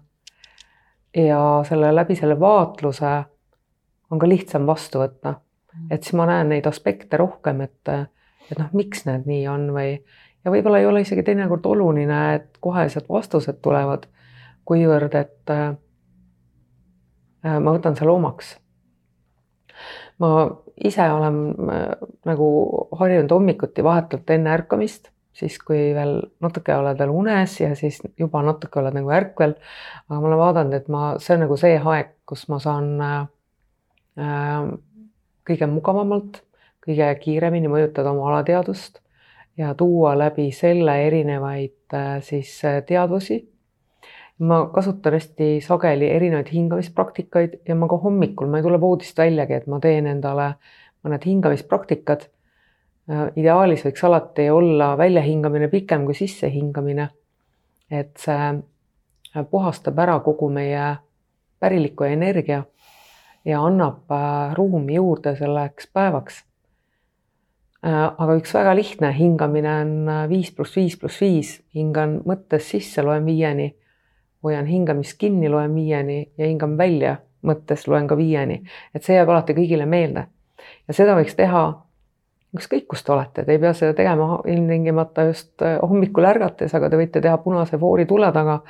Ja 1.17 1.41
selle 1.69 1.95
läbi 1.95 2.17
selle 2.17 2.37
vaatluse 2.41 3.13
on 4.11 4.21
ka 4.21 4.29
lihtsam 4.29 4.67
vastu 4.67 5.01
võtta, 5.01 5.35
et 5.91 6.05
siis 6.05 6.17
ma 6.19 6.27
näen 6.29 6.53
neid 6.53 6.67
aspekte 6.69 7.19
rohkem, 7.21 7.65
et, 7.65 7.89
et 8.51 8.59
noh, 8.59 8.71
miks 8.77 9.07
need 9.09 9.27
nii 9.27 9.47
on 9.51 9.71
või 9.75 9.97
ja 10.47 10.53
võib-olla 10.53 10.79
ei 10.79 10.87
ole 10.87 11.03
isegi 11.03 11.25
teinekord 11.27 11.67
oluline, 11.67 12.21
et 12.39 12.61
kohesed 12.63 13.09
vastused 13.11 13.59
tulevad, 13.63 14.07
kuivõrd 14.69 15.17
et 15.19 15.51
äh, 15.51 15.75
ma 17.43 17.75
võtan 17.75 17.99
selle 17.99 18.15
omaks. 18.15 18.55
ma 20.23 20.31
ise 20.85 21.11
olen 21.13 21.41
äh, 21.71 22.07
nagu 22.25 22.49
harjunud 23.01 23.35
hommikuti 23.35 23.85
vahetult 23.85 24.31
enne 24.31 24.55
ärkamist, 24.55 25.11
siis 25.37 25.59
kui 25.61 25.93
veel 25.97 26.19
natuke 26.41 26.75
oled 26.75 26.99
veel 26.99 27.13
unes 27.13 27.59
ja 27.61 27.75
siis 27.77 28.01
juba 28.19 28.41
natuke 28.47 28.81
oled 28.81 28.97
nagu 28.97 29.13
ärkvel. 29.13 29.57
aga 30.09 30.21
ma 30.21 30.29
olen 30.31 30.43
vaadanud, 30.43 30.77
et 30.77 30.89
ma, 30.93 31.07
see 31.23 31.37
on 31.37 31.45
nagu 31.45 31.59
see 31.61 31.79
aeg, 31.79 32.15
kus 32.29 32.47
ma 32.53 32.61
saan 32.63 32.93
äh, 33.01 33.23
äh 34.21 34.77
kõige 35.47 35.69
mugavamalt, 35.71 36.41
kõige 36.83 37.07
kiiremini 37.23 37.69
mõjutada 37.71 38.11
oma 38.11 38.33
alateadvust 38.33 38.99
ja 39.57 39.75
tuua 39.79 40.17
läbi 40.19 40.51
selle 40.53 40.97
erinevaid 41.07 41.95
äh, 41.95 42.17
siis 42.23 42.59
äh, 42.65 42.83
teadvusi. 42.87 43.45
ma 44.39 44.67
kasutan 44.69 45.15
hästi 45.17 45.63
sageli 45.65 46.11
erinevaid 46.13 46.51
hingamispraktikaid 46.53 47.55
ja 47.69 47.75
ma 47.75 47.89
ka 47.89 47.97
hommikul, 47.97 48.51
ma 48.53 48.59
ei 48.59 48.67
tule 48.67 48.81
voodist 48.81 49.17
väljagi, 49.19 49.55
et 49.57 49.67
ma 49.67 49.79
teen 49.81 50.07
endale 50.07 50.51
mõned 51.05 51.25
hingamispraktikad. 51.25 52.27
Äh, 53.11 53.29
ideaalis 53.39 53.85
võiks 53.87 54.03
alati 54.07 54.49
olla 54.51 54.97
väljahingamine 54.99 55.69
pikem 55.69 56.07
kui 56.07 56.15
sissehingamine. 56.15 57.09
et 57.91 58.17
see 58.19 59.45
puhastab 59.51 59.99
ära 60.03 60.17
kogu 60.21 60.49
meie 60.51 60.97
päriliku 61.63 62.05
energia 62.05 62.65
ja 63.45 63.61
annab 63.63 64.11
ruumi 64.59 64.97
juurde 64.97 65.37
selleks 65.39 65.87
päevaks. 65.95 66.43
Äh, 67.87 67.95
aga 68.19 68.35
üks 68.41 68.55
väga 68.57 68.75
lihtne 68.75 69.13
hingamine 69.15 69.73
on 69.85 70.09
äh, 70.09 70.29
viis 70.29 70.51
pluss 70.51 70.75
viis 70.77 70.97
pluss 70.99 71.21
viis, 71.23 71.51
hingan 71.75 72.21
mõttes 72.27 72.73
sisse, 72.73 73.05
loen 73.07 73.27
viieni, 73.29 73.69
hoian 74.43 74.67
hingamist 74.67 75.15
kinni, 75.21 75.47
loen 75.53 75.75
viieni. 75.77 76.25
Ja 76.39 76.49
hingan 76.49 76.75
välja 76.79 77.21
mõttes, 77.47 77.87
loen 77.87 78.09
ka 78.11 78.19
viieni, 78.19 78.65
et 78.95 79.07
see 79.07 79.15
jääb 79.15 79.31
alati 79.31 79.55
kõigile 79.55 79.87
meelde. 79.87 80.27
ja 80.89 80.95
seda 80.97 81.15
võiks 81.15 81.37
teha 81.39 81.69
ükskõik, 82.57 82.87
kus 82.91 83.05
te 83.05 83.13
olete, 83.15 83.45
te 83.45 83.55
ei 83.55 83.63
pea 83.63 83.73
seda 83.77 83.95
tegema 83.97 84.41
ilmtingimata 84.45 85.29
just 85.31 85.63
äh, 85.63 85.79
hommikul 85.83 86.29
ärgates, 86.29 86.75
aga 86.75 86.91
te 86.91 87.01
võite 87.01 87.23
teha 87.25 87.39
punase 87.45 87.79
foori 87.81 88.07
tule 88.07 88.33
taga 88.35 88.61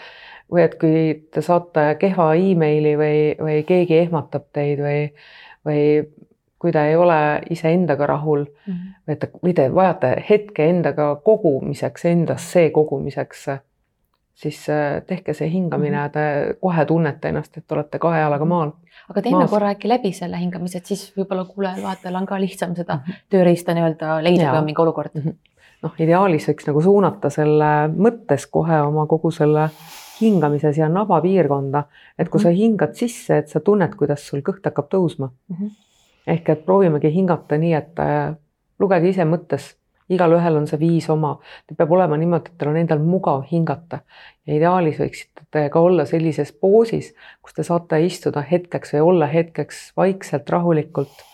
või 0.53 0.63
et 0.63 0.77
kui 0.81 1.01
te 1.35 1.43
saate 1.43 1.89
kehva 2.01 2.33
emaili 2.39 2.95
või, 2.99 3.19
või 3.41 3.63
keegi 3.67 3.99
ehmatab 4.05 4.47
teid 4.55 4.83
või, 4.83 5.01
või 5.67 5.83
kui 6.63 6.73
ta 6.73 6.87
ei 6.89 6.97
ole 6.97 7.19
iseendaga 7.51 8.07
rahul 8.07 8.45
mm, 8.45 8.73
-hmm. 8.73 9.13
et 9.13 9.31
või 9.43 9.55
te 9.55 9.69
vajate 9.75 10.13
hetke 10.31 10.69
endaga 10.71 11.09
kogumiseks, 11.25 12.05
endasse 12.05 12.71
kogumiseks, 12.71 13.49
siis 14.37 14.59
äh, 14.69 15.01
tehke 15.07 15.35
see 15.35 15.49
hingamine 15.51 15.97
mm, 15.97 16.07
-hmm. 16.07 16.11
te 16.13 16.57
kohe 16.61 16.85
tunnete 16.85 17.29
ennast, 17.33 17.57
et 17.57 17.73
olete 17.73 17.99
kahe 17.99 18.21
jalaga 18.21 18.45
mhm. 18.45 18.49
maal. 18.49 18.73
aga 19.11 19.23
teeme 19.23 19.39
maas. 19.39 19.51
korra 19.51 19.71
äkki 19.75 19.89
läbi 19.89 20.13
selle 20.13 20.41
hingamise, 20.41 20.79
et 20.79 20.87
siis 20.87 21.13
võib-olla 21.17 21.45
kuulajal-vaatajal 21.45 22.21
on 22.21 22.27
ka 22.27 22.41
lihtsam 22.41 22.75
seda 22.77 22.99
-hmm. 22.99 23.21
tööriista 23.31 23.75
nii-öelda 23.75 24.23
leida, 24.23 24.51
kui 24.51 24.59
on 24.59 24.65
mingi 24.65 24.83
olukord 24.83 25.15
mm. 25.15 25.23
-hmm. 25.23 25.35
noh, 25.83 25.95
ideaalis 25.99 26.49
võiks 26.49 26.67
nagu 26.67 26.83
suunata 26.83 27.31
selle 27.31 27.73
mõttes 27.97 28.47
kohe 28.51 28.83
oma 28.83 29.07
kogu 29.07 29.31
selle 29.31 29.71
hingamise 30.21 30.73
siia 30.73 30.89
nabapiirkonda, 30.89 31.85
et 32.19 32.29
kui 32.29 32.39
mm 32.39 32.43
-hmm. 32.43 32.53
sa 32.53 32.61
hingad 32.63 32.95
sisse, 32.95 33.39
et 33.39 33.49
sa 33.49 33.61
tunned, 33.61 33.95
kuidas 33.95 34.29
sul 34.29 34.41
kõht 34.41 34.65
hakkab 34.65 34.89
tõusma 34.93 35.29
mm. 35.49 35.57
-hmm 35.57 35.75
ehk 36.27 36.49
et 36.49 36.65
proovimegi 36.67 37.13
hingata 37.15 37.59
nii, 37.61 37.73
et 37.79 38.03
äh, 38.03 38.35
lugege 38.83 39.13
ise 39.13 39.27
mõttes, 39.29 39.75
igalühel 40.09 40.57
on 40.57 40.67
see 40.71 40.79
viis 40.81 41.09
oma, 41.11 41.37
peab 41.77 41.93
olema 41.93 42.17
niimoodi, 42.17 42.53
et 42.53 42.59
teil 42.59 42.71
on 42.71 42.81
endal 42.83 43.03
mugav 43.03 43.47
hingata 43.51 44.03
ja 44.47 44.59
ideaalis 44.59 45.01
võiksite 45.03 45.47
te 45.51 45.69
ka 45.73 45.81
olla 45.81 46.05
sellises 46.09 46.53
poosis, 46.53 47.13
kus 47.43 47.57
te 47.57 47.65
saate 47.67 48.01
istuda 48.05 48.43
hetkeks 48.51 48.95
või 48.97 49.07
olla 49.11 49.29
hetkeks 49.31 49.81
vaikselt, 49.97 50.51
rahulikult, 50.53 51.25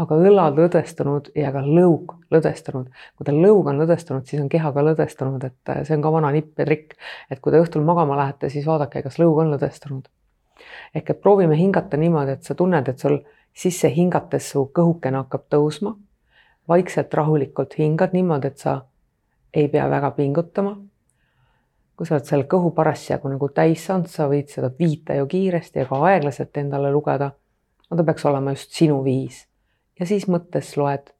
aga 0.00 0.16
õlad 0.16 0.58
lõdvestunud 0.60 1.32
ja 1.36 1.50
ka 1.52 1.62
lõug 1.66 2.14
lõdvestunud. 2.32 2.86
kui 3.16 3.26
teil 3.26 3.40
lõug 3.42 3.68
on 3.68 3.80
lõdvestunud, 3.82 4.26
siis 4.28 4.42
on 4.42 4.48
keha 4.52 4.72
ka 4.72 4.84
lõdvestunud, 4.86 5.44
et 5.44 5.72
äh, 5.72 5.82
see 5.88 5.96
on 5.98 6.04
ka 6.04 6.12
vana 6.12 6.30
nipp 6.32 6.58
ja 6.58 6.68
trikk, 6.68 6.96
et 7.30 7.40
kui 7.40 7.52
te 7.52 7.60
õhtul 7.60 7.84
magama 7.84 8.16
lähete, 8.16 8.48
siis 8.52 8.66
vaadake, 8.66 9.02
kas 9.02 9.18
lõug 9.18 9.42
on 9.42 9.52
lõdvestunud. 9.54 10.08
ehk 10.94 11.10
et 11.10 11.20
proovime 11.20 11.56
hingata 11.56 11.96
niimoodi, 11.96 12.36
et 12.36 12.44
sa 12.44 12.54
tunned, 12.54 12.88
et 12.88 12.98
sul 12.98 13.20
sisse 13.52 13.88
hingates 13.88 14.50
su 14.52 14.70
kõhukene 14.74 15.24
hakkab 15.24 15.48
tõusma. 15.50 15.96
Vaikselt 16.68 17.14
rahulikult 17.14 17.78
hingad 17.78 18.12
niimoodi, 18.12 18.46
et 18.46 18.58
sa 18.58 18.80
ei 19.54 19.68
pea 19.68 19.90
väga 19.90 20.10
pingutama. 20.10 20.78
kui 21.96 22.06
sa 22.08 22.14
oled 22.16 22.24
seal 22.24 22.46
kõhu 22.48 22.70
parasjagu 22.72 23.28
nagu 23.28 23.48
täis 23.52 23.82
saanud, 23.84 24.08
sa 24.08 24.24
võid 24.28 24.48
seda 24.48 24.70
viita 24.78 25.14
ju 25.18 25.26
kiiresti 25.28 25.82
ja 25.82 25.88
ka 25.88 25.98
aeglaselt 26.08 26.56
endale 26.56 26.92
lugeda. 26.92 27.32
no 27.90 27.96
ta 27.96 28.04
peaks 28.04 28.24
olema 28.24 28.50
just 28.56 28.72
sinu 28.72 29.02
viis 29.04 29.46
ja 30.00 30.06
siis 30.06 30.28
mõttes 30.28 30.76
loed. 30.76 31.12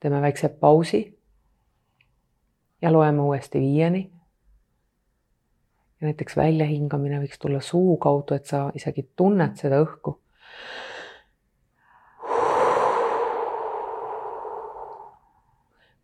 teeme 0.00 0.20
väikse 0.20 0.48
pausi. 0.48 1.18
ja 2.82 2.92
loeme 2.92 3.22
uuesti 3.22 3.60
viieni 3.60 4.10
ja 6.00 6.08
näiteks 6.08 6.36
väljahingamine 6.36 7.20
võiks 7.20 7.38
tulla 7.38 7.60
suu 7.60 7.96
kaudu, 7.96 8.34
et 8.34 8.46
sa 8.46 8.70
isegi 8.74 9.10
tunned 9.16 9.56
seda 9.60 9.82
õhku 9.84 10.16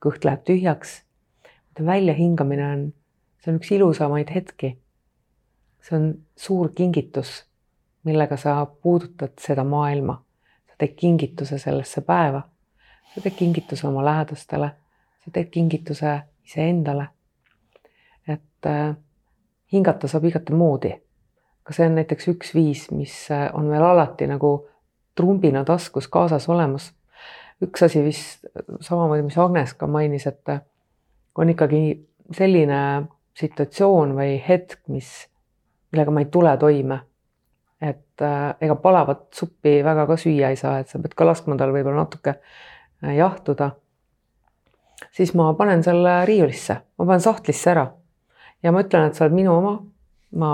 kõht 0.05 0.25
läheb 0.25 0.45
tühjaks. 0.45 1.03
väljahingamine 1.85 2.67
on, 2.73 2.93
see 3.41 3.53
on 3.53 3.61
üks 3.61 3.71
ilusamaid 3.73 4.31
hetki. 4.35 4.79
see 5.81 5.97
on 5.97 6.15
suur 6.37 6.73
kingitus, 6.75 7.45
millega 8.05 8.37
sa 8.37 8.67
puudutad 8.67 9.33
seda 9.39 9.65
maailma. 9.65 10.23
sa 10.67 10.75
teed 10.79 10.95
kingituse 10.97 11.59
sellesse 11.59 12.01
päeva. 12.01 12.43
sa 13.15 13.21
teed 13.21 13.35
kingituse 13.35 13.87
oma 13.87 14.05
lähedastele, 14.05 14.71
sa 15.25 15.31
teed 15.33 15.51
kingituse 15.51 16.21
iseendale. 16.45 17.09
et 18.29 18.67
äh, 18.67 18.97
hingata 19.73 20.09
saab 20.09 20.25
igate 20.25 20.55
moodi. 20.55 20.93
aga 21.65 21.73
see 21.73 21.87
on 21.87 21.95
näiteks 21.95 22.29
üks 22.29 22.55
viis, 22.55 22.91
mis 22.91 23.31
äh, 23.31 23.51
on 23.55 23.71
veel 23.71 23.83
alati 23.83 24.27
nagu 24.27 24.69
trumbina 25.15 25.65
taskus 25.65 26.09
kaasas 26.09 26.49
olemas 26.49 26.93
üks 27.63 27.83
asi 27.87 28.03
vist 28.05 28.47
samamoodi, 28.85 29.25
mis 29.27 29.39
Agnes 29.41 29.75
ka 29.79 29.89
mainis, 29.89 30.27
et 30.29 30.53
on 31.37 31.53
ikkagi 31.53 31.83
selline 32.37 32.81
situatsioon 33.37 34.15
või 34.17 34.37
hetk, 34.43 34.81
mis, 34.93 35.09
millega 35.93 36.13
ma 36.13 36.25
ei 36.25 36.33
tule 36.33 36.57
toime. 36.61 37.03
et 37.81 38.23
äh, 38.25 38.55
ega 38.65 38.75
palavat 38.81 39.27
suppi 39.37 39.83
väga 39.85 40.07
ka 40.09 40.15
süüa 40.17 40.49
ei 40.49 40.57
saa, 40.57 40.79
et 40.81 40.89
sa 40.89 40.99
pead 40.99 41.13
ka 41.13 41.27
laskma 41.29 41.59
tal 41.61 41.75
võib-olla 41.75 42.07
natuke 42.07 42.39
äh, 42.39 43.13
jahtuda. 43.17 43.71
siis 45.13 45.35
ma 45.35 45.53
panen 45.55 45.83
selle 45.85 46.25
riiulisse, 46.25 46.79
ma 46.99 47.05
panen 47.05 47.21
sahtlisse 47.21 47.71
ära 47.71 47.87
ja 48.63 48.73
ma 48.73 48.81
ütlen, 48.85 49.09
et 49.09 49.15
sa 49.15 49.27
oled 49.27 49.37
minu 49.37 49.53
oma. 49.53 49.77
ma 50.37 50.51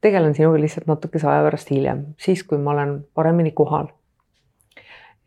tegelen 0.00 0.34
sinuga 0.34 0.60
lihtsalt 0.60 0.86
natukese 0.86 1.28
aja 1.28 1.42
pärast 1.46 1.70
hiljem, 1.70 2.04
siis 2.18 2.44
kui 2.44 2.58
ma 2.58 2.76
olen 2.76 2.98
paremini 3.14 3.52
kohal 3.56 3.88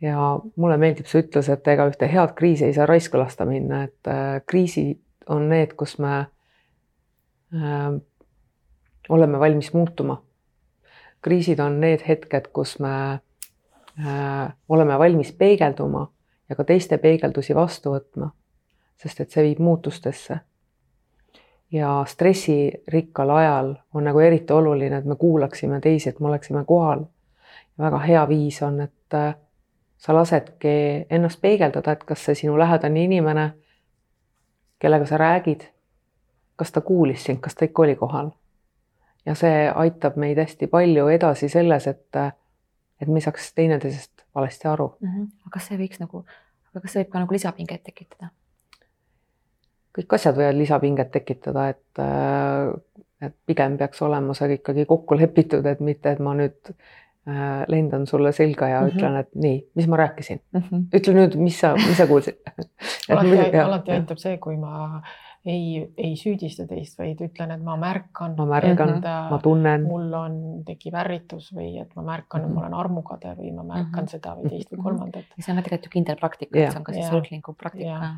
ja 0.05 0.39
mulle 0.55 0.77
meeldib 0.77 1.07
see 1.09 1.23
ütlus, 1.25 1.49
et 1.49 1.67
ega 1.67 1.87
ühte 1.89 2.07
head 2.11 2.35
kriisi 2.37 2.67
ei 2.67 2.73
saa 2.75 2.85
raisku 2.89 3.17
lasta 3.17 3.45
minna, 3.49 3.83
et 3.87 4.09
äh, 4.11 4.39
kriisid 4.47 5.01
on 5.33 5.47
need, 5.49 5.73
kus 5.79 5.97
me 5.99 6.15
äh, 7.55 7.93
oleme 9.09 9.39
valmis 9.39 9.73
muutuma. 9.73 10.21
kriisid 11.21 11.59
on 11.59 11.79
need 11.81 12.03
hetked, 12.07 12.51
kus 12.53 12.77
me 12.79 12.95
äh, 13.13 14.53
oleme 14.69 14.99
valmis 14.99 15.31
peegelduma 15.31 16.07
ja 16.49 16.55
ka 16.55 16.63
teiste 16.63 16.97
peegeldusi 16.97 17.55
vastu 17.55 17.95
võtma, 17.95 18.29
sest 19.01 19.21
et 19.21 19.31
see 19.31 19.47
viib 19.49 19.59
muutustesse. 19.59 20.39
ja 21.71 22.03
stressirikkal 22.07 23.29
ajal 23.29 23.73
on 23.93 24.03
nagu 24.03 24.19
eriti 24.19 24.53
oluline, 24.53 24.97
et 24.97 25.05
me 25.05 25.15
kuulaksime 25.15 25.81
teisi, 25.81 26.09
et 26.09 26.19
me 26.19 26.27
oleksime 26.27 26.65
kohal. 26.65 27.05
väga 27.79 27.99
hea 27.99 28.27
viis 28.27 28.61
on, 28.61 28.81
et 28.81 29.13
äh, 29.13 29.35
sa 29.97 30.13
lasedki 30.15 31.05
ennast 31.09 31.41
peegeldada, 31.41 31.91
et 31.91 32.03
kas 32.03 32.25
see 32.25 32.35
sinu 32.35 32.57
lähedane 32.59 33.03
inimene, 33.03 33.49
kellega 34.79 35.05
sa 35.05 35.17
räägid, 35.17 35.67
kas 36.55 36.71
ta 36.71 36.81
kuulis 36.81 37.23
sind, 37.23 37.39
kas 37.43 37.55
ta 37.55 37.65
ikka 37.65 37.81
oli 37.81 37.95
kohal. 37.95 38.31
ja 39.25 39.33
see 39.35 39.69
aitab 39.75 40.19
meid 40.21 40.37
hästi 40.37 40.67
palju 40.69 41.07
edasi 41.09 41.49
selles, 41.49 41.87
et, 41.87 42.17
et 43.01 43.07
me 43.07 43.17
ei 43.17 43.25
saaks 43.25 43.53
teineteisest 43.57 44.25
valesti 44.35 44.67
aru 44.67 44.97
mm. 44.99 45.07
-hmm. 45.09 45.29
aga 45.41 45.53
kas 45.53 45.67
see 45.67 45.77
võiks 45.77 45.99
nagu, 45.99 46.25
aga 46.69 46.81
kas 46.81 46.93
see 46.93 47.03
võib 47.03 47.11
ka 47.11 47.23
nagu 47.23 47.33
lisapinget 47.33 47.83
tekitada? 47.83 48.29
kõik 49.95 50.13
asjad 50.17 50.35
võivad 50.35 50.57
lisapinget 50.59 51.11
tekitada, 51.11 51.69
et, 51.69 52.03
et 53.21 53.35
pigem 53.45 53.77
peaks 53.77 54.01
olema 54.01 54.33
see 54.33 54.57
ikkagi 54.59 54.85
kokku 54.85 55.17
lepitud, 55.17 55.65
et 55.65 55.79
mitte, 55.79 56.11
et 56.11 56.19
ma 56.19 56.33
nüüd 56.35 56.73
lendan 57.67 58.05
sulle 58.07 58.31
selga 58.31 58.67
ja 58.69 58.81
mm 58.81 58.87
-hmm. 58.87 58.95
ütlen, 58.95 59.15
et 59.19 59.29
nii, 59.35 59.59
mis 59.75 59.87
ma 59.87 59.97
rääkisin 59.97 60.41
mm. 60.53 60.61
-hmm. 60.61 60.81
ütle 60.93 61.13
nüüd, 61.13 61.37
mis 61.41 61.59
sa, 61.59 61.73
mis 61.73 61.97
sa 61.97 62.07
kuulsid 62.07 62.37
alati, 63.09 63.57
alati 63.57 63.91
aitab 63.91 64.17
see, 64.21 64.37
kui 64.37 64.57
ma 64.57 65.01
ei, 65.45 65.93
ei 65.97 66.15
süüdista 66.17 66.65
teist, 66.67 66.97
vaid 66.99 67.21
ütlen, 67.21 67.51
et 67.53 67.63
ma 67.63 67.75
märkan. 67.77 68.33
ma 68.37 68.45
märkan, 68.49 68.95
ma 69.29 69.39
tunnen. 69.43 69.83
mul 69.89 70.13
on, 70.13 70.37
tekib 70.65 70.97
ärritus 70.97 71.51
või 71.53 71.75
et 71.81 71.91
ma 71.95 72.01
märkan 72.01 72.41
mm, 72.41 72.45
-hmm. 72.45 72.49
et 72.49 72.55
ma 72.55 72.61
olen 72.61 72.73
armukade 72.73 73.35
või 73.37 73.51
ma 73.53 73.63
märkan 73.63 73.91
mm 73.91 74.05
-hmm. 74.05 74.11
seda 74.11 74.35
või 74.35 74.49
teist 74.49 74.71
või 74.71 74.77
mhm. 74.77 74.87
kolmandat. 74.87 75.25
ja 75.37 75.43
see 75.43 75.53
on 75.53 75.63
tegelikult 75.63 75.85
ju 75.85 75.97
kindel 75.97 76.15
praktika, 76.21 76.59
et 76.59 76.71
see 76.71 76.79
on 76.79 76.83
ka 76.83 76.93
siis 76.93 77.11
rõhklingu 77.13 77.53
praktika. 77.53 78.13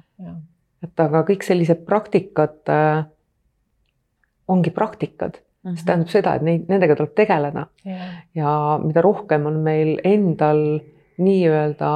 et 0.84 1.00
aga 1.00 1.24
kõik 1.32 1.44
sellised 1.44 1.86
praktikad 1.86 2.60
äh, 2.70 3.06
ongi 4.48 4.72
praktikad 4.72 5.42
-hmm. 5.68 5.76
see 5.76 5.84
mhm. 5.84 5.88
tähendab 5.88 6.10
seda, 6.10 6.36
et 6.36 6.42
neid, 6.42 6.66
nendega 6.70 6.96
tuleb 6.96 7.14
tegeleda 7.16 7.68
yeah. 7.86 8.24
ja 8.36 8.80
mida 8.84 9.02
rohkem 9.02 9.46
on 9.46 9.60
meil 9.64 9.98
endal 10.04 10.80
nii-öelda 11.18 11.92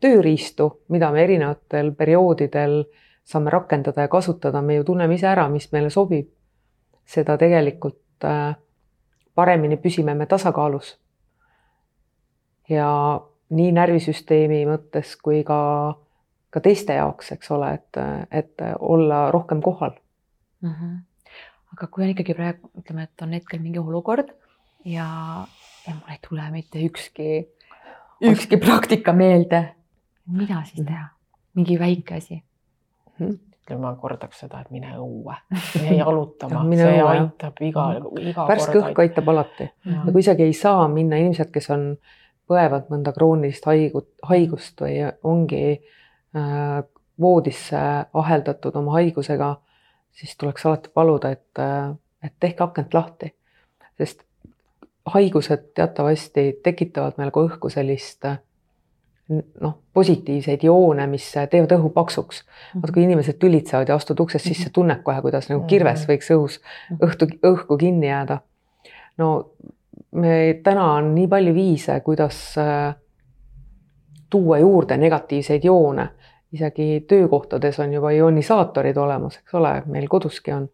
tööriistu, 0.00 0.70
mida 0.88 1.10
me 1.10 1.22
erinevatel 1.24 1.92
perioodidel 1.96 2.84
saame 3.24 3.50
rakendada 3.50 4.04
ja 4.04 4.08
kasutada, 4.08 4.62
me 4.62 4.74
ju 4.74 4.84
tunneme 4.84 5.14
ise 5.14 5.26
ära, 5.26 5.48
mis 5.48 5.72
meile 5.72 5.90
sobib. 5.90 6.28
seda 7.06 7.36
tegelikult 7.38 8.24
äh, 8.24 8.56
paremini 9.34 9.76
püsime 9.76 10.14
me 10.14 10.26
tasakaalus. 10.26 10.98
ja 12.68 13.20
nii 13.50 13.72
närvisüsteemi 13.72 14.64
mõttes 14.66 15.14
kui 15.22 15.44
ka, 15.46 15.58
ka 16.50 16.60
teiste 16.60 16.96
jaoks, 16.98 17.30
eks 17.32 17.50
ole, 17.50 17.74
et, 17.74 17.98
et 18.30 18.64
olla 18.78 19.30
rohkem 19.30 19.60
kohal 19.62 19.92
mm. 20.60 20.70
-hmm. 20.70 20.96
Aga 21.74 21.88
kui 21.90 22.06
on 22.06 22.12
ikkagi 22.14 22.36
praegu, 22.36 22.70
ütleme, 22.78 23.06
et 23.08 23.24
on 23.24 23.34
hetkel 23.36 23.62
mingi 23.62 23.82
olukord 23.82 24.30
ja, 24.86 25.08
ja 25.86 25.96
mul 25.96 26.14
ei 26.14 26.20
tule 26.28 26.46
mitte 26.54 26.82
ükski, 26.86 27.46
ükski 28.24 28.60
praktika 28.62 29.14
meelde, 29.16 29.62
mida 30.30 30.62
siis 30.68 30.82
mhm. 30.82 30.88
teha? 30.92 31.10
mingi 31.56 31.78
väike 31.80 32.18
asi. 32.18 32.42
Ütleme, 33.16 33.80
ma 33.80 33.94
kordaks 33.96 34.42
seda, 34.44 34.60
et 34.62 34.70
mine 34.70 34.92
õue, 35.00 35.34
mine 35.80 35.96
jalutama. 35.96 36.62
See 36.68 36.90
õue, 36.90 37.06
aitab 37.14 37.62
iga, 37.64 37.86
iga 38.20 38.44
värske 38.50 38.76
õhk 38.82 39.00
aitab 39.06 39.30
alati. 39.32 39.70
Ja. 39.88 40.02
ja 40.04 40.12
kui 40.12 40.22
isegi 40.22 40.44
ei 40.46 40.52
saa 40.56 40.84
minna, 40.92 41.18
inimesed, 41.22 41.50
kes 41.54 41.70
on, 41.74 41.88
põevad 42.46 42.90
mõnda 42.92 43.10
kroonilist 43.16 43.64
haigut, 43.66 44.12
haigust 44.28 44.78
või 44.84 45.00
ongi 45.26 45.62
äh, 45.72 46.84
voodisse 47.20 47.80
aheldatud 48.14 48.76
oma 48.78 48.98
haigusega, 49.00 49.56
siis 50.16 50.36
tuleks 50.40 50.66
alati 50.66 50.90
paluda, 50.94 51.30
et, 51.36 51.62
et 52.24 52.34
tehke 52.40 52.64
akent 52.64 52.94
lahti, 52.96 53.34
sest 54.00 54.24
haigused 55.12 55.70
teatavasti 55.76 56.48
tekitavad 56.64 57.20
meil 57.20 57.30
ka 57.34 57.44
õhku 57.46 57.70
sellist 57.70 58.26
noh, 59.60 59.74
positiivseid 59.94 60.62
joone, 60.66 61.06
mis 61.10 61.26
teevad 61.50 61.74
õhu 61.78 61.90
paksuks. 61.94 62.42
vaata, 62.74 62.92
kui 62.94 63.06
inimesed 63.06 63.38
tülitsevad 63.42 63.90
ja 63.90 63.96
astud 63.98 64.20
uksest 64.22 64.48
sisse, 64.48 64.70
tunned 64.74 65.02
kohe, 65.06 65.20
kuidas 65.22 65.50
nagu 65.50 65.64
kirves 65.70 66.06
võiks 66.08 66.30
õhus, 66.34 66.60
õhtu, 67.02 67.28
õhku 67.50 67.78
kinni 67.80 68.10
jääda. 68.10 68.38
no 69.18 69.30
me 70.12 70.60
täna 70.62 70.92
on 70.98 71.14
nii 71.14 71.28
palju 71.28 71.54
viise, 71.54 72.00
kuidas 72.00 72.38
tuua 74.30 74.58
juurde 74.58 74.96
negatiivseid 74.96 75.64
joone, 75.64 76.08
isegi 76.56 77.04
töökohtades 77.08 77.78
on 77.84 77.92
juba 77.92 78.10
ionisaatorid 78.16 78.96
olemas, 78.96 79.38
eks 79.42 79.54
ole, 79.60 79.76
meil 79.86 80.08
koduski 80.08 80.52
on. 80.56 80.68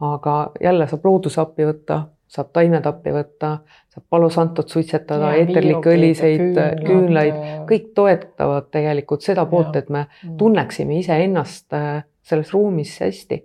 aga 0.00 0.34
jälle 0.62 0.86
saab 0.88 1.04
looduse 1.04 1.40
appi 1.42 1.66
võtta 1.68 2.02
saab 2.30 2.52
taimed 2.54 2.86
appi 2.86 3.12
võtta, 3.14 3.50
saab 3.90 4.04
palosantot 4.12 4.70
suitsetada, 4.70 5.32
eeterlikke 5.40 5.94
õliseid, 5.96 6.60
küünlaid, 6.84 7.40
kõik 7.68 7.90
toetavad 7.96 8.68
tegelikult 8.70 9.26
seda 9.26 9.46
poolt, 9.50 9.74
et 9.80 9.90
me 9.90 10.04
tunneksime 10.38 11.00
iseennast 11.00 11.74
äh, 11.74 12.04
selles 12.22 12.52
ruumis 12.54 12.94
hästi 13.02 13.40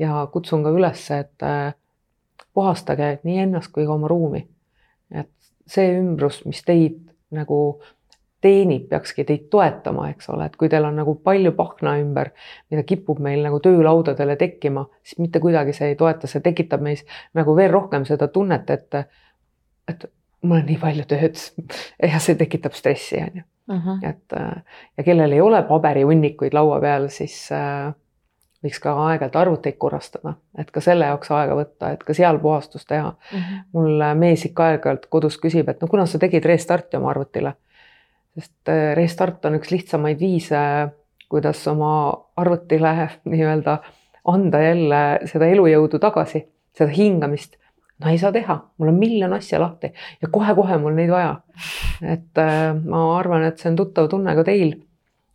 ja 0.00 0.24
kutsun 0.32 0.64
ka 0.64 0.72
üles, 0.72 1.04
et 1.12 1.44
äh, 1.44 1.74
puhastage 2.56 3.18
nii 3.28 3.44
ennast 3.44 3.72
kui 3.74 3.84
ka 3.84 3.98
oma 3.98 4.08
ruumi. 4.08 4.46
et 5.12 5.30
see 5.68 5.92
ümbrus, 5.98 6.44
mis 6.46 6.64
teid 6.64 7.02
nagu 7.34 7.80
teenib, 8.40 8.88
peakski 8.88 9.24
teid 9.28 9.48
toetama, 9.52 10.08
eks 10.14 10.30
ole, 10.32 10.46
et 10.48 10.56
kui 10.56 10.70
teil 10.72 10.86
on 10.88 10.96
nagu 10.96 11.14
palju 11.24 11.52
pahna 11.56 11.96
ümber, 12.00 12.32
mida 12.72 12.84
kipub 12.88 13.20
meil 13.22 13.42
nagu 13.44 13.60
töölaudadele 13.64 14.36
tekkima, 14.40 14.86
siis 15.04 15.20
mitte 15.20 15.42
kuidagi 15.44 15.74
see 15.76 15.92
ei 15.92 15.98
toeta, 16.00 16.30
see 16.30 16.42
tekitab 16.44 16.82
meis 16.84 17.04
nagu 17.36 17.56
veel 17.56 17.70
rohkem 17.72 18.06
seda 18.08 18.30
tunnet, 18.32 18.70
et, 18.70 19.00
et 19.92 20.08
mul 20.42 20.62
on 20.62 20.68
nii 20.68 20.80
palju 20.80 21.06
tööd 21.10 21.40
ja 22.14 22.20
see 22.22 22.38
tekitab 22.40 22.76
stressi, 22.78 23.22
on 23.24 23.42
ju. 23.42 23.48
Et 24.02 24.34
ja 24.98 25.04
kellel 25.06 25.36
ei 25.36 25.40
ole 25.40 25.60
paberihunnikuid 25.68 26.56
laua 26.56 26.80
peal, 26.82 27.04
siis 27.14 27.36
äh, 27.54 27.92
võiks 28.64 28.80
ka 28.82 28.96
aeg-ajalt 29.06 29.36
arvuteid 29.40 29.76
korrastada, 29.78 30.34
et 30.58 30.72
ka 30.74 30.82
selle 30.84 31.06
jaoks 31.06 31.30
aega 31.36 31.54
võtta, 31.56 31.92
et 31.94 32.02
ka 32.04 32.16
seal 32.16 32.40
puhastust 32.42 32.88
teha 32.88 33.12
mm. 33.12 33.38
-hmm. 33.38 33.60
mul 33.72 34.04
mees 34.18 34.44
ikka 34.48 34.72
aeg-ajalt 34.72 35.06
kodus 35.12 35.38
küsib, 35.38 35.68
et 35.68 35.80
no 35.80 35.88
kuna 35.88 36.06
sa 36.06 36.18
tegid 36.18 36.44
restarti 36.44 36.98
oma 36.98 37.10
arvutile 37.10 37.54
sest 38.38 38.70
äh, 38.70 38.92
restart 38.96 39.44
on 39.48 39.58
üks 39.58 39.70
lihtsamaid 39.72 40.20
viise, 40.20 40.60
kuidas 41.30 41.62
oma 41.70 41.92
arvutile 42.40 42.92
nii-öelda 43.30 43.78
anda 44.30 44.60
jälle 44.62 45.00
seda 45.30 45.48
elujõudu 45.50 46.00
tagasi, 46.02 46.44
seda 46.76 46.92
hingamist. 46.94 47.56
no 48.00 48.10
ei 48.10 48.18
saa 48.18 48.32
teha, 48.32 48.56
mul 48.78 48.92
on 48.92 49.00
miljon 49.00 49.32
asja 49.36 49.60
lahti 49.60 49.92
ja 50.22 50.28
kohe-kohe 50.32 50.78
mul 50.80 50.96
neid 50.96 51.10
vaja. 51.12 51.40
et 52.02 52.38
äh, 52.38 52.70
ma 52.74 53.04
arvan, 53.18 53.44
et 53.48 53.58
see 53.58 53.70
on 53.72 53.76
tuttav 53.80 54.08
tunne 54.12 54.34
ka 54.36 54.44
teil. 54.44 54.74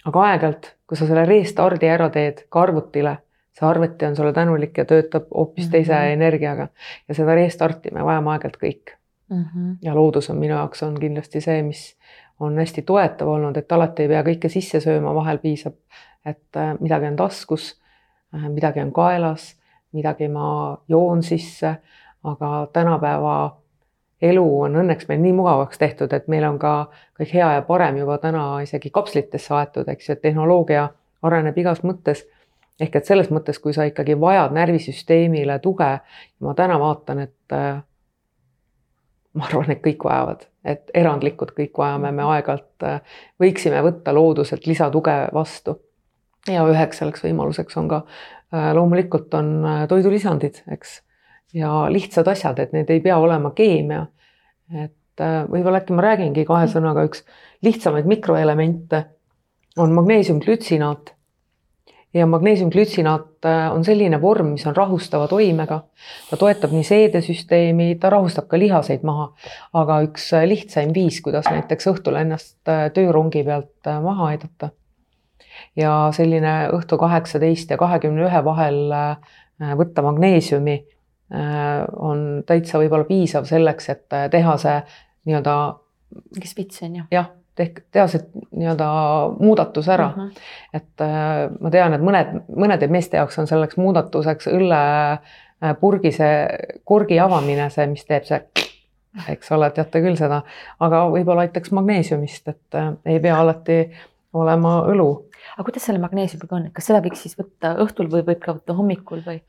aga 0.06 0.26
aeg-ajalt, 0.30 0.74
kui 0.88 0.98
sa 0.98 1.08
selle 1.10 1.26
restardi 1.26 1.90
ära 1.90 2.10
teed 2.14 2.46
ka 2.50 2.62
arvutile, 2.62 3.18
see 3.56 3.66
arvuti 3.68 4.06
on 4.06 4.16
sulle 4.16 4.34
tänulik 4.34 4.78
ja 4.78 4.86
töötab 4.86 5.32
hoopis 5.34 5.70
teise 5.70 5.94
mm 5.94 6.00
-hmm. 6.00 6.14
energiaga 6.20 6.68
ja 7.08 7.16
seda 7.16 7.36
restarti 7.36 7.92
me 7.92 8.06
vajame 8.06 8.32
aeg-ajalt 8.32 8.58
kõik 8.62 8.96
mm. 9.30 9.44
-hmm. 9.44 9.78
ja 9.82 9.96
loodus 9.96 10.30
on 10.30 10.38
minu 10.38 10.54
jaoks 10.54 10.84
on 10.84 11.00
kindlasti 11.00 11.42
see, 11.42 11.62
mis 11.64 11.98
on 12.40 12.58
hästi 12.58 12.82
toetav 12.82 13.28
olnud, 13.28 13.58
et 13.58 13.72
alati 13.72 14.06
ei 14.06 14.12
pea 14.12 14.24
kõike 14.24 14.50
sisse 14.52 14.80
sööma, 14.84 15.14
vahel 15.16 15.40
piisab, 15.44 15.76
et 16.26 16.58
äh, 16.60 16.74
midagi 16.80 17.08
on 17.12 17.20
taskus, 17.20 17.76
äh, 18.36 18.50
midagi 18.50 18.84
on 18.84 18.92
kaelas, 18.94 19.54
midagi 19.96 20.28
ma 20.28 20.48
joon 20.92 21.24
sisse, 21.24 21.76
aga 22.24 22.68
tänapäeva 22.74 23.36
elu 24.22 24.46
on 24.62 24.76
õnneks 24.82 25.08
meil 25.10 25.22
nii 25.24 25.34
mugavaks 25.38 25.80
tehtud, 25.80 26.14
et 26.14 26.28
meil 26.32 26.46
on 26.48 26.60
ka 26.60 26.76
kõik 27.20 27.34
hea 27.36 27.50
ja 27.58 27.66
parem 27.68 28.00
juba 28.02 28.18
täna 28.24 28.46
isegi 28.64 28.92
kapslitesse 28.94 29.54
aetud, 29.56 29.90
eks 29.92 30.10
ju, 30.10 30.16
et 30.16 30.24
tehnoloogia 30.24 30.90
areneb 31.26 31.58
igas 31.58 31.84
mõttes. 31.84 32.26
ehk 32.80 32.96
et 32.96 33.06
selles 33.08 33.30
mõttes, 33.32 33.56
kui 33.64 33.74
sa 33.74 33.86
ikkagi 33.88 34.18
vajad 34.20 34.52
närvisüsteemile 34.52 35.60
tuge, 35.64 36.00
ma 36.44 36.54
täna 36.54 36.76
vaatan, 36.80 37.20
et 37.20 37.54
äh, 37.56 37.84
ma 39.36 39.48
arvan, 39.50 39.72
et 39.74 39.82
kõik 39.84 40.06
vajavad, 40.08 40.46
et 40.68 40.92
erandlikult 40.96 41.54
kõik 41.58 41.78
vajame 41.80 42.12
me 42.16 42.28
aeg-ajalt, 42.36 42.86
äh, 42.88 43.18
võiksime 43.42 43.82
võtta 43.86 44.14
looduselt 44.16 44.68
lisatuge 44.68 45.18
vastu. 45.34 45.82
ja 46.48 46.62
üheks 46.70 47.00
selleks 47.02 47.24
võimaluseks 47.26 47.78
on 47.82 47.88
ka 47.90 48.04
äh, 48.06 48.70
loomulikult 48.78 49.34
on 49.34 49.50
äh, 49.66 49.88
toidulisandid, 49.90 50.62
eks, 50.72 51.02
ja 51.54 51.88
lihtsad 51.90 52.28
asjad, 52.28 52.60
et 52.60 52.74
need 52.74 52.90
ei 52.90 53.02
pea 53.02 53.18
olema 53.18 53.52
keemia. 53.56 54.06
et 54.74 55.22
võib-olla 55.22 55.80
äkki 55.80 55.94
ma 55.96 56.02
räägingi 56.02 56.44
kahe 56.46 56.68
sõnaga, 56.68 57.06
üks 57.06 57.22
lihtsamaid 57.64 58.08
mikroelemente 58.10 59.04
on 59.78 59.94
magneesiumglütsinaat 59.94 61.15
ja 62.16 62.26
magneesiumglütsinaat 62.26 63.46
äh, 63.46 63.74
on 63.74 63.84
selline 63.86 64.22
vorm, 64.22 64.54
mis 64.56 64.66
on 64.68 64.76
rahustava 64.76 65.28
toimega. 65.28 65.82
ta 66.30 66.38
toetab 66.38 66.72
nii 66.72 66.84
seedesüsteemi, 66.88 67.90
ta 68.00 68.10
rahustab 68.10 68.48
ka 68.48 68.60
lihaseid 68.60 69.04
maha, 69.04 69.28
aga 69.76 70.00
üks 70.08 70.30
äh, 70.34 70.48
lihtsaim 70.48 70.94
viis, 70.96 71.20
kuidas 71.26 71.50
näiteks 71.52 71.92
õhtul 71.92 72.20
ennast 72.22 72.72
äh, 72.72 72.88
töörongi 72.96 73.44
pealt 73.44 73.92
maha 74.04 74.32
aidata. 74.32 74.72
ja 75.76 75.92
selline 76.16 76.56
õhtu 76.76 76.98
kaheksateist 77.00 77.72
ja 77.72 77.78
kahekümne 77.78 78.28
ühe 78.28 78.44
vahel 78.44 78.80
võtta 79.80 80.04
magneesiumi 80.04 80.76
on 81.32 82.44
täitsa 82.48 82.80
võib-olla 82.80 83.08
piisav 83.08 83.48
selleks, 83.48 83.90
et 83.90 84.18
teha 84.32 84.58
see 84.62 84.76
nii-öelda. 85.26 85.56
mingi 86.36 86.52
spits 86.52 86.84
on 86.84 87.00
ju. 87.00 87.08
jah 87.12 87.32
tehk 87.56 87.86
teha 87.92 88.06
see 88.12 88.24
nii-öelda 88.52 88.88
muudatus 89.40 89.88
ära 89.90 90.08
mm. 90.10 90.22
-hmm. 90.22 90.32
et 90.74 91.02
äh, 91.02 91.52
ma 91.60 91.72
tean, 91.72 91.94
et 91.96 92.04
mõned, 92.04 92.34
mõnede 92.52 92.90
meeste 92.92 93.18
jaoks 93.18 93.40
on 93.40 93.48
selleks 93.48 93.78
muudatuseks 93.78 94.50
õllepurgi 94.52 96.12
äh, 96.12 96.18
see 96.18 96.34
korgi 96.84 97.20
avamine, 97.20 97.70
see, 97.70 97.88
mis 97.92 98.06
teeb 98.06 98.28
see, 98.28 98.42
eks 99.34 99.52
ole, 99.56 99.72
teate 99.72 100.04
küll 100.04 100.20
seda, 100.20 100.42
aga 100.80 101.06
võib-olla 101.14 101.48
aitaks 101.48 101.72
magneesiumist, 101.72 102.48
et 102.52 102.80
äh, 102.82 102.92
ei 103.16 103.24
pea 103.24 103.40
alati 103.40 103.80
olema 104.36 104.82
õlu. 104.92 105.10
aga 105.56 105.70
kuidas 105.70 105.88
selle 105.88 106.04
magneesiumiga 106.04 106.56
on, 106.60 106.72
kas 106.76 106.92
seda 106.92 107.04
võiks 107.06 107.24
siis 107.24 107.38
võtta 107.40 107.76
õhtul 107.86 108.12
või 108.12 108.26
võib 108.28 108.42
ka 108.44 108.58
võtta 108.60 108.76
hommikul 108.76 109.24
või? 109.26 109.42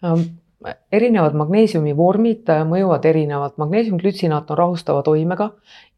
Erinevad 0.92 1.34
magneesiumi 1.36 1.92
vormid 1.96 2.48
äh, 2.48 2.62
mõjuvad 2.68 3.04
erinevalt, 3.08 3.56
magneesiumglütsinaat 3.60 4.50
on 4.50 4.58
rahustava 4.58 5.02
toimega 5.04 5.50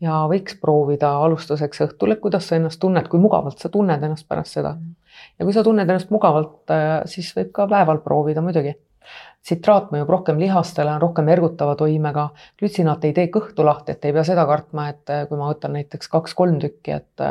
ja 0.03 0.25
võiks 0.31 0.59
proovida 0.61 1.13
alustuseks 1.25 1.85
õhtul, 1.87 2.15
et 2.15 2.23
kuidas 2.23 2.49
sa 2.49 2.59
ennast 2.59 2.81
tunned, 2.83 3.07
kui 3.09 3.23
mugavalt 3.23 3.63
sa 3.63 3.71
tunned 3.73 4.03
ennast 4.03 4.27
pärast 4.29 4.59
seda. 4.59 4.77
ja 5.39 5.47
kui 5.47 5.55
sa 5.55 5.63
tunned 5.65 5.89
ennast 5.89 6.11
mugavalt, 6.15 6.65
äh, 6.75 7.01
siis 7.07 7.31
võib 7.37 7.53
ka 7.55 7.69
päeval 7.71 8.03
proovida 8.05 8.43
muidugi. 8.43 8.75
tsitraat 9.43 9.93
mõjub 9.93 10.11
rohkem 10.11 10.39
lihastele, 10.39 10.91
on 10.91 11.01
rohkem 11.01 11.29
ergutava 11.29 11.77
toimega, 11.77 12.29
glütsinaat 12.59 13.05
ei 13.05 13.15
tee 13.17 13.29
kõhtu 13.33 13.65
lahti, 13.65 13.93
et 13.93 14.05
ei 14.05 14.13
pea 14.13 14.25
seda 14.27 14.45
kartma, 14.47 14.89
et 14.89 15.15
äh, 15.15 15.23
kui 15.29 15.39
ma 15.39 15.53
võtan 15.53 15.79
näiteks 15.79 16.09
kaks-kolm 16.09 16.59
tükki, 16.59 16.99
et 16.99 17.29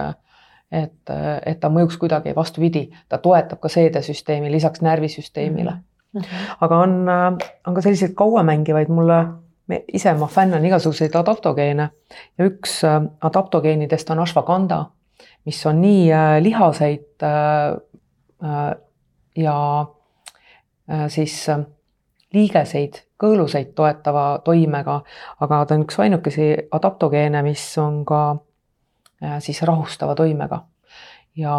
et, 0.72 1.10
et 1.46 1.60
ta 1.60 1.70
mõjuks 1.72 1.96
kuidagi 1.96 2.34
vastupidi, 2.36 2.90
ta 3.08 3.22
toetab 3.24 3.60
ka 3.64 3.70
seedesüsteemi 3.72 4.52
lisaks 4.52 4.82
närvisüsteemile 4.82 5.72
Mm 5.72 5.78
-hmm. 5.78 5.87
Aga 6.62 6.80
on, 6.86 6.96
on 7.68 7.76
ka 7.76 7.84
selliseid 7.84 8.16
kauamängivaid, 8.18 8.90
mulle 8.94 9.20
ise 9.94 10.14
ma 10.14 10.28
fännan 10.28 10.66
igasuguseid 10.66 11.16
adaptogeene. 11.16 11.90
Ja 12.38 12.48
üks 12.48 12.80
äh, 12.88 13.02
adaptogeenidest 13.22 14.10
on 14.14 14.24
ashwagandha, 14.24 14.86
mis 15.46 15.60
on 15.68 15.82
nii 15.82 16.08
äh, 16.14 16.38
lihaseid 16.44 17.24
äh, 17.24 18.76
ja 19.36 19.58
siis 21.12 21.34
liigeseid, 22.34 23.02
kõõluseid 23.20 23.74
toetava 23.76 24.40
toimega, 24.46 25.02
aga 25.44 25.58
ta 25.68 25.76
on 25.76 25.84
üks 25.84 25.98
ainukesi 26.00 26.46
adaptogeene, 26.72 27.42
mis 27.44 27.64
on 27.82 28.06
ka 28.08 28.22
siis 29.44 29.60
rahustava 29.68 30.16
toimega. 30.16 30.62
ja 31.36 31.58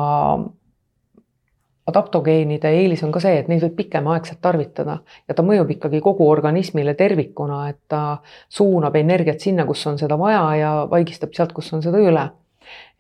adaptogeenide 1.89 2.71
eelis 2.81 3.03
on 3.07 3.13
ka 3.15 3.23
see, 3.23 3.39
et 3.41 3.49
neid 3.49 3.63
võib 3.65 3.77
pikemaaegselt 3.79 4.41
tarvitada 4.45 4.99
ja 5.29 5.37
ta 5.37 5.45
mõjub 5.47 5.71
ikkagi 5.77 6.01
kogu 6.05 6.27
organismile 6.29 6.95
tervikuna, 6.99 7.63
et 7.73 7.81
ta 7.89 8.03
suunab 8.53 8.97
energiat 9.01 9.41
sinna, 9.41 9.67
kus 9.69 9.87
on 9.91 9.99
seda 10.01 10.19
vaja 10.21 10.45
ja 10.59 10.73
vaigistab 10.91 11.33
sealt, 11.37 11.55
kus 11.57 11.73
on 11.73 11.85
seda 11.85 12.03
üle. 12.03 12.29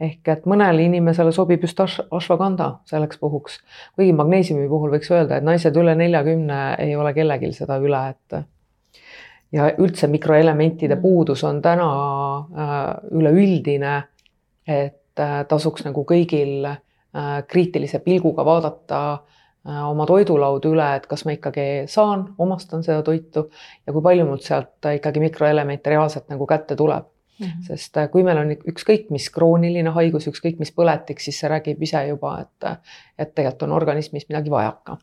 ehk 0.00 0.28
et 0.32 0.46
mõnele 0.48 0.80
inimesele 0.86 1.32
sobib 1.36 1.60
just 1.60 1.80
ashwagandha 1.84 2.68
selleks 2.88 3.18
puhuks, 3.20 3.58
kuigi 3.96 4.14
magneesiumi 4.16 4.68
puhul 4.68 4.94
võiks 4.94 5.10
öelda, 5.12 5.36
et 5.36 5.44
naised 5.44 5.76
üle 5.76 5.92
neljakümne 5.98 6.60
ei 6.80 6.96
ole 6.96 7.12
kellelgi 7.14 7.52
seda 7.52 7.76
üle, 7.82 8.00
et 8.14 8.38
ja 9.52 9.68
üldse 9.78 10.08
mikroelementide 10.08 10.96
puudus 10.96 11.44
on 11.44 11.60
täna 11.62 11.90
äh, 12.38 12.84
üleüldine, 13.10 14.02
et 14.66 15.20
äh, 15.20 15.44
tasuks 15.48 15.84
nagu 15.84 16.04
kõigil 16.08 16.64
kriitilise 17.48 17.98
pilguga 18.04 18.44
vaadata 18.44 19.00
äh, 19.12 19.82
oma 19.88 20.06
toidulaud 20.06 20.64
üle, 20.70 20.88
et 20.96 21.06
kas 21.10 21.24
ma 21.26 21.34
ikkagi 21.36 21.68
saan, 21.90 22.28
omastan 22.38 22.84
seda 22.86 23.02
toitu 23.06 23.48
ja 23.86 23.94
kui 23.94 24.04
palju 24.04 24.26
mul 24.28 24.42
sealt 24.44 24.90
ikkagi 24.94 25.22
mikroelemente 25.24 25.94
reaalselt 25.94 26.28
nagu 26.32 26.46
kätte 26.46 26.76
tuleb 26.76 27.06
mm. 27.06 27.46
-hmm. 27.46 27.64
sest 27.70 27.96
äh, 27.96 28.10
kui 28.10 28.22
meil 28.22 28.38
on 28.38 28.54
ükskõik 28.72 29.10
mis 29.10 29.30
krooniline 29.34 29.90
haigus, 29.90 30.28
ükskõik 30.30 30.58
mis 30.58 30.72
põletik, 30.72 31.20
siis 31.20 31.40
see 31.40 31.50
räägib 31.50 31.82
ise 31.82 32.06
juba, 32.08 32.38
et, 32.40 32.88
et 33.18 33.34
tegelikult 33.34 33.68
on 33.68 33.76
organismis 33.80 34.28
midagi 34.28 34.50
vajaka. 34.50 34.98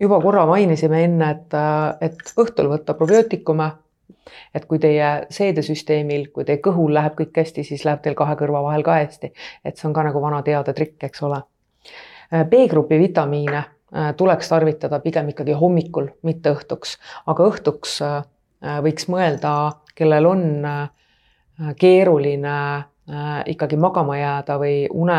juba 0.00 0.20
korra 0.20 0.46
mainisime 0.46 1.04
enne, 1.04 1.30
et, 1.30 1.54
et 2.00 2.36
õhtul 2.40 2.68
võtta 2.68 2.94
probiootikume 2.94 3.70
et 4.54 4.64
kui 4.64 4.78
teie 4.78 5.26
seedesüsteemil, 5.30 6.28
kui 6.32 6.44
teie 6.44 6.60
kõhul 6.64 6.94
läheb 6.94 7.16
kõik 7.18 7.36
hästi, 7.42 7.64
siis 7.64 7.84
läheb 7.84 8.02
teil 8.04 8.16
kahe 8.18 8.36
kõrva 8.40 8.62
vahel 8.64 8.82
ka 8.82 8.98
hästi. 9.00 9.32
et 9.64 9.76
see 9.76 9.88
on 9.88 9.94
ka 9.94 10.02
nagu 10.02 10.20
vana 10.22 10.42
teada 10.42 10.72
trikk, 10.72 11.04
eks 11.04 11.22
ole. 11.22 11.42
B-grupi 12.50 12.98
vitamiine 12.98 13.56
äh, 13.58 14.14
tuleks 14.16 14.48
tarvitada 14.48 15.00
pigem 15.00 15.28
ikkagi 15.28 15.52
hommikul, 15.52 16.08
mitte 16.22 16.54
õhtuks, 16.54 16.96
aga 17.26 17.48
õhtuks 17.50 18.00
äh, 18.02 18.22
võiks 18.82 19.08
mõelda, 19.12 19.54
kellel 19.94 20.26
on 20.26 20.44
äh, 20.64 20.88
keeruline 21.78 22.56
ikkagi 23.46 23.76
magama 23.76 24.16
jääda 24.16 24.54
või 24.58 24.86
une 24.90 25.18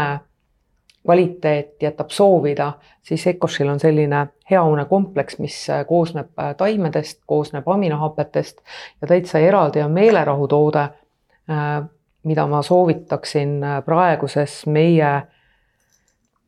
kvaliteet 1.05 1.81
jätab 1.81 2.09
soovida, 2.09 2.73
siis 3.01 3.27
Ecoshil 3.27 3.69
on 3.69 3.79
selline 3.79 4.27
heaunekompleks, 4.51 5.39
mis 5.39 5.69
äh, 5.69 5.85
koosneb 5.85 6.39
äh, 6.39 6.55
taimedest, 6.55 7.21
koosneb 7.25 7.67
aminohapetest 7.67 8.57
ja 9.01 9.07
täitsa 9.07 9.39
eraldi 9.39 9.81
on 9.81 9.91
meelerahutoode, 9.91 10.79
äh, 10.79 11.83
mida 12.23 12.47
ma 12.47 12.61
soovitaksin 12.61 13.61
praeguses 13.85 14.63
meie 14.65 15.21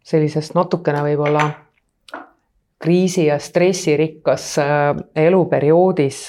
sellises 0.03 0.53
natukene 0.57 1.03
võib-olla 1.05 1.49
kriisi 2.81 3.25
ja 3.25 3.37
stressirikkas 3.39 4.55
eluperioodis 5.15 6.23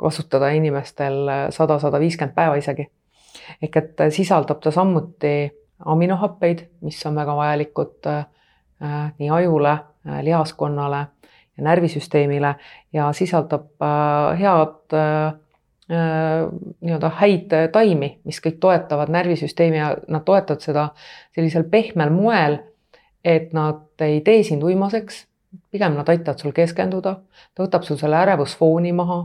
kasutada 0.00 0.48
inimestel 0.56 1.28
sada, 1.50 1.78
sada 1.78 2.00
viiskümmend 2.00 2.34
päeva 2.34 2.56
isegi. 2.56 2.86
ehk 3.62 3.76
et 3.76 4.02
sisaldab 4.12 4.60
ta 4.60 4.70
samuti 4.70 5.50
aminohappeid, 5.84 6.66
mis 6.80 7.00
on 7.06 7.16
väga 7.16 7.36
vajalikud 7.36 8.08
äh, 8.10 8.24
nii 9.18 9.30
ajule, 9.30 9.72
äh, 10.08 10.20
lihaskonnale 10.22 11.06
ja 11.56 11.64
närvisüsteemile 11.64 12.54
ja 12.92 13.12
sisaldab 13.12 13.82
äh, 13.82 14.38
head 14.40 14.98
nii-öelda 15.92 17.08
häid 17.18 17.50
taimi, 17.72 18.08
mis 18.24 18.38
kõik 18.40 18.56
toetavad 18.62 19.10
närvisüsteemi 19.12 19.76
ja 19.76 19.90
nad 20.08 20.22
toetavad 20.24 20.62
seda 20.64 20.84
sellisel 21.34 21.66
pehmel 21.68 22.08
moel, 22.14 22.56
et 23.24 23.52
nad 23.52 24.00
ei 24.00 24.22
tee 24.24 24.40
sind 24.46 24.62
uimaseks, 24.64 25.26
pigem 25.74 25.98
nad 25.98 26.08
aitavad 26.08 26.40
sul 26.40 26.54
keskenduda, 26.56 27.16
ta 27.52 27.64
võtab 27.66 27.84
sul 27.84 27.98
selle 28.00 28.16
ärevusfooni 28.22 28.94
maha 28.96 29.18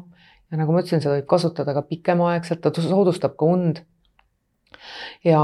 ja 0.51 0.59
nagu 0.59 0.73
ma 0.73 0.81
ütlesin, 0.81 0.99
seda 1.03 1.15
võib 1.19 1.29
kasutada 1.29 1.75
ka 1.77 1.85
pikemaaegselt, 1.87 2.65
ta 2.65 2.83
soodustab 2.83 3.37
ka 3.39 3.47
und 3.47 3.81
ja, 5.25 5.41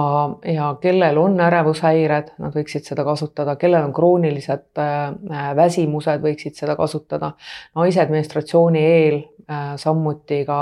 ja 0.53 0.75
kellel 0.81 1.17
on 1.17 1.39
ärevushäired, 1.41 2.33
nad 2.39 2.55
võiksid 2.55 2.87
seda 2.87 3.05
kasutada, 3.07 3.55
kellel 3.55 3.87
on 3.87 3.93
kroonilised 3.93 4.81
äh, 4.81 5.55
väsimused, 5.55 6.21
võiksid 6.23 6.59
seda 6.59 6.75
kasutada. 6.79 7.33
naised 7.75 8.13
menstratsiooni 8.13 8.85
eel 8.85 9.19
äh, 9.49 9.73
samuti 9.77 10.43
ka 10.45 10.61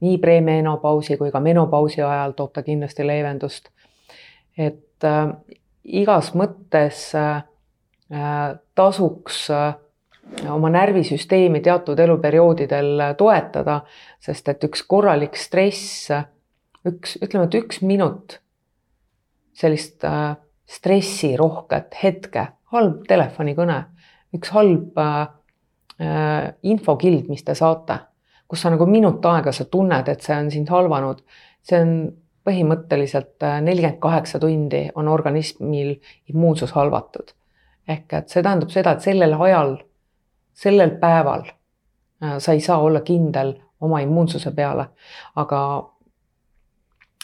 nii 0.00 0.18
premenopausi 0.18 1.16
kui 1.16 1.30
ka 1.30 1.40
menopausi 1.40 2.02
ajal 2.02 2.34
toob 2.36 2.52
ta 2.52 2.62
kindlasti 2.62 3.06
leevendust. 3.06 3.68
et 4.58 5.04
äh, 5.04 5.28
igas 5.84 6.32
mõttes 6.34 7.12
äh, 7.14 7.42
tasuks 8.74 9.50
äh, 9.50 9.74
oma 10.50 10.70
närvisüsteemi 10.70 11.60
teatud 11.60 11.98
eluperioodidel 11.98 13.14
toetada, 13.16 13.80
sest 14.20 14.48
et 14.48 14.64
üks 14.64 14.82
korralik 14.86 15.36
stress 15.36 16.10
üks, 16.86 17.16
ütleme, 17.22 17.48
et 17.48 17.56
üks 17.58 17.82
minut 17.82 18.38
sellist 19.58 20.04
äh, 20.06 20.36
stressirohket 20.68 21.96
hetke, 22.02 22.46
halb 22.74 23.02
telefonikõne, 23.08 23.80
üks 24.36 24.52
halb 24.54 24.98
äh, 25.00 25.18
äh, 25.98 26.52
infokild, 26.62 27.26
mis 27.32 27.44
te 27.44 27.56
saate, 27.58 27.98
kus 28.48 28.62
sa 28.62 28.72
nagu 28.72 28.86
minut 28.88 29.24
aega 29.28 29.52
sa 29.52 29.66
tunned, 29.68 30.08
et 30.08 30.24
see 30.24 30.36
on 30.36 30.50
sind 30.52 30.70
halvanud, 30.72 31.24
see 31.66 31.80
on 31.82 31.94
põhimõtteliselt 32.48 33.44
äh, 33.44 33.60
nelikümmend 33.64 34.00
kaheksa 34.02 34.40
tundi 34.42 34.86
on 34.94 35.08
organismil 35.08 35.96
immuunsus 36.32 36.72
halvatud. 36.76 37.34
ehk 37.88 38.12
et 38.12 38.28
see 38.28 38.42
tähendab 38.44 38.72
seda, 38.72 38.92
et 38.92 39.04
sellel 39.04 39.32
ajal, 39.32 39.78
sellel 40.52 40.96
päeval 41.00 41.46
äh, 41.48 42.38
sa 42.38 42.52
ei 42.52 42.60
saa 42.60 42.78
olla 42.84 43.00
kindel 43.00 43.54
oma 43.80 44.00
immuunsuse 44.04 44.50
peale, 44.52 44.88
aga 45.36 45.60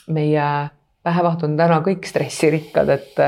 meie 0.07 0.49
päevad 1.05 1.43
on 1.45 1.57
täna 1.57 1.81
kõik 1.85 2.07
stressirikkad, 2.09 2.89
et 2.89 3.21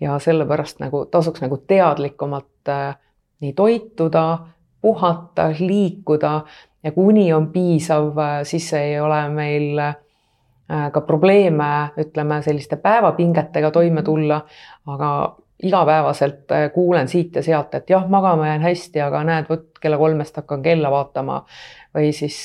ja 0.00 0.18
sellepärast 0.22 0.80
nagu 0.82 1.04
tasuks 1.10 1.42
nagu 1.42 1.58
teadlikumalt 1.66 2.70
äh, 2.70 2.94
nii 3.42 3.52
toituda, 3.58 4.24
puhata, 4.80 5.50
liikuda. 5.58 6.34
Ja 6.84 6.92
kuni 6.92 7.32
on 7.32 7.48
piisav, 7.52 8.12
äh, 8.18 8.40
siis 8.46 8.70
ei 8.78 8.98
ole 9.00 9.20
meil 9.34 9.78
äh, 9.82 9.96
ka 10.92 11.00
probleeme, 11.06 11.70
ütleme 12.00 12.42
selliste 12.42 12.76
päevapingetega 12.80 13.70
toime 13.70 14.02
tulla, 14.02 14.44
aga 14.86 15.10
igapäevaselt 15.64 16.50
kuulen 16.74 17.08
siit 17.08 17.36
ja 17.38 17.42
sealt, 17.42 17.74
et 17.74 17.90
jah, 17.90 18.04
magama 18.10 18.46
jään 18.46 18.62
hästi, 18.62 19.00
aga 19.00 19.22
näed, 19.24 19.46
vot 19.48 19.78
kella 19.80 19.98
kolmest 19.98 20.36
hakkan 20.36 20.62
kella 20.62 20.90
vaatama. 20.90 21.44
Või 21.94 22.10
siis 22.12 22.36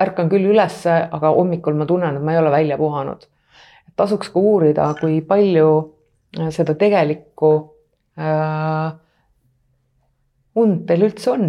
ärkan 0.00 0.28
küll 0.30 0.48
ülesse, 0.50 0.94
aga 1.12 1.30
hommikul 1.34 1.74
ma 1.78 1.86
tunnen, 1.86 2.16
et 2.16 2.22
ma 2.22 2.32
ei 2.32 2.38
ole 2.38 2.50
välja 2.50 2.78
puhanud. 2.78 3.26
tasuks 3.98 4.28
ka 4.30 4.38
uurida, 4.38 4.94
kui 5.00 5.20
palju 5.26 5.70
äh, 6.38 6.50
seda 6.54 6.74
tegelikku 6.78 7.48
äh, 8.18 8.92
und 10.54 10.84
teil 10.86 11.02
üldse 11.08 11.32
on, 11.32 11.48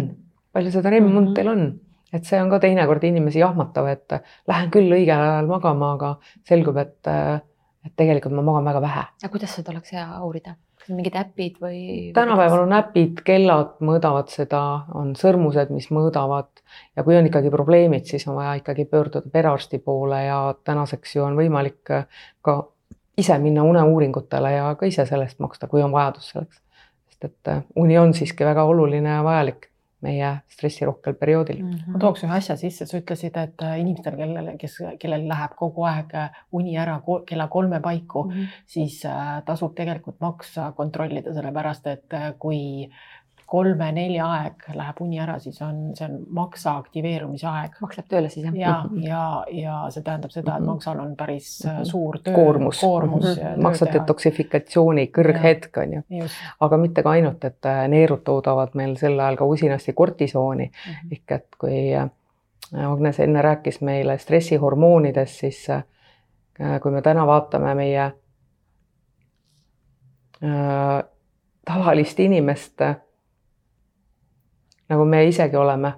palju 0.52 0.72
seda 0.74 0.90
REM-und 0.90 1.28
Mhm. 1.30 1.34
teil 1.34 1.48
on, 1.48 1.62
et 2.12 2.24
see 2.26 2.40
on 2.42 2.50
ka 2.50 2.58
teinekord 2.58 3.04
inimesi 3.04 3.38
jahmatav, 3.38 3.86
et 3.86 4.12
lähen 4.48 4.70
küll 4.70 4.90
õigel 4.90 5.14
ajal 5.20 5.46
magama, 5.46 5.92
aga 5.94 6.16
selgub, 6.48 6.76
et, 6.76 7.06
et 7.86 7.94
tegelikult 7.96 8.34
ma 8.34 8.42
magan 8.42 8.64
väga 8.64 8.82
vähe. 8.82 9.04
aga 9.22 9.30
kuidas 9.30 9.54
seda 9.54 9.70
oleks 9.72 9.92
hea 9.92 10.06
uurida? 10.22 10.56
Mingid 10.94 11.16
äpid 11.18 11.60
või? 11.62 11.80
tänapäeval 12.16 12.64
on 12.64 12.74
äpid, 12.76 13.22
kellad 13.26 13.78
mõõdavad 13.84 14.32
seda, 14.32 14.62
on 14.98 15.14
sõrmused, 15.18 15.72
mis 15.74 15.90
mõõdavad 15.94 16.50
ja 16.96 17.04
kui 17.06 17.16
on 17.18 17.28
ikkagi 17.30 17.52
probleemid, 17.52 18.06
siis 18.10 18.26
on 18.28 18.38
vaja 18.40 18.58
ikkagi 18.60 18.86
pöörduda 18.90 19.32
perearsti 19.32 19.80
poole 19.84 20.24
ja 20.24 20.42
tänaseks 20.64 21.16
ju 21.16 21.24
on 21.26 21.38
võimalik 21.38 21.94
ka 22.42 22.56
ise 23.20 23.38
minna 23.38 23.64
uneuuringutele 23.68 24.52
ja 24.52 24.74
ka 24.78 24.88
ise 24.88 25.06
selle 25.08 25.28
eest 25.28 25.40
maksta, 25.42 25.68
kui 25.70 25.82
on 25.82 25.92
vajadus 25.92 26.32
selleks. 26.34 26.62
sest 27.10 27.24
et 27.24 27.52
äh, 27.52 27.64
uni 27.76 27.98
on 27.98 28.14
siiski 28.14 28.44
väga 28.44 28.64
oluline 28.64 29.18
ja 29.18 29.24
vajalik 29.24 29.69
meie 30.04 30.30
stressirohkel 30.48 31.14
perioodil 31.20 31.60
mm. 31.62 31.70
Mhm. 31.70 31.92
ma 31.94 32.00
tooks 32.02 32.24
ühe 32.24 32.36
asja 32.36 32.56
sisse, 32.60 32.86
sa 32.88 32.98
ütlesid, 33.00 33.36
et 33.36 33.64
äh, 33.66 33.76
inimestel, 33.82 34.16
kellele, 34.16 34.56
kes, 34.60 34.78
kellel 35.02 35.26
läheb 35.28 35.56
kogu 35.58 35.84
aeg 35.88 36.14
äh, 36.16 36.42
uni 36.56 36.76
ära 36.80 36.98
kella 37.28 37.48
kolme 37.52 37.80
paiku 37.84 38.24
mm. 38.24 38.34
-hmm. 38.34 38.60
siis 38.66 39.00
äh, 39.04 39.32
tasub 39.46 39.74
tegelikult 39.76 40.20
maksa 40.20 40.72
kontrollida, 40.76 41.34
sellepärast 41.34 41.86
et 41.86 42.18
kui 42.38 42.90
kolme-nelja 43.50 44.26
aeg 44.30 44.66
läheb 44.78 45.00
uni 45.02 45.18
ära, 45.20 45.38
siis 45.42 45.56
on, 45.66 45.78
see 45.98 46.06
on 46.06 46.20
maksa 46.36 46.76
aktiveerumise 46.78 47.46
aeg. 47.50 47.72
maks 47.82 47.98
läheb 47.98 48.08
tööle 48.12 48.28
siis 48.30 48.46
jah? 48.46 48.54
ja, 48.54 48.74
ja, 49.02 49.22
ja 49.52 49.78
see 49.90 50.02
tähendab 50.06 50.30
seda, 50.30 50.54
et 50.56 50.62
Mhm. 50.62 50.68
maksal 50.70 51.00
on 51.02 51.16
päris 51.16 51.48
äh, 51.66 51.72
Mhm. 51.80 51.84
suur 51.90 52.18
töö, 52.24 52.34
koormus, 52.34 52.80
koormus 52.80 53.24
mm 53.24 53.30
-hmm. 53.30 53.78
teha. 53.78 53.92
detoksifikatsiooni 53.92 55.06
kõrghetk 55.18 55.82
on 55.82 55.92
ju, 55.92 56.02
aga 56.60 56.76
mitte 56.76 57.02
ka 57.02 57.10
ainult, 57.10 57.44
et 57.44 57.66
äh, 57.66 57.88
neerud 57.88 58.22
toodavad 58.24 58.74
meil 58.74 58.96
sel 58.96 59.18
ajal 59.20 59.36
ka 59.36 59.44
usinasti 59.44 59.92
kortisooni 59.92 60.70
Mhm. 60.70 61.12
ehk 61.12 61.30
et 61.32 61.46
kui 61.58 61.94
äh, 61.94 62.08
Agnes 62.92 63.20
enne 63.20 63.42
rääkis 63.42 63.80
meile 63.80 64.18
stressihormoonidest, 64.18 65.34
siis 65.40 65.66
kui 66.82 66.90
me 66.92 67.02
täna 67.02 67.26
vaatame 67.26 67.74
meie 67.74 68.12
äh, 70.44 71.02
tavalist 71.64 72.20
inimest 72.20 72.80
nagu 74.90 75.04
me 75.04 75.24
isegi 75.28 75.56
oleme, 75.56 75.92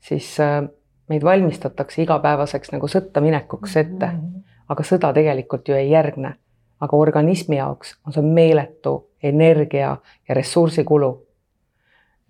siis 0.00 0.34
äh, 0.40 0.62
meid 1.08 1.24
valmistatakse 1.24 2.02
igapäevaseks 2.02 2.72
nagu 2.72 2.88
sõtta 2.88 3.20
minekuks 3.20 3.76
ette 3.76 4.06
mm, 4.06 4.12
Mhm. 4.12 4.26
-hmm. 4.26 4.42
aga 4.68 4.82
sõda 4.82 5.12
tegelikult 5.14 5.68
ju 5.68 5.74
ei 5.74 5.90
järgne. 5.90 6.34
aga 6.80 6.96
organismi 6.96 7.56
jaoks 7.56 7.94
on 8.06 8.12
see 8.12 8.22
meeletu 8.22 9.08
energia 9.22 9.96
ja 10.28 10.34
ressursikulu. 10.34 11.26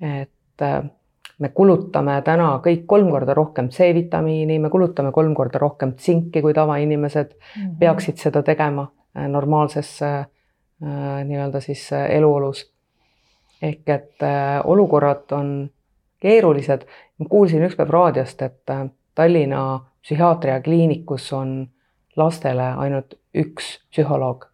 et 0.00 0.62
äh, 0.62 0.82
me 1.38 1.48
kulutame 1.48 2.22
täna 2.22 2.60
kõik 2.64 2.82
kolm 2.86 3.10
korda 3.10 3.34
rohkem 3.34 3.68
C-vitamiini, 3.68 4.58
me 4.58 4.70
kulutame 4.70 5.12
kolm 5.12 5.34
korda 5.34 5.58
rohkem 5.58 5.92
tsinki, 5.94 6.42
kui 6.42 6.54
tavainimesed 6.54 7.34
Mhm. 7.58 7.76
peaksid 7.78 8.16
seda 8.16 8.42
tegema 8.42 8.88
äh, 9.16 9.28
normaalses 9.28 10.00
nii-öelda 11.24 11.60
siis 11.60 11.90
eluolus. 12.08 12.72
ehk 13.62 13.88
et 13.88 14.16
olukorrad 14.64 15.32
on 15.32 15.70
keerulised. 16.22 16.86
kuulsin 17.28 17.62
ükspäev 17.62 17.90
raadiost, 17.90 18.42
et 18.42 18.70
äh, 18.70 18.86
Tallinna 19.14 19.90
psühhiaatriakliinikus 20.02 21.32
on 21.32 21.68
lastele 22.16 22.62
ainult 22.62 23.14
üks 23.34 23.78
psühholoog. 23.90 24.46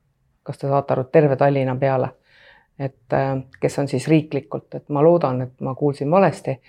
kas 0.42 0.58
te 0.58 0.68
saate 0.68 0.92
aru, 0.94 1.04
terve 1.04 1.36
Tallinna 1.36 1.76
peale, 1.76 2.08
et 2.78 3.12
äh, 3.12 3.36
kes 3.60 3.78
on 3.78 3.88
siis 3.88 4.08
riiklikult, 4.08 4.74
et 4.74 4.88
ma 4.88 5.02
loodan, 5.04 5.42
et 5.42 5.60
ma 5.60 5.74
kuulsin 5.74 6.10
valesti. 6.10 6.60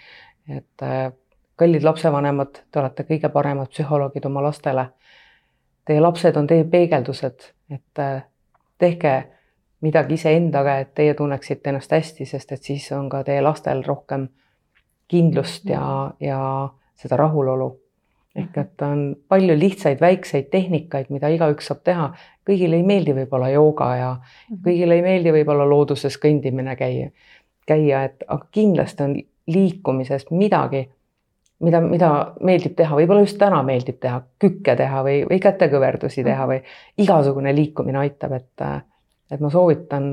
et 0.57 0.83
äh, 0.83 1.11
kallid 1.55 1.83
lapsevanemad, 1.83 2.59
te 2.71 2.79
olete 2.79 3.03
kõige 3.03 3.29
paremad 3.29 3.71
psühholoogid 3.71 4.25
oma 4.25 4.43
lastele. 4.43 4.85
Teie 5.85 6.01
lapsed 6.01 6.37
on 6.37 6.47
teie 6.47 6.63
peegeldused, 6.63 7.47
et 7.71 8.01
tehke 8.77 9.13
midagi 9.81 10.13
iseendaga, 10.13 10.77
et 10.79 10.93
teie 10.95 11.13
tunneksite 11.13 11.69
ennast 11.69 11.91
hästi, 11.91 12.25
sest 12.25 12.51
et 12.51 12.63
siis 12.63 12.91
on 12.95 13.09
ka 13.09 13.23
teie 13.27 13.41
lastel 13.41 13.83
rohkem 13.87 14.27
kindlust 15.09 15.69
ja, 15.69 16.11
ja 16.19 16.39
seda 16.99 17.17
rahulolu. 17.19 17.69
ehk 18.39 18.57
et 18.61 18.81
on 18.85 18.99
palju 19.27 19.55
lihtsaid 19.57 19.99
väikseid 19.99 20.51
tehnikaid, 20.53 21.09
mida 21.09 21.27
igaüks 21.33 21.71
saab 21.71 21.81
teha. 21.83 22.11
kõigile 22.49 22.77
ei 22.77 22.85
meeldi 22.85 23.15
võib-olla 23.17 23.49
jooga 23.53 23.89
ja 23.97 24.11
kõigile 24.65 24.99
ei 24.99 25.01
meeldi 25.05 25.33
võib-olla 25.33 25.65
looduses 25.69 26.17
kõndimine 26.21 26.75
käia, 26.77 27.09
käia, 27.67 28.03
et 28.03 28.23
aga 28.27 28.45
kindlasti 28.51 29.03
on 29.03 29.17
liikumisest 29.49 30.31
midagi, 30.31 30.85
mida, 31.65 31.81
mida 31.81 32.11
meeldib 32.45 32.77
teha, 32.77 32.95
võib-olla 32.95 33.25
just 33.25 33.37
täna 33.41 33.63
meeldib 33.65 33.99
teha, 34.01 34.21
kükke 34.39 34.75
teha 34.77 35.03
või, 35.03 35.23
või 35.29 35.41
kätekõverdusi 35.43 36.23
teha 36.23 36.47
või 36.47 36.61
igasugune 37.01 37.53
liikumine 37.55 38.05
aitab, 38.05 38.37
et, 38.37 38.65
et 39.31 39.41
ma 39.41 39.49
soovitan 39.53 40.11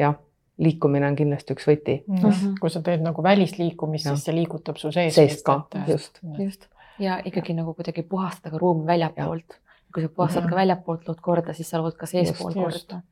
jah 0.00 0.16
liikumine 0.62 1.08
on 1.10 1.16
kindlasti 1.18 1.56
üks 1.56 1.66
võti. 1.66 1.96
Mm. 2.06 2.54
kui 2.60 2.70
sa 2.70 2.82
teed 2.84 3.02
nagu 3.04 3.22
välisliikumist, 3.24 4.08
siis 4.08 4.28
see 4.28 4.36
liigutab 4.36 4.78
su 4.80 4.92
sees. 4.94 5.14
seest 5.18 5.42
ka, 5.46 5.62
just. 5.88 6.22
just 6.38 6.68
ja 6.98 7.20
ikkagi 7.24 7.54
nagu 7.54 7.74
kuidagi 7.74 8.02
puhastada 8.02 8.50
ka 8.50 8.58
ruumi 8.58 8.86
väljapoolt. 8.86 9.58
kui 9.94 10.02
sa 10.02 10.08
puhastad 10.08 10.44
ja. 10.44 10.48
ka 10.48 10.56
väljapoolt, 10.56 11.08
lood 11.08 11.20
korda, 11.20 11.52
siis 11.52 11.70
sa 11.70 11.82
lood 11.82 11.96
ka 12.00 12.06
seespool 12.06 12.54
korda. 12.54 13.02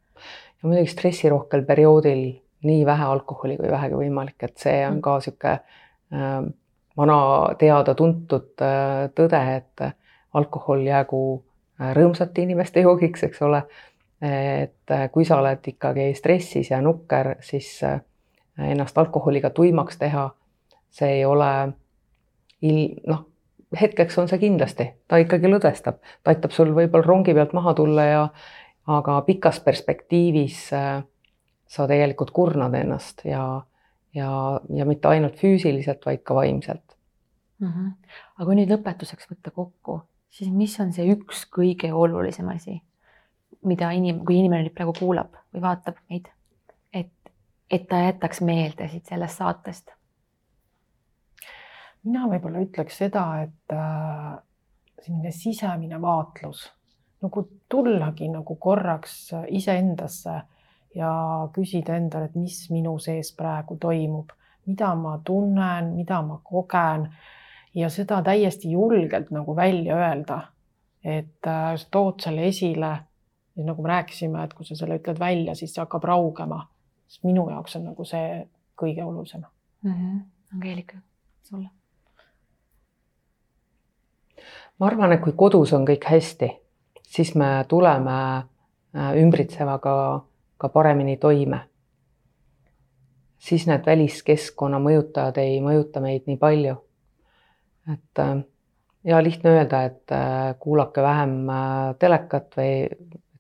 ja 0.63 0.69
muidugi 0.69 0.93
stressirohkel 0.93 1.65
perioodil 1.69 2.25
nii 2.63 2.87
vähe 2.87 3.05
alkoholi 3.05 3.57
kui 3.57 3.71
vähegi 3.71 3.97
võimalik, 3.97 4.37
et 4.45 4.57
see 4.61 4.81
on 4.89 5.01
ka 5.05 5.19
sihuke 5.25 5.53
äh, 5.53 6.41
vana 6.97 7.21
teada-tuntud 7.59 8.65
äh, 8.65 9.07
tõde, 9.17 9.41
et 9.57 9.87
alkohol 10.37 10.85
jäägu 10.87 11.23
äh, 11.81 11.95
rõõmsate 11.97 12.45
inimeste 12.45 12.85
joogiks, 12.85 13.25
eks 13.29 13.43
ole 13.43 13.63
et 14.21 14.93
kui 15.13 15.25
sa 15.25 15.39
oled 15.41 15.65
ikkagi 15.73 16.11
stressis 16.15 16.71
ja 16.71 16.81
nukker, 16.85 17.35
siis 17.41 17.79
ennast 18.61 18.99
alkoholiga 18.99 19.51
tuimaks 19.51 19.97
teha, 19.99 20.27
see 20.91 21.21
ei 21.21 21.25
ole 21.25 21.51
il-, 22.63 22.99
noh, 23.09 23.25
hetkeks 23.81 24.19
on 24.19 24.29
see 24.29 24.41
kindlasti, 24.43 24.89
ta 25.09 25.21
ikkagi 25.23 25.51
lõdvestab, 25.51 26.01
ta 26.23 26.35
aitab 26.35 26.55
sul 26.55 26.75
võib-olla 26.77 27.07
rongi 27.07 27.35
pealt 27.37 27.55
maha 27.57 27.75
tulla 27.79 28.07
ja 28.09 28.23
aga 28.91 29.21
pikas 29.27 29.61
perspektiivis 29.65 30.61
sa 31.71 31.87
tegelikult 31.87 32.33
kurnad 32.35 32.75
ennast 32.75 33.25
ja, 33.29 33.45
ja, 34.17 34.31
ja 34.75 34.87
mitte 34.89 35.11
ainult 35.13 35.39
füüsiliselt, 35.39 36.03
vaid 36.07 36.25
ka 36.27 36.35
vaimselt 36.35 36.97
mm. 37.61 37.69
-hmm. 37.69 37.91
aga 38.37 38.49
kui 38.49 38.59
nüüd 38.59 38.73
lõpetuseks 38.75 39.31
võtta 39.31 39.55
kokku, 39.55 40.01
siis 40.29 40.51
mis 40.51 40.75
on 40.81 40.93
see 40.93 41.07
üks 41.15 41.47
kõige 41.47 41.93
olulisem 41.93 42.49
asi? 42.49 42.81
Mida 43.67 43.91
inim-, 43.97 44.25
kui 44.25 44.39
inimene 44.41 44.67
nüüd 44.67 44.77
praegu 44.77 44.95
kuulab 44.99 45.35
või 45.55 45.65
vaatab 45.65 45.99
meid, 46.11 46.29
et, 46.93 47.33
et 47.71 47.89
ta 47.89 48.05
jätaks 48.07 48.41
meelde 48.47 48.89
siit 48.89 49.11
sellest 49.11 49.43
saatest? 49.43 49.97
mina 52.05 52.25
võib-olla 52.31 52.63
ütleks 52.65 52.97
seda, 53.03 53.25
et 53.45 53.75
äh, 53.77 54.37
selline 55.05 55.33
sisemine 55.37 56.01
vaatlus 56.01 56.63
nagu 57.21 57.43
tullagi 57.69 58.29
nagu 58.33 58.57
korraks 58.57 59.35
iseendasse 59.49 60.37
ja 60.97 61.11
küsida 61.55 61.97
endale, 62.01 62.31
et 62.31 62.39
mis 62.39 62.63
minu 62.73 62.97
sees 62.99 63.35
praegu 63.37 63.77
toimub, 63.81 64.33
mida 64.67 64.95
ma 64.99 65.19
tunnen, 65.25 65.93
mida 65.95 66.23
ma 66.27 66.41
kogen 66.45 67.07
ja 67.75 67.91
seda 67.93 68.23
täiesti 68.27 68.73
julgelt 68.73 69.31
nagu 69.31 69.57
välja 69.57 69.97
öelda. 69.97 70.41
et 71.05 71.47
äh, 71.49 71.87
tood 71.91 72.21
selle 72.21 72.43
esile 72.45 72.89
ja 73.57 73.65
nagu 73.65 73.83
me 73.83 73.89
rääkisime, 73.89 74.45
et 74.45 74.55
kui 74.55 74.67
sa 74.67 74.77
selle 74.79 75.01
ütled 75.01 75.19
välja, 75.19 75.55
siis 75.55 75.75
see 75.75 75.83
hakkab 75.83 76.05
raugema. 76.05 76.67
sest 77.11 77.25
minu 77.25 77.49
jaoks 77.51 77.77
on 77.77 77.85
nagu 77.91 78.05
see 78.05 78.47
kõige 78.83 79.05
olulisem 79.05 79.43
mm. 79.83 79.93
-hmm. 79.93 80.21
Angeelika, 80.55 80.99
sulle? 81.43 81.69
ma 84.79 84.87
arvan, 84.87 85.13
et 85.13 85.21
kui 85.21 85.33
kodus 85.37 85.73
on 85.73 85.85
kõik 85.87 86.07
hästi, 86.11 86.51
siis 87.03 87.35
me 87.35 87.65
tuleme 87.69 88.47
ümbritsevaga 88.95 89.95
ka 90.59 90.69
paremini 90.69 91.17
toime. 91.17 91.61
siis 93.39 93.67
need 93.67 93.87
väliskeskkonna 93.87 94.79
mõjutajad 94.79 95.39
ei 95.39 95.61
mõjuta 95.61 96.01
meid 96.01 96.27
nii 96.27 96.37
palju. 96.37 96.77
et 97.93 98.19
ja 99.05 99.23
lihtne 99.23 99.51
öelda, 99.51 99.83
et 99.83 100.13
kuulake 100.59 101.03
vähem 101.03 101.47
telekat 101.99 102.57
või 102.57 102.89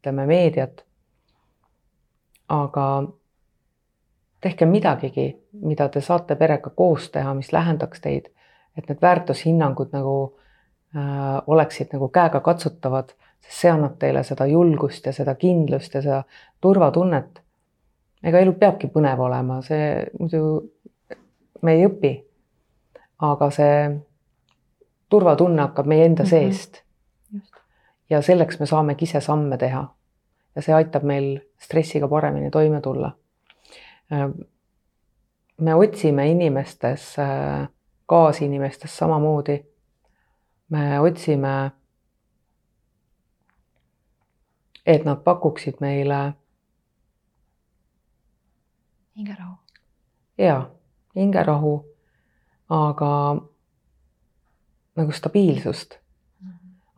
ütleme 0.00 0.26
meediat. 0.26 0.84
aga 2.50 2.84
tehke 4.40 4.66
midagigi, 4.66 5.36
mida 5.52 5.88
te 5.88 6.00
saate 6.00 6.34
perega 6.36 6.70
koos 6.74 7.10
teha, 7.14 7.34
mis 7.34 7.52
lähendaks 7.52 8.00
teid, 8.00 8.26
et 8.76 8.88
need 8.88 8.98
väärtushinnangud 9.02 9.92
nagu 9.94 10.14
äh, 10.96 11.38
oleksid 11.46 11.92
nagu 11.92 12.08
käegakatsutavad, 12.08 13.12
sest 13.44 13.60
see 13.60 13.70
annab 13.70 14.00
teile 14.00 14.24
seda 14.26 14.48
julgust 14.50 15.06
ja 15.06 15.12
seda 15.12 15.34
kindlust 15.38 15.94
ja 15.94 16.02
seda 16.02 16.22
turvatunnet. 16.60 17.42
ega 18.22 18.40
elu 18.42 18.52
peabki 18.52 18.90
põnev 18.92 19.20
olema, 19.24 19.62
see 19.62 20.06
muidu 20.18 20.42
me 21.62 21.72
ei 21.76 21.86
õpi. 21.86 22.14
aga 23.20 23.50
see 23.50 24.00
turvatunne 25.10 25.62
hakkab 25.62 25.86
meie 25.86 26.04
enda 26.04 26.22
mm 26.22 26.26
-hmm. 26.26 26.30
seest. 26.30 26.82
Ja 28.10 28.22
selleks 28.22 28.60
me 28.60 28.66
saamegi 28.66 29.04
ise 29.04 29.20
samme 29.20 29.58
teha. 29.58 29.94
ja 30.54 30.62
see 30.62 30.74
aitab 30.74 31.02
meil 31.06 31.38
stressiga 31.62 32.08
paremini 32.08 32.50
toime 32.50 32.80
tulla. 32.80 33.12
Äh, 34.12 34.46
me 35.60 35.74
otsime 35.74 36.30
inimestes, 36.30 37.18
äh, 37.18 37.68
kaasinimestes 38.06 38.96
samamoodi. 38.96 39.66
me 40.68 41.00
otsime, 41.00 41.70
et 44.86 45.04
nad 45.04 45.16
pakuksid 45.16 45.74
meile. 45.80 46.32
hingerahu. 49.16 49.54
ja, 50.38 50.70
hingerahu, 51.16 51.86
aga 52.68 53.36
nagu 54.96 55.12
stabiilsust. 55.12 55.98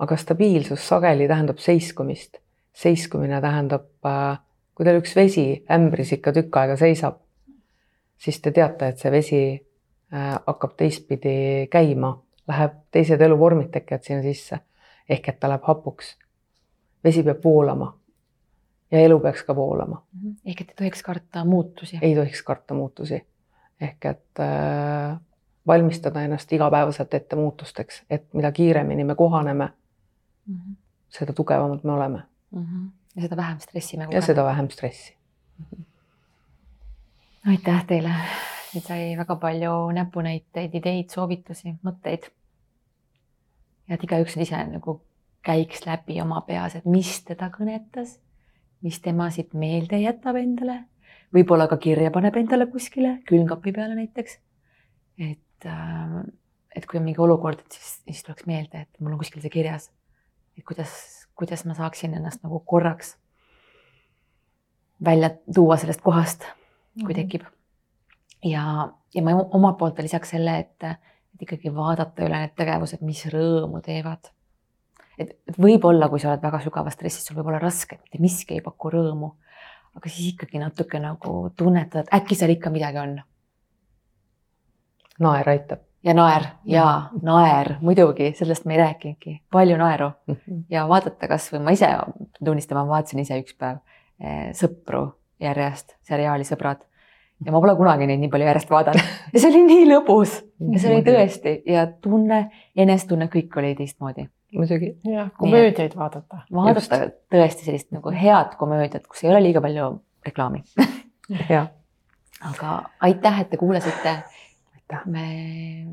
Aga 0.02 0.16
stabiilsus 0.16 0.88
sageli 0.88 1.28
tähendab 1.28 1.58
seiskumist. 1.58 2.38
seiskumine 2.72 3.40
tähendab, 3.40 3.84
äh, 4.08 4.38
kui 4.74 4.86
teil 4.86 4.98
üks 5.02 5.12
vesi 5.16 5.44
ämbris 5.70 6.14
ikka 6.16 6.32
tükk 6.32 6.56
aega 6.56 6.76
seisab, 6.80 7.18
siis 8.16 8.38
te 8.40 8.50
teate, 8.50 8.88
et 8.88 9.02
see 9.02 9.10
vesi 9.12 9.40
äh, 9.52 10.30
hakkab 10.46 10.72
teistpidi 10.80 11.34
käima, 11.70 12.14
läheb, 12.48 12.78
teised 12.90 13.20
eluvormid 13.20 13.68
tekivad 13.74 14.06
sinna 14.08 14.22
sisse. 14.24 14.58
ehk 15.08 15.28
et 15.28 15.40
ta 15.40 15.50
läheb 15.52 15.66
hapuks. 15.68 16.16
vesi 17.04 17.22
peab 17.22 17.44
voolama. 17.44 17.92
ja 18.90 18.98
elu 18.98 19.20
peaks 19.20 19.42
ka 19.42 19.56
voolama. 19.56 20.02
ehk 20.44 20.60
et 20.60 20.70
ei 20.70 20.76
tohiks 20.76 21.02
karta 21.02 21.44
muutusi. 21.44 21.98
ei 22.02 22.14
tohiks 22.14 22.42
karta 22.42 22.74
muutusi. 22.74 23.20
ehk 23.80 24.04
et 24.04 24.40
äh, 24.40 25.20
valmistada 25.66 26.22
ennast 26.22 26.52
igapäevaselt 26.52 27.14
ette 27.14 27.36
muutusteks, 27.36 28.02
et 28.10 28.26
mida 28.34 28.52
kiiremini 28.52 29.04
me 29.04 29.14
kohaneme 29.14 29.68
mm, 30.46 30.54
-hmm. 30.56 30.74
seda 31.08 31.32
tugevamad 31.32 31.84
me 31.84 31.92
oleme 31.92 32.22
mm. 32.50 32.62
-hmm. 32.64 32.90
ja 33.16 33.22
seda 33.22 33.36
vähem 33.36 33.60
stressi 33.60 33.96
me 33.96 34.04
kogeneme. 34.04 34.22
ja 34.22 34.26
seda 34.26 34.44
vähem 34.44 34.70
stressi 34.70 35.16
mm. 35.58 35.64
-hmm. 35.72 35.84
aitäh 37.50 37.86
teile, 37.86 38.14
nüüd 38.74 38.86
sai 38.86 39.16
väga 39.16 39.36
palju 39.36 39.90
näpunäiteid, 39.92 40.74
ideid, 40.74 41.10
soovitusi, 41.10 41.74
mõtteid. 41.84 42.30
ja 43.88 43.94
et 43.94 44.04
igaüks 44.04 44.36
nüüd 44.36 44.46
ise 44.48 44.64
nagu 44.64 45.00
käiks 45.42 45.86
läbi 45.86 46.20
oma 46.22 46.40
peas, 46.40 46.76
et 46.76 46.84
mis 46.84 47.24
teda 47.24 47.50
kõnetas, 47.50 48.18
mis 48.80 49.00
tema 49.00 49.30
siit 49.30 49.54
meelde 49.54 49.98
jätab 49.98 50.36
endale, 50.36 50.84
võib-olla 51.34 51.68
ka 51.68 51.76
kirja 51.76 52.10
paneb 52.10 52.36
endale 52.36 52.66
kuskile 52.66 53.18
külmkapi 53.26 53.72
peale 53.72 53.94
näiteks. 53.94 54.38
et 55.18 55.38
et, 55.62 55.70
äh, 55.70 56.32
et 56.74 56.86
kui 56.86 56.98
on 56.98 57.04
mingi 57.06 57.20
olukord, 57.20 57.60
et 57.60 57.72
siis, 57.76 58.00
siis 58.06 58.22
tuleks 58.26 58.46
meelde, 58.46 58.86
et 58.86 59.00
mul 59.00 59.14
on 59.14 59.20
kuskil 59.20 59.42
see 59.42 59.52
kirjas. 59.52 59.90
Et 60.58 60.64
kuidas, 60.68 60.92
kuidas 61.38 61.64
ma 61.64 61.74
saaksin 61.78 62.14
ennast 62.14 62.42
nagu 62.44 62.60
korraks 62.60 63.16
välja 65.04 65.30
tuua 65.54 65.76
sellest 65.76 66.00
kohast, 66.00 66.44
kui 66.94 67.14
mhm. 67.14 67.14
tekib. 67.14 67.42
ja, 68.44 68.92
ja 69.14 69.22
ma 69.22 69.34
omalt 69.34 69.78
poolt 69.78 69.96
veel 69.96 70.08
lisaks 70.08 70.34
selle, 70.34 70.58
et, 70.58 70.84
et 71.34 71.46
ikkagi 71.46 71.74
vaadata 71.74 72.26
üle 72.26 72.44
need 72.44 72.54
tegevused, 72.58 73.02
mis 73.06 73.24
rõõmu 73.32 73.82
teevad. 73.84 74.30
et, 75.18 75.36
et 75.48 75.58
võib-olla, 75.58 76.08
kui 76.08 76.20
sa 76.22 76.32
oled 76.32 76.42
väga 76.42 76.62
sügavas 76.64 76.98
stressis, 76.98 77.26
sul 77.26 77.38
võib 77.40 77.52
olla 77.52 77.62
raske, 77.62 77.98
mitte 78.02 78.22
miski 78.22 78.58
ei 78.58 78.64
paku 78.64 78.92
rõõmu. 78.94 79.34
aga 79.94 80.08
siis 80.08 80.32
ikkagi 80.34 80.58
natuke 80.58 81.00
nagu 81.00 81.50
tunnetada, 81.56 82.06
et 82.06 82.14
äkki 82.20 82.38
seal 82.38 82.54
ikka 82.54 82.70
midagi 82.70 82.98
on 82.98 83.18
naer 85.20 85.48
aitab. 85.48 85.82
Ja 86.04 86.14
naer 86.14 86.46
ja 86.64 86.86
naer 87.22 87.76
muidugi, 87.80 88.32
sellest 88.38 88.66
me 88.66 88.76
ei 88.76 88.82
rääkinudki, 88.82 89.34
palju 89.52 89.78
naeru 89.80 90.10
mhm. 90.26 90.62
ja 90.70 90.86
vaadata, 90.90 91.28
kasvõi 91.30 91.62
ma 91.62 91.74
ise 91.76 91.90
tunnistan, 92.44 92.80
ma 92.80 92.96
vaatasin 92.96 93.22
ise 93.22 93.38
üks 93.42 93.56
päev 93.58 93.82
eh, 94.22 94.50
sõpru 94.58 95.06
järjest, 95.42 95.96
seriaali 96.06 96.46
Sõbrad 96.46 96.82
ja 97.44 97.54
ma 97.54 97.60
pole 97.62 97.74
kunagi 97.78 98.06
neid 98.06 98.22
nii 98.22 98.30
palju 98.32 98.48
järjest 98.48 98.70
vaadanud 98.70 99.02
ja 99.32 99.42
see 99.42 99.50
oli 99.50 99.64
nii 99.66 99.88
lõbus 99.90 100.36
ja 100.72 100.82
see 100.82 100.94
oli 100.94 101.04
tõesti 101.06 101.56
ja 101.70 101.86
tunne, 102.04 102.44
enesetunne, 102.76 103.28
kõik 103.32 103.58
oli 103.58 103.74
teistmoodi. 103.78 104.26
muidugi. 104.58 104.94
jah, 105.08 105.30
komöödiaid 105.38 105.96
vaadata. 105.98 106.44
vaadata 106.52 106.80
Just. 106.80 107.20
tõesti 107.32 107.68
sellist 107.68 107.90
nagu 107.94 108.14
head 108.14 108.56
komöödiat, 108.58 109.06
kus 109.06 109.24
ei 109.24 109.32
ole 109.32 109.42
liiga 109.46 109.62
palju 109.64 109.94
reklaami 110.26 110.62
jah. 111.54 111.70
aga 112.42 112.78
aitäh, 113.00 113.40
et 113.40 113.50
te 113.50 113.60
kuulasite 113.60 114.18
aitäh. 114.92 115.06
me 115.06 115.86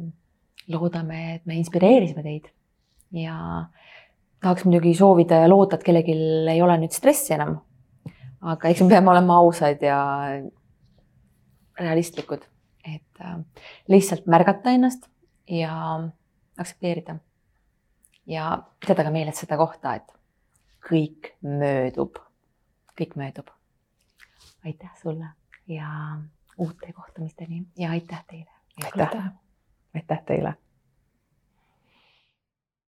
loodame, 0.67 1.35
et 1.35 1.45
me 1.45 1.55
inspireerisime 1.55 2.23
teid 2.23 2.49
ja 3.11 3.65
tahaks 4.41 4.65
muidugi 4.65 4.93
soovida 4.95 5.41
ja 5.43 5.49
loota, 5.49 5.75
et 5.75 5.83
kellelgi 5.83 6.15
ei 6.51 6.61
ole 6.61 6.77
nüüd 6.77 6.93
stressi 6.93 7.33
enam. 7.33 7.59
aga 8.41 8.69
eks 8.69 8.81
me 8.81 8.89
peame 8.89 9.11
olema 9.11 9.39
ausad 9.41 9.81
ja 9.83 9.99
realistlikud, 11.79 12.45
et 12.85 13.21
äh, 13.21 13.39
lihtsalt 13.87 14.27
märgata 14.27 14.71
ennast 14.71 15.09
ja 15.47 15.73
aktsepteerida. 16.57 17.19
ja 18.25 18.63
pidada 18.79 19.03
ka 19.03 19.11
meeles 19.11 19.39
seda 19.39 19.57
kohta, 19.57 19.95
et 19.95 20.13
kõik 20.89 21.33
möödub, 21.41 22.19
kõik 22.99 23.15
möödub. 23.15 23.49
aitäh 24.65 24.91
sulle 25.01 25.33
ja 25.67 25.89
uute 26.57 26.93
kohtumisteni 26.93 27.63
ja 27.77 27.91
aitäh 27.91 28.23
teile 28.27 28.58
aitäh, 28.85 29.23
aitäh 29.95 30.23
teile 30.25 30.53